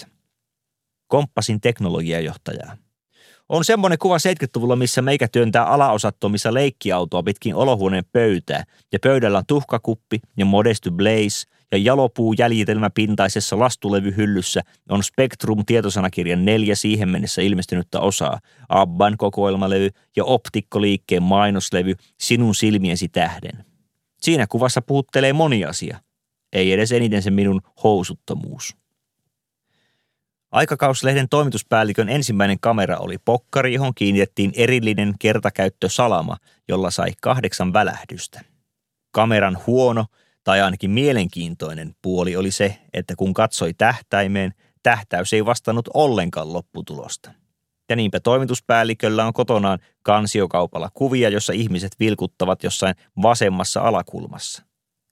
Komppasin 1.06 1.60
teknologiajohtajaa. 1.60 2.76
On 3.48 3.64
semmoinen 3.64 3.98
kuva 3.98 4.16
70-luvulla, 4.16 4.76
missä 4.76 5.02
meikä 5.02 5.28
työntää 5.28 5.64
alaosattomissa 5.64 6.54
leikkiautoa 6.54 7.22
pitkin 7.22 7.54
olohuoneen 7.54 8.04
pöytää 8.12 8.64
ja 8.92 8.98
pöydällä 9.02 9.38
on 9.38 9.46
tuhkakuppi 9.46 10.20
ja 10.36 10.44
Modesty 10.44 10.90
Blaze 10.90 11.46
ja 11.72 11.78
jalopuu 11.78 12.34
jäljitelmä 12.38 12.90
pintaisessa 12.90 13.58
lastulevyhyllyssä 13.58 14.60
on 14.90 15.02
Spectrum 15.02 15.64
tietosanakirjan 15.66 16.44
neljä 16.44 16.74
siihen 16.74 17.08
mennessä 17.08 17.42
ilmestynyttä 17.42 18.00
osaa, 18.00 18.38
Abban 18.68 19.16
kokoelmalevy 19.16 19.90
ja 20.16 20.24
optikkoliikkeen 20.24 21.22
mainoslevy 21.22 21.94
Sinun 22.20 22.54
silmiesi 22.54 23.08
tähden. 23.08 23.64
Siinä 24.20 24.46
kuvassa 24.46 24.82
puhuttelee 24.82 25.32
moni 25.32 25.64
asia, 25.64 26.00
ei 26.52 26.72
edes 26.72 26.92
eniten 26.92 27.22
se 27.22 27.30
minun 27.30 27.60
housuttomuus. 27.84 28.76
Aikakauslehden 30.56 31.28
toimituspäällikön 31.28 32.08
ensimmäinen 32.08 32.60
kamera 32.60 32.98
oli 32.98 33.18
pokkari, 33.18 33.74
johon 33.74 33.94
kiinnitettiin 33.94 34.52
erillinen 34.54 35.14
kertakäyttösalama, 35.18 36.36
jolla 36.68 36.90
sai 36.90 37.10
kahdeksan 37.22 37.72
välähdystä. 37.72 38.40
Kameran 39.10 39.58
huono 39.66 40.06
tai 40.44 40.60
ainakin 40.60 40.90
mielenkiintoinen 40.90 41.94
puoli 42.02 42.36
oli 42.36 42.50
se, 42.50 42.78
että 42.92 43.14
kun 43.16 43.34
katsoi 43.34 43.74
tähtäimeen, 43.74 44.54
tähtäys 44.82 45.32
ei 45.32 45.44
vastannut 45.44 45.88
ollenkaan 45.94 46.52
lopputulosta. 46.52 47.30
Ja 47.88 47.96
niinpä 47.96 48.20
toimituspäälliköllä 48.20 49.26
on 49.26 49.32
kotonaan 49.32 49.78
kansiokaupalla 50.02 50.90
kuvia, 50.94 51.28
jossa 51.28 51.52
ihmiset 51.52 51.92
vilkuttavat 52.00 52.62
jossain 52.62 52.94
vasemmassa 53.22 53.80
alakulmassa. 53.80 54.62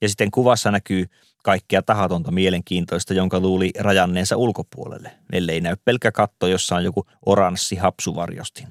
Ja 0.01 0.09
sitten 0.09 0.31
kuvassa 0.31 0.71
näkyy 0.71 1.05
kaikkea 1.45 1.81
tahatonta 1.81 2.31
mielenkiintoista, 2.31 3.13
jonka 3.13 3.39
luuli 3.39 3.71
rajanneensa 3.79 4.37
ulkopuolelle, 4.37 5.11
ellei 5.31 5.61
näy 5.61 5.75
pelkkä 5.85 6.11
katto, 6.11 6.47
jossa 6.47 6.75
on 6.75 6.83
joku 6.83 7.05
oranssi 7.25 7.75
hapsuvarjostin. 7.75 8.67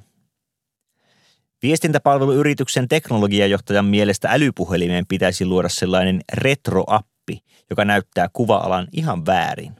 Viestintäpalveluyrityksen 1.62 2.88
teknologiajohtajan 2.88 3.84
mielestä 3.84 4.28
älypuhelimeen 4.30 5.06
pitäisi 5.06 5.46
luoda 5.46 5.68
sellainen 5.68 6.20
retroappi, 6.32 7.38
joka 7.70 7.84
näyttää 7.84 8.28
kuva-alan 8.32 8.88
ihan 8.92 9.26
väärin. 9.26 9.72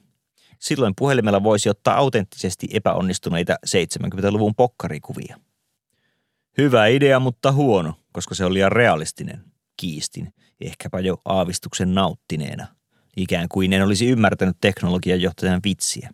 Silloin 0.59 0.95
puhelimella 0.99 1.43
voisi 1.43 1.69
ottaa 1.69 1.97
autenttisesti 1.97 2.69
epäonnistuneita 2.73 3.57
70-luvun 3.67 4.55
pokkarikuvia. 4.55 5.41
Hyvä 6.59 6.87
idea, 6.87 7.21
mutta 7.21 7.53
huono, 7.53 7.95
koska 8.13 8.35
se 8.35 8.45
on 8.45 8.55
liian 8.55 8.73
realistinen, 8.73 9.45
kiistin, 9.77 10.35
ehkäpä 10.61 11.01
jo 11.01 11.21
aavistuksen 11.25 11.95
nauttineena. 11.95 12.67
Ikään 13.17 13.47
kuin 13.49 13.73
en 13.73 13.83
olisi 13.83 14.09
ymmärtänyt 14.09 14.57
teknologian 14.61 15.21
johtajan 15.21 15.61
vitsiä. 15.65 16.11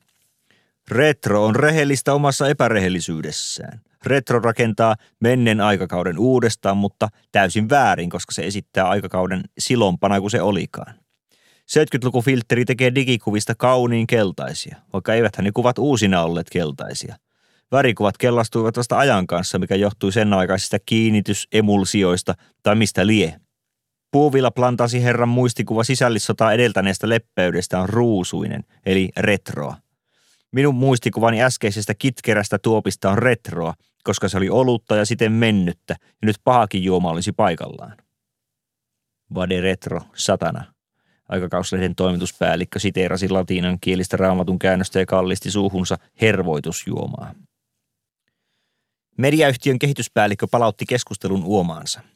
Retro 0.91 1.45
on 1.45 1.57
rehellistä 1.57 2.15
omassa 2.15 2.49
epärehellisyydessään. 2.49 3.81
Retro 4.07 4.39
rakentaa 4.39 4.97
menneen 5.21 5.61
aikakauden 5.61 6.19
uudestaan, 6.19 6.77
mutta 6.77 7.09
täysin 7.33 7.69
väärin, 7.69 8.11
koska 8.11 8.33
se 8.33 8.43
esittää 8.43 8.89
aikakauden 8.89 9.43
silompana 9.59 10.21
kuin 10.21 10.31
se 10.31 10.43
olikaan. 10.43 10.95
70-lukufiltteri 11.71 12.65
tekee 12.65 12.95
digikuvista 12.95 13.55
kauniin 13.55 14.07
keltaisia, 14.07 14.77
vaikka 14.93 15.15
eiväthän 15.15 15.45
ne 15.45 15.51
kuvat 15.55 15.79
uusina 15.79 16.23
olleet 16.23 16.51
keltaisia. 16.51 17.17
Värikuvat 17.73 18.19
kellastuivat 18.19 18.77
vasta 18.77 18.99
ajan 18.99 19.27
kanssa, 19.27 19.59
mikä 19.59 19.75
johtui 19.75 20.13
sen 20.13 20.33
aikaisista 20.33 20.79
kiinnitysemulsioista 20.87 22.35
tai 22.63 22.75
mistä 22.75 23.07
lie. 23.07 23.41
Puuvilla 24.11 24.51
plantasi 24.51 25.03
herran 25.03 25.29
muistikuva 25.29 25.85
sisällissotaa 25.85 26.53
edeltäneestä 26.53 27.09
leppeydestä 27.09 27.81
on 27.81 27.89
ruusuinen, 27.89 28.65
eli 28.87 29.11
retroa. 29.17 29.77
Minun 30.53 30.75
muistikuvani 30.75 31.43
äskeisestä 31.43 31.95
kitkerästä 31.95 32.59
tuopista 32.59 33.11
on 33.11 33.19
retroa, 33.19 33.75
koska 34.05 34.29
se 34.29 34.37
oli 34.37 34.51
olutta 34.51 34.97
ja 34.97 35.05
siten 35.05 35.33
mennyttä, 35.33 35.97
ja 36.01 36.27
nyt 36.27 36.37
pahakin 36.45 36.85
juoma 36.85 37.11
olisi 37.11 37.33
paikallaan. 37.33 37.97
Vade 39.35 39.61
retro, 39.61 40.01
satana. 40.15 40.65
Aikakauslehden 41.29 41.95
toimituspäällikkö 41.95 42.79
siteerasi 42.79 43.29
latiinan 43.29 43.79
kielistä 43.81 44.17
raamatun 44.17 44.59
käännöstä 44.59 44.99
ja 44.99 45.07
kallisti 45.07 45.51
suuhunsa 45.51 45.99
hervoitusjuomaa. 46.21 47.35
Mediayhtiön 49.19 49.79
kehityspäällikkö 49.79 50.47
palautti 50.51 50.85
keskustelun 50.87 51.45
uomaansa– 51.45 52.01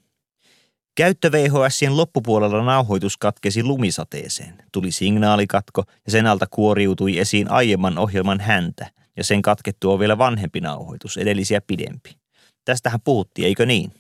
Käyttö 0.97 1.33
VHSien 1.33 1.97
loppupuolella 1.97 2.65
nauhoitus 2.65 3.17
katkesi 3.17 3.63
lumisateeseen. 3.63 4.55
Tuli 4.73 4.91
signaalikatko 4.91 5.83
ja 6.07 6.13
sen 6.13 6.27
alta 6.27 6.47
kuoriutui 6.51 7.19
esiin 7.19 7.51
aiemman 7.51 7.99
ohjelman 7.99 8.41
häntä 8.41 8.91
ja 9.17 9.25
sen 9.25 9.43
katkettu 9.43 9.91
on 9.91 9.99
vielä 9.99 10.19
vanhempi 10.19 10.61
nauhoitus, 10.61 11.17
edellisiä 11.17 11.61
pidempi. 11.61 12.17
Tästähän 12.65 13.01
puhuttiin, 13.01 13.47
eikö 13.47 13.67
niin? 13.67 13.93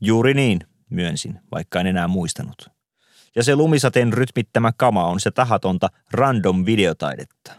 Juuri 0.00 0.34
niin, 0.34 0.60
myönsin, 0.90 1.40
vaikka 1.52 1.80
en 1.80 1.86
enää 1.86 2.08
muistanut. 2.08 2.68
Ja 3.36 3.42
se 3.42 3.56
lumisateen 3.56 4.12
rytmittämä 4.12 4.72
kama 4.76 5.06
on 5.06 5.20
se 5.20 5.30
tahatonta 5.30 5.88
random 6.12 6.66
videotaidetta. 6.66 7.52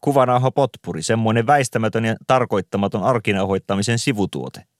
Kuvanauha 0.00 0.50
potpuri, 0.50 1.02
semmoinen 1.02 1.46
väistämätön 1.46 2.04
ja 2.04 2.16
tarkoittamaton 2.26 3.02
arkinauhoittamisen 3.02 3.98
sivutuote– 3.98 4.64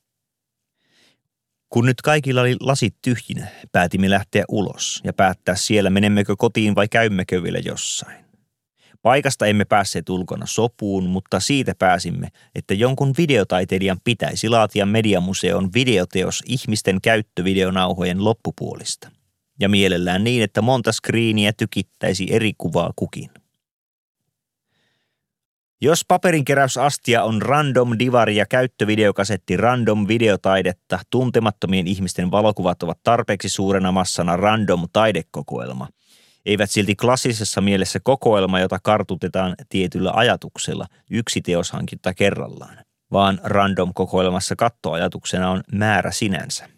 kun 1.75 1.87
nyt 1.87 2.03
kaikilla 2.03 2.41
oli 2.41 2.57
lasit 2.61 2.97
tyhjinä, 3.03 3.49
päätimme 3.73 4.11
lähteä 4.11 4.45
ulos 4.49 5.01
ja 5.05 5.13
päättää 5.13 5.55
siellä, 5.55 5.91
menemmekö 5.91 6.35
kotiin 6.39 6.75
vai 6.75 6.89
käymmekö 6.89 7.43
vielä 7.43 7.59
jossain. 7.59 8.25
Paikasta 9.03 9.47
emme 9.47 9.65
päässeet 9.65 10.09
ulkona 10.09 10.47
sopuun, 10.47 11.05
mutta 11.05 11.41
siitä 11.41 11.73
pääsimme, 11.79 12.29
että 12.55 12.75
jonkun 12.75 13.15
videotaiteilijan 13.19 14.01
pitäisi 14.05 14.49
laatia 14.49 14.87
mediamuseon 14.87 15.71
videoteos 15.75 16.43
ihmisten 16.47 17.01
käyttövideonauhojen 17.01 18.25
loppupuolista. 18.25 19.11
Ja 19.61 19.69
mielellään 19.69 20.25
niin, 20.25 20.43
että 20.43 20.63
monta 20.63 20.93
skriiniä 20.93 21.53
tykittäisi 21.53 22.27
eri 22.31 22.53
kuvaa 22.59 22.93
kukin. 22.97 23.31
Jos 25.85 26.05
paperinkeräysastia 26.09 27.25
on 27.25 27.43
random 27.43 27.91
divari 27.99 28.37
ja 28.37 28.47
käyttövideokasetti 28.47 29.57
random 29.57 30.09
videotaidetta, 30.09 30.99
tuntemattomien 31.11 31.87
ihmisten 31.87 32.31
valokuvat 32.31 32.83
ovat 32.83 32.99
tarpeeksi 33.03 33.49
suurena 33.49 33.93
massana 33.93 34.37
random 34.37 34.89
taidekokoelma. 34.93 35.89
Eivät 36.47 36.71
silti 36.71 36.97
klassisessa 36.97 37.61
mielessä 37.61 38.01
kokoelma, 38.03 38.61
jota 38.61 38.79
kartutetaan 38.83 39.55
tietyllä 39.69 40.13
ajatuksella, 40.15 40.87
yksi 41.11 41.41
teoshankinta 41.41 42.15
kerrallaan, 42.15 42.79
vaan 43.13 43.41
random 43.43 43.95
kokoelmassa 43.95 44.57
kattoajatuksena 44.57 45.51
on 45.51 45.63
määrä 45.73 46.11
sinänsä. 46.11 46.69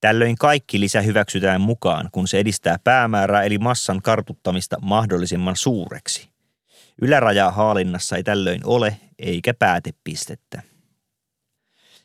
Tällöin 0.00 0.36
kaikki 0.36 0.80
lisä 0.80 1.00
hyväksytään 1.00 1.60
mukaan, 1.60 2.08
kun 2.12 2.28
se 2.28 2.38
edistää 2.38 2.76
päämäärää 2.84 3.42
eli 3.42 3.58
massan 3.58 4.02
kartuttamista 4.02 4.76
mahdollisimman 4.80 5.56
suureksi. 5.56 6.31
Ylärajaa 7.02 7.50
haalinnassa 7.50 8.16
ei 8.16 8.22
tällöin 8.22 8.60
ole, 8.64 8.96
eikä 9.18 9.54
päätepistettä. 9.54 10.62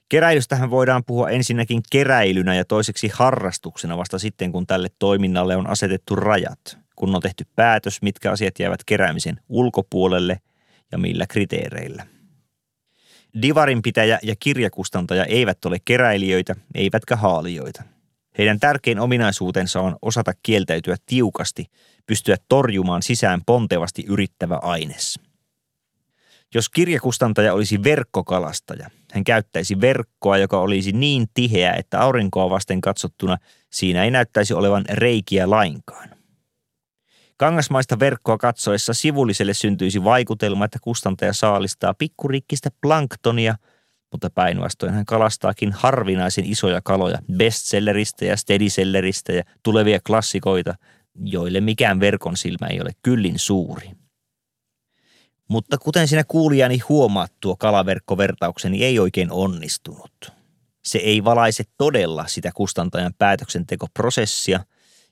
Keräilystähän 0.10 0.70
voidaan 0.70 1.04
puhua 1.04 1.30
ensinnäkin 1.30 1.82
keräilynä 1.92 2.56
ja 2.56 2.66
toiseksi 2.66 3.12
harrastuksena 3.14 3.98
vasta 3.98 4.20
sitten, 4.20 4.52
kun 4.52 4.68
tälle 4.68 4.88
toiminnalle 5.00 5.56
on 5.56 5.68
asetettu 5.68 6.16
rajat, 6.16 6.78
kun 6.96 7.16
on 7.16 7.22
tehty 7.22 7.46
päätös, 7.56 8.02
mitkä 8.02 8.32
asiat 8.32 8.60
jäävät 8.60 8.84
keräämisen 8.86 9.40
ulkopuolelle 9.50 10.42
ja 10.92 10.98
millä 10.98 11.28
kriteereillä. 11.28 12.08
Divarinpitäjä 13.42 14.20
ja 14.24 14.36
kirjakustantaja 14.40 15.26
eivät 15.26 15.66
ole 15.66 15.78
keräilijöitä, 15.86 16.56
eivätkä 16.76 17.16
haalijoita– 17.16 17.84
heidän 18.38 18.60
tärkein 18.60 19.00
ominaisuutensa 19.00 19.82
on 19.82 19.96
osata 20.02 20.34
kieltäytyä 20.44 20.96
tiukasti, 21.06 21.66
pystyä 22.08 22.36
torjumaan 22.50 23.04
sisään 23.04 23.42
pontevasti 23.46 24.04
yrittävä 24.08 24.60
aines. 24.62 25.20
Jos 26.56 26.70
kirjakustantaja 26.70 27.54
olisi 27.54 27.84
verkkokalastaja, 27.84 28.90
hän 29.14 29.24
käyttäisi 29.24 29.82
verkkoa, 29.82 30.38
joka 30.38 30.60
olisi 30.60 30.92
niin 30.92 31.28
tiheä, 31.34 31.74
että 31.74 32.00
aurinkoa 32.00 32.50
vasten 32.50 32.82
katsottuna 32.82 33.38
siinä 33.70 34.04
ei 34.04 34.12
näyttäisi 34.12 34.54
olevan 34.54 34.86
reikiä 34.90 35.50
lainkaan. 35.50 36.10
Kangasmaista 37.38 38.00
verkkoa 38.00 38.38
katsoessa 38.38 38.94
sivulliselle 38.94 39.54
syntyisi 39.54 40.04
vaikutelma, 40.04 40.66
että 40.66 40.80
kustantaja 40.82 41.34
saalistaa 41.34 41.94
pikkurikkistä 41.94 42.70
planktonia– 42.82 43.56
mutta 44.12 44.30
päinvastoin 44.30 44.94
hän 44.94 45.06
kalastaakin 45.06 45.72
harvinaisen 45.72 46.46
isoja 46.46 46.82
kaloja 46.84 47.20
bestselleristä 47.38 48.26
ja 48.26 48.38
steadyselleristä 48.38 49.34
ja 49.34 49.44
tulevia 49.64 50.00
klassikoita, 50.08 50.76
joille 51.24 51.62
mikään 51.62 52.00
verkon 52.00 52.38
silmä 52.38 52.68
ei 52.68 52.82
ole 52.82 52.92
kyllin 53.02 53.40
suuri. 53.40 53.92
Mutta 55.48 55.78
kuten 55.78 56.08
sinä 56.08 56.24
kuulijani 56.24 56.80
huomaat, 56.90 57.34
tuo 57.40 57.56
kalaverkkovertaukseni 57.56 58.86
ei 58.86 59.00
oikein 59.00 59.32
onnistunut. 59.32 60.32
Se 60.84 60.98
ei 60.98 61.24
valaise 61.24 61.64
todella 61.78 62.28
sitä 62.28 62.52
kustantajan 62.56 63.14
päätöksentekoprosessia, 63.18 64.60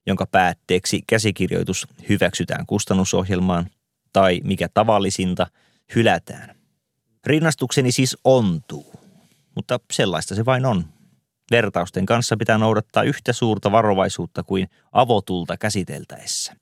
jonka 0.06 0.26
päätteeksi 0.26 1.04
käsikirjoitus 1.08 1.88
hyväksytään 2.10 2.66
kustannusohjelmaan 2.66 3.70
tai 4.14 4.42
mikä 4.44 4.70
tavallisinta 4.74 5.48
hylätään. 5.96 6.56
Rinnastukseni 7.26 7.92
siis 7.92 8.18
ontuu, 8.24 8.94
mutta 9.56 9.80
sellaista 9.92 10.36
se 10.36 10.46
vain 10.46 10.66
on. 10.66 10.95
Vertausten 11.52 12.06
kanssa 12.06 12.38
pitää 12.38 12.58
noudattaa 12.58 13.04
yhtä 13.04 13.34
suurta 13.34 13.72
varovaisuutta 13.72 14.44
kuin 14.44 14.68
avotulta 14.92 15.58
käsiteltäessä. 15.58 16.54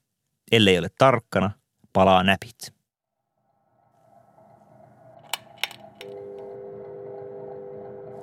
Ellei 0.52 0.80
ole 0.80 0.90
tarkkana, 0.98 1.52
palaa 1.94 2.24
näpit. 2.24 2.74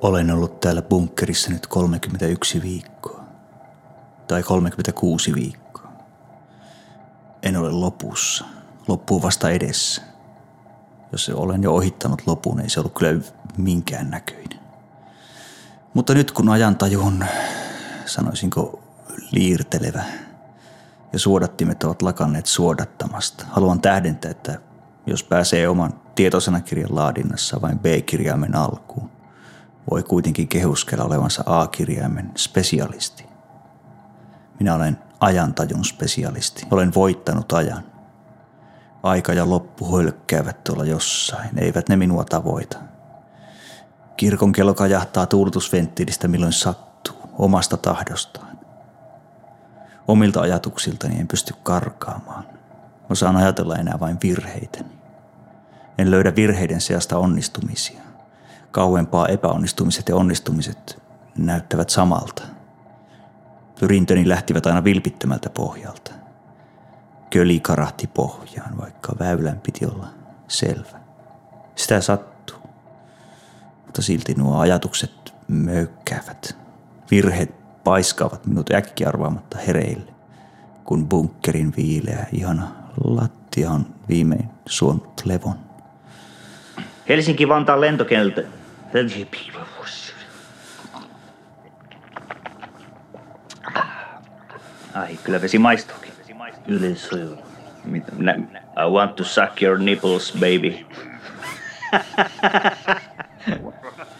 Olen 0.03 0.31
ollut 0.31 0.61
täällä 0.61 0.83
bunkkerissa 0.83 1.51
nyt 1.51 1.67
31 1.67 2.63
viikkoa. 2.63 3.25
Tai 4.29 4.43
36 4.43 5.35
viikkoa. 5.35 5.93
En 7.43 7.57
ole 7.57 7.71
lopussa. 7.71 8.45
Loppuu 8.89 9.23
vasta 9.23 9.51
edessä. 9.51 10.03
Jos 11.13 11.29
olen 11.29 11.63
jo 11.63 11.75
ohittanut 11.75 12.23
lopun, 12.27 12.61
ei 12.61 12.71
se 12.71 12.81
ollut 12.81 12.95
kyllä 12.95 13.21
minkään 13.57 14.11
näköinen. 14.11 14.60
Mutta 15.95 16.15
nyt 16.15 16.31
kun 16.31 16.49
ajantaju 16.49 17.01
on, 17.01 17.25
sanoisinko, 18.07 18.83
liirtelevä 19.31 20.03
ja 21.13 21.19
suodattimet 21.19 21.85
ovat 21.85 22.03
lakanneet 22.03 22.47
suodattamasta, 22.47 23.45
haluan 23.51 23.81
tähdentää, 23.81 24.31
että 24.31 24.61
jos 25.07 25.23
pääsee 25.23 25.69
oman 25.69 26.01
tietosanakirjan 26.15 26.95
laadinnassa 26.95 27.61
vain 27.61 27.79
B-kirjaimen 27.79 28.57
alkuun, 28.57 29.11
voi 29.91 30.03
kuitenkin 30.03 30.49
kehuskella 30.49 31.05
olevansa 31.05 31.43
A-kirjaimen 31.47 32.33
spesialisti. 32.37 33.25
Minä 34.59 34.75
olen 34.75 34.99
ajantajun 35.21 35.85
spesialisti. 35.85 36.67
Olen 36.71 36.95
voittanut 36.95 37.53
ajan. 37.53 37.85
Aika 39.03 39.33
ja 39.33 39.51
loppu 39.51 39.97
hölkkäävät 39.97 40.65
tuolla 40.65 40.85
jossain. 40.85 41.59
Eivät 41.59 41.89
ne 41.89 41.97
minua 41.97 42.25
tavoita. 42.25 42.79
Kirkon 44.21 44.53
kello 44.53 44.75
kajahtaa 44.75 45.27
tuulutusventtiilistä 45.27 46.29
milloin 46.29 46.53
sattuu, 46.53 47.17
omasta 47.39 47.77
tahdostaan. 47.77 48.59
Omilta 50.09 50.41
ajatuksiltani 50.41 51.21
en 51.21 51.29
pysty 51.29 51.55
karkaamaan. 51.63 52.45
Osaan 53.11 53.37
ajatella 53.37 53.77
enää 53.77 54.01
vain 54.01 54.19
virheitäni. 54.23 54.89
En 55.99 56.11
löydä 56.11 56.37
virheiden 56.37 56.81
seasta 56.81 57.19
onnistumisia. 57.19 58.01
Kauempaa 58.71 59.29
epäonnistumiset 59.29 60.09
ja 60.09 60.17
onnistumiset 60.17 61.03
näyttävät 61.39 61.91
samalta. 61.91 62.43
Pyrintöni 63.81 64.29
lähtivät 64.29 64.67
aina 64.67 64.85
vilpittömältä 64.85 65.51
pohjalta. 65.51 66.13
Köli 67.31 67.61
karahti 67.61 68.07
pohjaan, 68.07 68.79
vaikka 68.79 69.13
väylän 69.19 69.61
piti 69.61 69.87
olla 69.87 70.09
selvä. 70.49 71.01
Sitä 71.75 72.01
sattuu. 72.01 72.30
Mutta 73.91 74.03
silti 74.03 74.35
nuo 74.35 74.59
ajatukset 74.59 75.35
möykkäävät. 75.49 76.57
Virheet 77.11 77.55
paiskaavat 77.85 78.47
minut 78.47 78.71
äkki 78.71 79.05
arvaamatta 79.05 79.59
hereille, 79.59 80.13
kun 80.85 81.09
bunkkerin 81.09 81.73
viileä 81.77 82.27
ihana 82.33 82.69
lattia 83.05 83.71
on 83.71 83.87
viimein 84.09 84.49
suonut 84.67 85.23
levon. 85.25 85.59
Helsinki-Vantaan 87.09 87.81
lentokenttä. 87.81 88.43
Ai, 94.95 95.17
kyllä 95.25 95.43
vesi 95.43 95.59
maistuukin. 95.59 96.13
Ylisuju. 96.67 97.39
I 98.77 98.91
want 98.91 99.17
to 99.17 99.25
suck 99.25 99.63
your 99.63 99.79
nipples, 99.79 100.33
baby. 100.33 100.87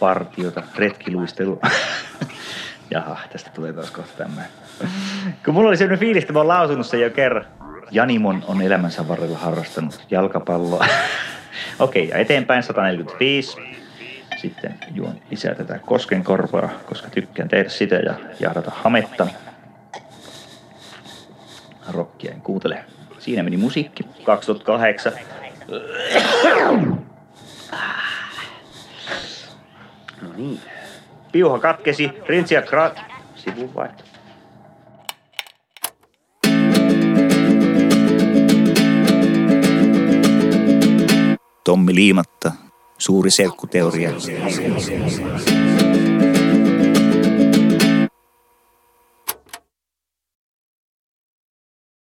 Partiota, 0.01 0.63
retkiluistelu. 0.75 1.61
Jaha, 2.91 3.19
tästä 3.31 3.49
tulee 3.49 3.73
taas 3.73 3.91
kohta 3.91 4.17
tämmöinen. 4.17 4.51
Kun 5.45 5.53
mulla 5.53 5.69
oli 5.69 5.77
sellainen 5.77 5.99
fiilis, 5.99 6.23
että 6.23 6.33
mä 6.33 6.39
oon 6.39 6.47
lausunut 6.47 6.85
sen 6.85 7.01
jo 7.01 7.09
kerran. 7.09 7.45
Janimon 7.91 8.43
on 8.47 8.61
elämänsä 8.61 9.07
varrella 9.07 9.37
harrastanut 9.37 10.05
jalkapalloa. 10.11 10.85
Okei, 11.79 12.03
okay, 12.03 12.17
ja 12.17 12.21
eteenpäin 12.21 12.63
145. 12.63 13.57
Sitten 14.37 14.79
juon 14.93 15.15
lisää 15.29 15.55
tätä 15.55 15.79
koskenkorvaa, 15.79 16.69
koska 16.85 17.09
tykkään 17.09 17.49
tehdä 17.49 17.69
sitä 17.69 17.95
ja 17.95 18.13
jahdata 18.39 18.71
hametta. 18.75 19.27
Rokkia 21.91 22.31
en 22.31 22.41
kuuntele. 22.41 22.85
Siinä 23.19 23.43
meni 23.43 23.57
musiikki. 23.57 24.03
2008. 24.23 25.13
No 30.21 30.29
niin. 30.35 30.59
Piuha 31.31 31.59
katkesi, 31.59 32.09
Rintsi 32.27 32.53
ja 32.53 32.61
Krat. 32.61 32.99
Sivun 33.35 33.75
vaihto. 33.75 34.03
Tommi 41.63 41.95
Liimatta, 41.95 42.51
suuri 42.97 43.31
serkkuteoria. 43.31 44.11